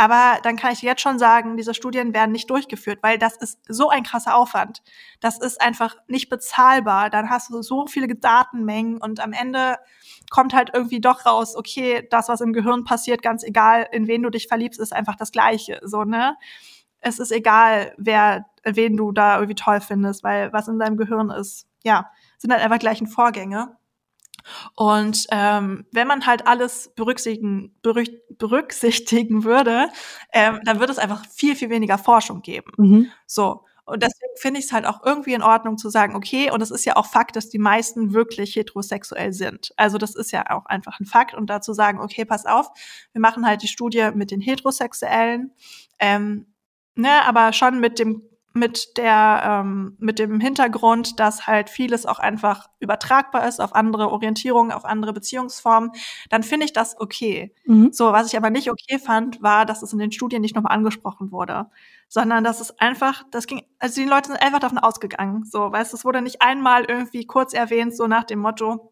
aber 0.00 0.40
dann 0.42 0.56
kann 0.56 0.72
ich 0.72 0.80
jetzt 0.80 1.02
schon 1.02 1.18
sagen, 1.18 1.58
diese 1.58 1.74
Studien 1.74 2.14
werden 2.14 2.32
nicht 2.32 2.48
durchgeführt, 2.48 3.00
weil 3.02 3.18
das 3.18 3.36
ist 3.36 3.58
so 3.68 3.90
ein 3.90 4.02
krasser 4.02 4.34
Aufwand. 4.34 4.82
Das 5.20 5.38
ist 5.38 5.60
einfach 5.60 5.94
nicht 6.08 6.30
bezahlbar. 6.30 7.10
Dann 7.10 7.28
hast 7.28 7.50
du 7.50 7.60
so 7.60 7.86
viele 7.86 8.08
Datenmengen 8.08 8.96
und 8.96 9.20
am 9.20 9.34
Ende 9.34 9.76
kommt 10.30 10.54
halt 10.54 10.70
irgendwie 10.72 11.02
doch 11.02 11.26
raus, 11.26 11.54
okay, 11.54 12.08
das, 12.10 12.30
was 12.30 12.40
im 12.40 12.54
Gehirn 12.54 12.84
passiert, 12.84 13.20
ganz 13.20 13.42
egal, 13.42 13.86
in 13.92 14.06
wen 14.06 14.22
du 14.22 14.30
dich 14.30 14.48
verliebst, 14.48 14.80
ist 14.80 14.94
einfach 14.94 15.16
das 15.16 15.32
Gleiche, 15.32 15.80
so, 15.84 16.04
ne? 16.04 16.34
Es 17.00 17.18
ist 17.18 17.30
egal, 17.30 17.92
wer, 17.98 18.46
wen 18.64 18.96
du 18.96 19.12
da 19.12 19.34
irgendwie 19.34 19.54
toll 19.54 19.82
findest, 19.82 20.24
weil 20.24 20.50
was 20.54 20.66
in 20.68 20.78
deinem 20.78 20.96
Gehirn 20.96 21.28
ist, 21.28 21.66
ja, 21.84 22.10
sind 22.38 22.50
halt 22.50 22.62
einfach 22.62 22.78
gleichen 22.78 23.06
Vorgänge. 23.06 23.76
Und 24.74 25.26
ähm, 25.30 25.86
wenn 25.92 26.06
man 26.06 26.26
halt 26.26 26.46
alles 26.46 26.92
berücksichtigen, 26.96 27.74
berücksichtigen 27.82 29.44
würde, 29.44 29.88
ähm, 30.32 30.60
dann 30.64 30.80
würde 30.80 30.92
es 30.92 30.98
einfach 30.98 31.24
viel, 31.26 31.56
viel 31.56 31.70
weniger 31.70 31.98
Forschung 31.98 32.42
geben. 32.42 32.72
Mhm. 32.76 33.12
So. 33.26 33.64
Und 33.90 34.04
deswegen 34.04 34.32
finde 34.36 34.60
ich 34.60 34.66
es 34.66 34.72
halt 34.72 34.86
auch 34.86 35.04
irgendwie 35.04 35.34
in 35.34 35.42
Ordnung 35.42 35.76
zu 35.76 35.90
sagen, 35.90 36.14
okay, 36.14 36.52
und 36.52 36.62
es 36.62 36.70
ist 36.70 36.84
ja 36.84 36.94
auch 36.94 37.06
Fakt, 37.06 37.34
dass 37.34 37.48
die 37.48 37.58
meisten 37.58 38.12
wirklich 38.12 38.54
heterosexuell 38.54 39.32
sind. 39.32 39.72
Also 39.76 39.98
das 39.98 40.14
ist 40.14 40.30
ja 40.30 40.48
auch 40.50 40.66
einfach 40.66 41.00
ein 41.00 41.06
Fakt. 41.06 41.34
Und 41.34 41.50
dazu 41.50 41.72
sagen, 41.72 41.98
okay, 42.00 42.24
pass 42.24 42.46
auf, 42.46 42.70
wir 43.12 43.20
machen 43.20 43.44
halt 43.44 43.62
die 43.62 43.68
Studie 43.68 44.10
mit 44.14 44.30
den 44.30 44.40
Heterosexuellen, 44.40 45.52
ähm, 45.98 46.46
ne, 46.94 47.24
aber 47.26 47.52
schon 47.52 47.80
mit 47.80 47.98
dem 47.98 48.22
mit 48.52 48.96
der 48.96 49.42
ähm, 49.44 49.96
mit 49.98 50.18
dem 50.18 50.40
Hintergrund, 50.40 51.20
dass 51.20 51.46
halt 51.46 51.70
vieles 51.70 52.04
auch 52.04 52.18
einfach 52.18 52.68
übertragbar 52.80 53.46
ist 53.46 53.60
auf 53.60 53.74
andere 53.74 54.10
Orientierungen, 54.10 54.72
auf 54.72 54.84
andere 54.84 55.12
Beziehungsformen, 55.12 55.92
dann 56.30 56.42
finde 56.42 56.66
ich 56.66 56.72
das 56.72 56.98
okay. 57.00 57.54
Mhm. 57.64 57.92
So, 57.92 58.12
was 58.12 58.26
ich 58.26 58.36
aber 58.36 58.50
nicht 58.50 58.70
okay 58.70 58.98
fand, 58.98 59.40
war, 59.42 59.66
dass 59.66 59.82
es 59.82 59.92
in 59.92 59.98
den 59.98 60.12
Studien 60.12 60.42
nicht 60.42 60.56
nochmal 60.56 60.74
angesprochen 60.74 61.30
wurde, 61.30 61.66
sondern 62.08 62.42
dass 62.42 62.60
es 62.60 62.76
einfach, 62.80 63.22
das 63.30 63.46
ging, 63.46 63.62
also 63.78 64.00
die 64.00 64.08
Leute 64.08 64.28
sind 64.28 64.42
einfach 64.42 64.58
davon 64.58 64.78
ausgegangen, 64.78 65.44
so, 65.44 65.70
weißt, 65.70 65.94
es 65.94 66.04
wurde 66.04 66.20
nicht 66.20 66.42
einmal 66.42 66.84
irgendwie 66.84 67.26
kurz 67.26 67.52
erwähnt, 67.54 67.96
so 67.96 68.08
nach 68.08 68.24
dem 68.24 68.40
Motto, 68.40 68.89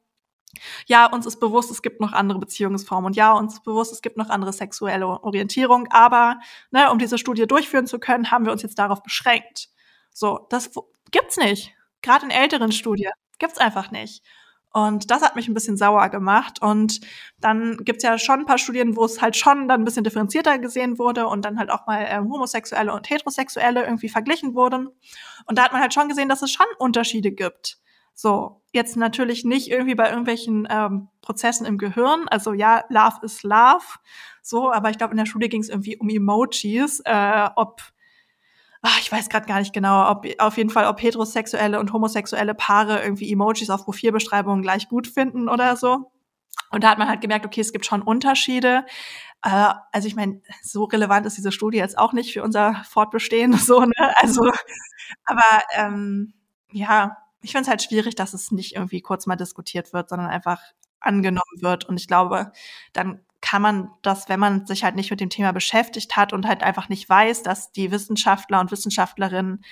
ja, 0.87 1.07
uns 1.07 1.27
ist 1.27 1.41
bewusst, 1.41 1.71
es 1.71 1.83
gibt 1.83 2.01
noch 2.01 2.13
andere 2.13 2.39
Beziehungsformen 2.39 3.07
und 3.07 3.17
ja, 3.17 3.33
uns 3.33 3.55
ist 3.55 3.65
bewusst, 3.65 3.93
es 3.93 4.03
gibt 4.03 4.17
noch 4.17 4.31
andere 4.31 4.53
sexuelle 4.53 5.07
Orientierung, 5.07 5.89
aber 5.91 6.41
ne, 6.71 6.91
um 6.91 6.99
diese 6.99 7.19
Studie 7.19 7.47
durchführen 7.47 7.87
zu 7.87 7.99
können, 7.99 8.31
haben 8.31 8.45
wir 8.45 8.53
uns 8.53 8.63
jetzt 8.63 8.79
darauf 8.79 9.03
beschränkt. 9.03 9.69
So, 10.13 10.47
das 10.51 10.71
gibt's 11.11 11.37
nicht. 11.37 11.75
Gerade 12.03 12.25
in 12.25 12.31
älteren 12.31 12.73
Studien 12.73 13.13
gibt's 13.39 13.59
einfach 13.59 13.91
nicht. 13.91 14.23
Und 14.73 15.11
das 15.11 15.23
hat 15.23 15.35
mich 15.35 15.49
ein 15.49 15.55
bisschen 15.55 15.77
sauer 15.77 16.09
gemacht. 16.11 16.61
Und 16.61 17.01
dann 17.41 17.79
gibt's 17.79 18.05
ja 18.05 18.19
schon 18.19 18.41
ein 18.41 18.47
paar 18.47 18.59
Studien, 18.59 18.97
wo 18.97 19.05
es 19.05 19.21
halt 19.21 19.37
schon 19.37 19.67
dann 19.67 19.81
ein 19.81 19.85
bisschen 19.85 20.05
differenzierter 20.05 20.59
gesehen 20.59 20.99
wurde 20.99 21.27
und 21.27 21.45
dann 21.45 21.59
halt 21.59 21.71
auch 21.71 21.87
mal 21.87 22.07
ähm, 22.09 22.31
Homosexuelle 22.31 22.93
und 22.93 23.09
Heterosexuelle 23.09 23.85
irgendwie 23.85 24.09
verglichen 24.09 24.55
wurden. 24.55 24.89
Und 25.47 25.59
da 25.59 25.65
hat 25.65 25.73
man 25.73 25.81
halt 25.81 25.95
schon 25.95 26.09
gesehen, 26.09 26.29
dass 26.29 26.43
es 26.43 26.53
schon 26.53 26.67
Unterschiede 26.79 27.33
gibt. 27.33 27.79
So, 28.21 28.63
jetzt 28.73 28.97
natürlich 28.97 29.45
nicht 29.45 29.71
irgendwie 29.71 29.95
bei 29.95 30.09
irgendwelchen 30.09 30.67
ähm, 30.69 31.09
Prozessen 31.23 31.65
im 31.65 31.79
Gehirn. 31.79 32.27
Also 32.27 32.53
ja, 32.53 32.83
Love 32.89 33.19
is 33.23 33.45
Love. 33.45 33.85
So, 34.43 34.73
aber 34.73 34.91
ich 34.91 34.99
glaube, 34.99 35.13
in 35.13 35.19
der 35.19 35.27
Schule 35.27 35.49
ging 35.49 35.61
es 35.61 35.69
irgendwie 35.69 35.97
um 35.97 36.09
Emojis, 36.09 37.01
äh, 37.05 37.49
ob 37.55 37.81
ach, 38.83 38.99
ich 39.01 39.13
weiß 39.13 39.29
gerade 39.29 39.47
gar 39.47 39.61
nicht 39.61 39.73
genau, 39.73 40.11
ob 40.11 40.27
auf 40.39 40.57
jeden 40.57 40.71
Fall, 40.71 40.87
ob 40.87 41.01
heterosexuelle 41.01 41.79
und 41.79 41.93
homosexuelle 41.93 42.55
Paare 42.55 43.05
irgendwie 43.05 43.33
Emojis 43.33 43.71
auf 43.71 43.85
Profilbeschreibungen 43.85 44.63
gleich 44.63 44.89
gut 44.89 45.07
finden 45.07 45.49
oder 45.49 45.77
so. 45.77 46.11
Und 46.73 46.83
da 46.83 46.91
hat 46.91 46.99
man 46.99 47.09
halt 47.09 47.21
gemerkt, 47.21 47.47
okay, 47.47 47.61
es 47.61 47.73
gibt 47.73 47.87
schon 47.87 48.03
Unterschiede. 48.03 48.85
Äh, 49.45 49.75
also 49.93 50.09
ich 50.09 50.17
meine, 50.17 50.43
so 50.65 50.83
relevant 50.85 51.25
ist 51.25 51.37
diese 51.37 51.53
Studie 51.53 51.79
jetzt 51.79 51.97
auch 51.97 52.13
nicht 52.13 52.33
für 52.33 52.43
unser 52.43 52.83
Fortbestehen, 52.89 53.53
so, 53.57 53.83
ne? 53.83 54.13
Also, 54.17 54.51
aber 55.25 55.63
ähm, 55.77 56.35
ja, 56.73 57.17
ich 57.43 57.53
finde 57.53 57.63
es 57.63 57.69
halt 57.69 57.83
schwierig, 57.83 58.15
dass 58.15 58.35
es 58.35 58.51
nicht 58.51 58.75
irgendwie 58.75 59.01
kurz 59.01 59.27
mal 59.27 59.37
diskutiert 59.37 59.93
wird, 59.93 60.09
sondern 60.09 60.29
einfach 60.29 60.61
angenommen 61.01 61.61
wird. 61.61 61.85
Und 61.89 61.99
ich 62.01 62.09
glaube, 62.09 62.53
dann 62.93 63.21
kann 63.41 63.63
man 63.63 63.91
das, 64.03 64.29
wenn 64.29 64.41
man 64.41 64.67
sich 64.67 64.83
halt 64.85 64.97
nicht 64.97 65.11
mit 65.11 65.21
dem 65.21 65.31
Thema 65.31 65.53
beschäftigt 65.53 66.17
hat 66.17 66.33
und 66.33 66.47
halt 66.47 66.63
einfach 66.63 66.89
nicht 66.89 67.09
weiß, 67.09 67.43
dass 67.45 67.71
die 67.73 67.93
Wissenschaftler 67.93 68.61
und 68.61 68.73
Wissenschaftlerinnen 68.73 69.65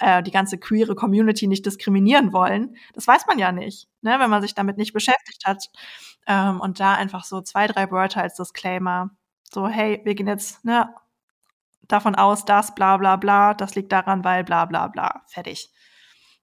äh, 0.00 0.22
die 0.22 0.30
ganze 0.30 0.58
queere 0.58 0.94
Community 0.94 1.46
nicht 1.46 1.64
diskriminieren 1.66 2.32
wollen, 2.32 2.76
das 2.94 3.06
weiß 3.06 3.26
man 3.26 3.38
ja 3.38 3.52
nicht, 3.52 3.88
ne, 4.02 4.18
wenn 4.18 4.30
man 4.30 4.42
sich 4.42 4.54
damit 4.54 4.76
nicht 4.76 4.92
beschäftigt 4.92 5.44
hat. 5.46 5.70
Ähm, 6.26 6.60
und 6.60 6.80
da 6.80 6.94
einfach 6.94 7.24
so 7.24 7.40
zwei, 7.42 7.66
drei 7.66 7.90
Wörter 7.90 8.22
als 8.22 8.34
Disclaimer. 8.36 9.10
So, 9.52 9.68
hey, 9.68 10.00
wir 10.04 10.14
gehen 10.14 10.26
jetzt 10.26 10.64
ne, 10.64 10.92
davon 11.88 12.14
aus, 12.14 12.44
dass 12.44 12.74
bla 12.74 12.96
bla 12.96 13.16
bla, 13.16 13.54
das 13.54 13.74
liegt 13.74 13.92
daran, 13.92 14.24
weil 14.24 14.44
bla 14.44 14.64
bla 14.66 14.88
bla. 14.88 15.22
Fertig. 15.28 15.70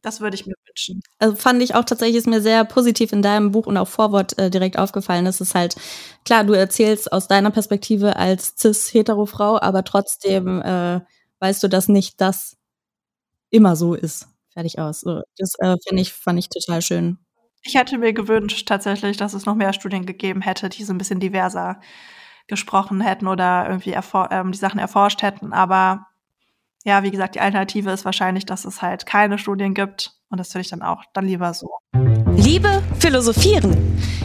Das 0.01 0.21
würde 0.21 0.35
ich 0.35 0.45
mir 0.47 0.55
wünschen. 0.71 1.01
Also 1.19 1.35
fand 1.35 1.61
ich 1.61 1.75
auch 1.75 1.85
tatsächlich, 1.85 2.17
ist 2.17 2.27
mir 2.27 2.41
sehr 2.41 2.63
positiv 2.65 3.11
in 3.11 3.21
deinem 3.21 3.51
Buch 3.51 3.67
und 3.67 3.77
auch 3.77 3.87
Vorwort 3.87 4.37
äh, 4.37 4.49
direkt 4.49 4.77
aufgefallen. 4.77 5.25
Das 5.25 5.41
ist 5.41 5.55
halt, 5.55 5.75
klar, 6.25 6.43
du 6.43 6.53
erzählst 6.53 7.11
aus 7.11 7.27
deiner 7.27 7.51
Perspektive 7.51 8.15
als 8.15 8.55
cis-hetero-Frau, 8.57 9.59
aber 9.59 9.83
trotzdem 9.83 10.61
äh, 10.61 11.01
weißt 11.39 11.63
du, 11.63 11.67
dass 11.67 11.87
nicht 11.87 12.21
das 12.21 12.57
immer 13.49 13.75
so 13.75 13.93
ist. 13.93 14.27
Fertig 14.53 14.79
aus. 14.79 15.01
So, 15.01 15.21
das 15.37 15.55
äh, 15.59 15.77
finde 15.87 16.01
ich, 16.01 16.13
fand 16.13 16.39
ich 16.39 16.49
total 16.49 16.81
schön. 16.81 17.17
Ich 17.63 17.75
hätte 17.75 17.97
mir 17.97 18.13
gewünscht 18.13 18.67
tatsächlich, 18.67 19.17
dass 19.17 19.33
es 19.33 19.45
noch 19.45 19.55
mehr 19.55 19.73
Studien 19.73 20.05
gegeben 20.05 20.41
hätte, 20.41 20.67
die 20.69 20.83
so 20.83 20.93
ein 20.93 20.97
bisschen 20.97 21.19
diverser 21.19 21.79
gesprochen 22.47 23.01
hätten 23.01 23.27
oder 23.27 23.65
irgendwie 23.67 23.95
ähm, 24.31 24.51
die 24.51 24.57
Sachen 24.57 24.79
erforscht 24.79 25.21
hätten. 25.21 25.53
Aber 25.53 26.07
ja, 26.83 27.03
wie 27.03 27.11
gesagt, 27.11 27.35
die 27.35 27.39
Alternative 27.39 27.91
ist 27.91 28.03
wahrscheinlich, 28.03 28.45
dass 28.45 28.65
es 28.65 28.81
halt 28.81 29.05
keine 29.05 29.37
Studien 29.37 29.73
gibt. 29.73 30.20
Und 30.31 30.39
das 30.39 30.53
würde 30.53 30.61
ich 30.61 30.69
dann 30.69 30.81
auch 30.81 31.03
dann 31.13 31.25
lieber 31.25 31.53
so. 31.53 31.69
Liebe 32.37 32.81
philosophieren. 32.99 33.75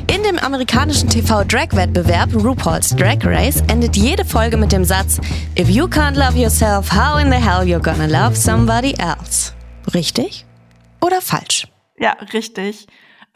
In 0.07 0.23
dem 0.23 0.39
amerikanischen 0.39 1.09
TV-Drag-Wettbewerb 1.09 2.33
RuPaul's 2.33 2.95
Drag 2.95 3.19
Race 3.25 3.61
endet 3.67 3.97
jede 3.97 4.25
Folge 4.25 4.57
mit 4.57 4.71
dem 4.71 4.85
Satz 4.85 5.21
If 5.59 5.69
you 5.69 5.87
can't 5.87 6.17
love 6.17 6.39
yourself, 6.39 6.93
how 6.93 7.21
in 7.21 7.31
the 7.31 7.37
hell 7.37 7.63
you're 7.63 7.81
gonna 7.81 8.07
love 8.07 8.37
somebody 8.37 8.95
else? 8.99 9.53
Richtig 9.93 10.47
oder 11.01 11.21
falsch? 11.21 11.67
Ja, 11.99 12.13
richtig. 12.33 12.87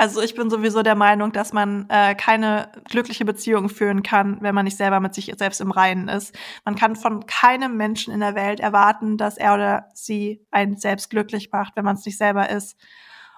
Also 0.00 0.22
ich 0.22 0.34
bin 0.34 0.48
sowieso 0.48 0.82
der 0.82 0.94
Meinung, 0.94 1.30
dass 1.30 1.52
man 1.52 1.84
äh, 1.90 2.14
keine 2.14 2.72
glückliche 2.88 3.26
Beziehung 3.26 3.68
führen 3.68 4.02
kann, 4.02 4.38
wenn 4.40 4.54
man 4.54 4.64
nicht 4.64 4.78
selber 4.78 4.98
mit 4.98 5.12
sich 5.12 5.30
selbst 5.36 5.60
im 5.60 5.70
Reinen 5.70 6.08
ist. 6.08 6.34
Man 6.64 6.74
kann 6.74 6.96
von 6.96 7.26
keinem 7.26 7.76
Menschen 7.76 8.10
in 8.14 8.20
der 8.20 8.34
Welt 8.34 8.60
erwarten, 8.60 9.18
dass 9.18 9.36
er 9.36 9.52
oder 9.52 9.88
sie 9.92 10.42
einen 10.50 10.78
selbst 10.78 11.10
glücklich 11.10 11.50
macht, 11.52 11.76
wenn 11.76 11.84
man 11.84 11.96
es 11.96 12.06
nicht 12.06 12.16
selber 12.16 12.48
ist. 12.48 12.78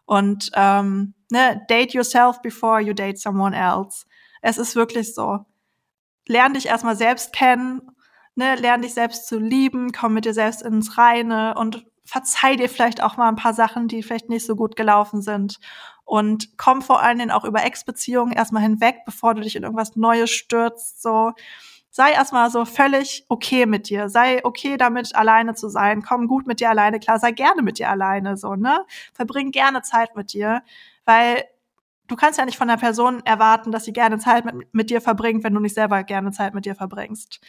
Und 0.04 0.52
ähm, 0.54 1.14
ne, 1.32 1.66
date 1.68 1.94
yourself 1.94 2.40
before 2.42 2.80
you 2.80 2.94
date 2.94 3.18
someone 3.18 3.56
else. 3.56 4.06
Es 4.40 4.56
ist 4.56 4.76
wirklich 4.76 5.16
so. 5.16 5.40
Lern 6.28 6.54
dich 6.54 6.66
erstmal 6.66 6.94
selbst 6.94 7.32
kennen, 7.32 7.82
ne, 8.36 8.54
lern 8.54 8.82
dich 8.82 8.94
selbst 8.94 9.26
zu 9.26 9.36
lieben, 9.40 9.90
komm 9.90 10.14
mit 10.14 10.26
dir 10.26 10.34
selbst 10.34 10.62
ins 10.62 10.96
Reine 10.96 11.56
und 11.56 11.84
verzeih 12.04 12.54
dir 12.54 12.68
vielleicht 12.68 13.02
auch 13.02 13.16
mal 13.16 13.28
ein 13.28 13.36
paar 13.36 13.54
Sachen, 13.54 13.88
die 13.88 14.04
vielleicht 14.04 14.28
nicht 14.28 14.46
so 14.46 14.54
gut 14.54 14.76
gelaufen 14.76 15.22
sind 15.22 15.58
und 16.12 16.58
komm 16.58 16.82
vor 16.82 17.02
allen 17.02 17.18
Dingen 17.18 17.30
auch 17.30 17.46
über 17.46 17.64
Ex-Beziehungen 17.64 18.34
erstmal 18.34 18.62
hinweg, 18.62 18.96
bevor 19.06 19.32
du 19.32 19.40
dich 19.40 19.56
in 19.56 19.62
irgendwas 19.62 19.96
Neues 19.96 20.28
stürzt, 20.30 21.00
so. 21.00 21.32
Sei 21.88 22.12
erstmal 22.12 22.50
so 22.50 22.66
völlig 22.66 23.24
okay 23.30 23.64
mit 23.64 23.88
dir. 23.88 24.10
Sei 24.10 24.44
okay 24.44 24.76
damit, 24.76 25.14
alleine 25.14 25.54
zu 25.54 25.70
sein. 25.70 26.02
Komm 26.02 26.28
gut 26.28 26.46
mit 26.46 26.60
dir 26.60 26.68
alleine 26.68 27.00
klar. 27.00 27.18
Sei 27.18 27.32
gerne 27.32 27.62
mit 27.62 27.78
dir 27.78 27.88
alleine, 27.88 28.36
so, 28.36 28.56
ne? 28.56 28.84
Verbring 29.14 29.52
gerne 29.52 29.80
Zeit 29.80 30.14
mit 30.14 30.34
dir, 30.34 30.62
weil 31.06 31.44
du 32.08 32.16
kannst 32.16 32.38
ja 32.38 32.44
nicht 32.44 32.58
von 32.58 32.68
der 32.68 32.76
Person 32.76 33.22
erwarten, 33.24 33.72
dass 33.72 33.86
sie 33.86 33.94
gerne 33.94 34.18
Zeit 34.18 34.44
mit, 34.44 34.74
mit 34.74 34.90
dir 34.90 35.00
verbringt, 35.00 35.44
wenn 35.44 35.54
du 35.54 35.60
nicht 35.60 35.74
selber 35.74 36.02
gerne 36.02 36.30
Zeit 36.32 36.52
mit 36.52 36.66
dir 36.66 36.74
verbringst. 36.74 37.40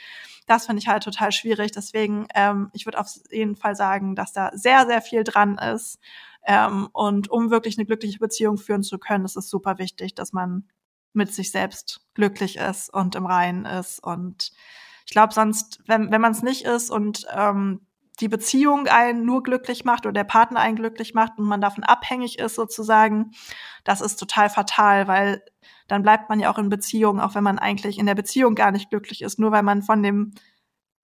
Das 0.47 0.67
finde 0.67 0.81
ich 0.81 0.87
halt 0.87 1.03
total 1.03 1.33
schwierig. 1.33 1.71
Deswegen, 1.73 2.27
ähm, 2.33 2.69
ich 2.73 2.85
würde 2.85 2.99
auf 2.99 3.07
jeden 3.29 3.57
Fall 3.57 3.75
sagen, 3.75 4.15
dass 4.15 4.31
da 4.31 4.51
sehr, 4.53 4.85
sehr 4.87 5.01
viel 5.01 5.25
dran 5.25 5.57
ist. 5.57 5.99
Ähm, 6.45 6.89
und 6.91 7.29
um 7.29 7.51
wirklich 7.51 7.77
eine 7.77 7.85
glückliche 7.85 8.19
Beziehung 8.19 8.57
führen 8.57 8.83
zu 8.83 8.99
können, 8.99 9.25
ist 9.25 9.37
es 9.37 9.49
super 9.49 9.77
wichtig, 9.77 10.15
dass 10.15 10.33
man 10.33 10.67
mit 11.13 11.33
sich 11.33 11.51
selbst 11.51 12.01
glücklich 12.15 12.57
ist 12.57 12.93
und 12.93 13.15
im 13.15 13.25
Reinen 13.25 13.65
ist. 13.65 14.03
Und 14.03 14.51
ich 15.05 15.11
glaube, 15.11 15.33
sonst, 15.33 15.81
wenn, 15.87 16.11
wenn 16.11 16.21
man 16.21 16.31
es 16.31 16.41
nicht 16.41 16.65
ist 16.65 16.89
und 16.89 17.25
ähm, 17.33 17.85
die 18.19 18.27
Beziehung 18.27 18.87
einen 18.87 19.25
nur 19.25 19.41
glücklich 19.43 19.85
macht 19.85 20.05
oder 20.05 20.13
der 20.13 20.23
Partner 20.23 20.59
einen 20.59 20.75
glücklich 20.75 21.13
macht 21.13 21.37
und 21.37 21.45
man 21.45 21.61
davon 21.61 21.83
abhängig 21.83 22.39
ist 22.39 22.55
sozusagen, 22.55 23.31
das 23.83 24.01
ist 24.01 24.17
total 24.17 24.49
fatal, 24.49 25.07
weil 25.07 25.43
dann 25.87 26.03
bleibt 26.03 26.29
man 26.29 26.39
ja 26.39 26.51
auch 26.51 26.57
in 26.57 26.69
Beziehung, 26.69 27.19
auch 27.19 27.35
wenn 27.35 27.43
man 27.43 27.59
eigentlich 27.59 27.97
in 27.97 28.05
der 28.05 28.15
Beziehung 28.15 28.55
gar 28.55 28.71
nicht 28.71 28.89
glücklich 28.89 29.21
ist, 29.21 29.39
nur 29.39 29.51
weil 29.51 29.63
man 29.63 29.81
von 29.81 30.03
dem 30.03 30.33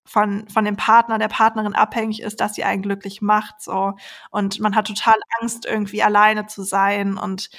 von, 0.10 0.48
von 0.50 0.66
dem 0.66 0.76
Partner, 0.76 1.20
der 1.20 1.28
Partnerin 1.28 1.76
abhängig 1.76 2.22
ist, 2.22 2.40
dass 2.40 2.56
sie 2.56 2.64
einen 2.64 2.82
glücklich 2.82 3.22
macht, 3.22 3.62
so. 3.62 3.94
Und 4.32 4.60
man 4.60 4.76
hat 4.76 4.88
total 4.88 5.18
Angst, 5.40 5.66
irgendwie 5.66 6.02
alleine 6.02 6.48
zu 6.48 6.64
sein 6.64 7.18
und 7.18 7.52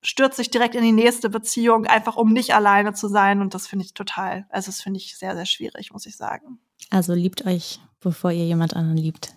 stürzt 0.00 0.36
sich 0.36 0.50
direkt 0.50 0.76
in 0.76 0.84
die 0.84 0.92
nächste 0.92 1.28
Beziehung, 1.28 1.86
einfach 1.86 2.14
um 2.16 2.32
nicht 2.32 2.54
alleine 2.54 2.94
zu 2.94 3.08
sein. 3.08 3.40
Und 3.40 3.52
das 3.52 3.66
finde 3.66 3.84
ich 3.84 3.94
total, 3.94 4.46
also 4.48 4.66
das 4.66 4.80
finde 4.80 4.98
ich 4.98 5.18
sehr, 5.18 5.34
sehr 5.34 5.46
schwierig, 5.46 5.92
muss 5.92 6.06
ich 6.06 6.16
sagen. 6.16 6.60
Also 6.90 7.14
liebt 7.14 7.44
euch, 7.46 7.80
bevor 7.98 8.30
ihr 8.30 8.46
jemand 8.46 8.76
anderen 8.76 8.96
liebt. 8.96 9.34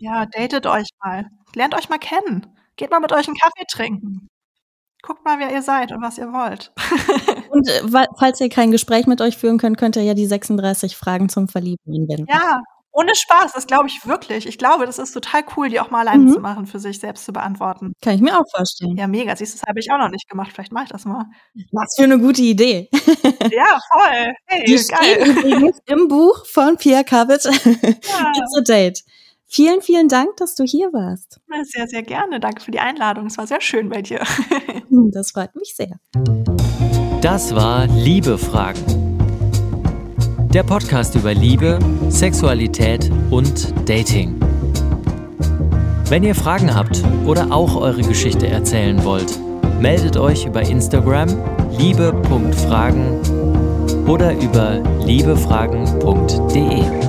ja, 0.00 0.26
datet 0.26 0.66
euch 0.66 0.88
mal. 1.02 1.30
Lernt 1.54 1.74
euch 1.74 1.88
mal 1.88 1.98
kennen. 1.98 2.46
Geht 2.76 2.90
mal 2.90 3.00
mit 3.00 3.12
euch 3.12 3.26
einen 3.28 3.36
Kaffee 3.36 3.64
trinken. 3.70 4.28
Guckt 5.06 5.24
mal, 5.24 5.38
wer 5.38 5.52
ihr 5.52 5.62
seid 5.62 5.92
und 5.92 6.02
was 6.02 6.18
ihr 6.18 6.32
wollt. 6.32 6.72
und 7.50 7.68
äh, 7.68 8.06
falls 8.18 8.40
ihr 8.40 8.48
kein 8.48 8.70
Gespräch 8.70 9.06
mit 9.06 9.20
euch 9.20 9.36
führen 9.36 9.58
könnt, 9.58 9.76
könnt 9.76 9.96
ihr 9.96 10.02
ja 10.02 10.14
die 10.14 10.26
36 10.26 10.96
Fragen 10.96 11.28
zum 11.28 11.48
Verlieben 11.48 11.82
anwenden. 11.86 12.26
Ja, 12.28 12.62
ohne 12.96 13.12
Spaß, 13.14 13.52
das 13.52 13.66
glaube 13.66 13.88
ich 13.88 14.06
wirklich. 14.06 14.46
Ich 14.46 14.56
glaube, 14.56 14.86
das 14.86 14.98
ist 14.98 15.12
total 15.12 15.42
cool, 15.56 15.68
die 15.68 15.80
auch 15.80 15.90
mal 15.90 16.00
alleine 16.06 16.24
mhm. 16.24 16.32
zu 16.32 16.40
machen, 16.40 16.66
für 16.66 16.78
sich 16.78 17.00
selbst 17.00 17.24
zu 17.24 17.32
beantworten. 17.32 17.92
Kann 18.00 18.14
ich 18.14 18.20
mir 18.20 18.38
auch 18.38 18.44
vorstellen. 18.54 18.96
Ja, 18.96 19.08
mega. 19.08 19.34
Siehst 19.34 19.54
du, 19.54 19.58
das 19.58 19.68
habe 19.68 19.80
ich 19.80 19.90
auch 19.90 19.98
noch 19.98 20.10
nicht 20.10 20.28
gemacht. 20.28 20.52
Vielleicht 20.54 20.72
mache 20.72 20.84
ich 20.84 20.90
das 20.90 21.04
mal. 21.04 21.26
Was 21.72 21.96
für 21.96 22.04
eine 22.04 22.20
gute 22.20 22.42
Idee. 22.42 22.88
ja, 23.50 23.80
voll. 23.92 24.32
Hey, 24.46 24.64
die 24.64 24.86
geil. 24.86 25.36
Steht 25.38 25.82
im 25.86 26.06
Buch 26.06 26.46
von 26.46 26.76
Pierre 26.76 27.02
Cavett. 27.02 27.44
Ja. 27.44 27.50
It's 27.52 28.56
a 28.56 28.60
Date. 28.60 29.02
Vielen, 29.54 29.80
vielen 29.82 30.08
Dank, 30.08 30.36
dass 30.38 30.56
du 30.56 30.64
hier 30.64 30.92
warst. 30.92 31.38
Sehr, 31.62 31.86
sehr 31.86 32.02
gerne. 32.02 32.40
Danke 32.40 32.60
für 32.60 32.72
die 32.72 32.80
Einladung. 32.80 33.26
Es 33.26 33.38
war 33.38 33.46
sehr 33.46 33.60
schön 33.60 33.88
bei 33.88 34.02
dir. 34.02 34.20
Das 35.12 35.32
freut 35.32 35.54
mich 35.54 35.74
sehr. 35.76 35.98
Das 37.20 37.54
war 37.54 37.86
Liebe 37.86 38.38
Fragen. 38.38 38.80
Der 40.52 40.62
Podcast 40.62 41.14
über 41.14 41.34
Liebe, 41.34 41.78
Sexualität 42.08 43.10
und 43.30 43.72
Dating. 43.88 44.40
Wenn 46.08 46.24
ihr 46.24 46.34
Fragen 46.34 46.74
habt 46.74 47.04
oder 47.26 47.52
auch 47.52 47.76
eure 47.76 48.02
Geschichte 48.02 48.48
erzählen 48.48 49.04
wollt, 49.04 49.38
meldet 49.80 50.16
euch 50.16 50.46
über 50.46 50.62
Instagram 50.62 51.28
liebe.fragen 51.76 53.20
oder 54.06 54.32
über 54.40 54.78
liebefragen.de. 55.04 57.03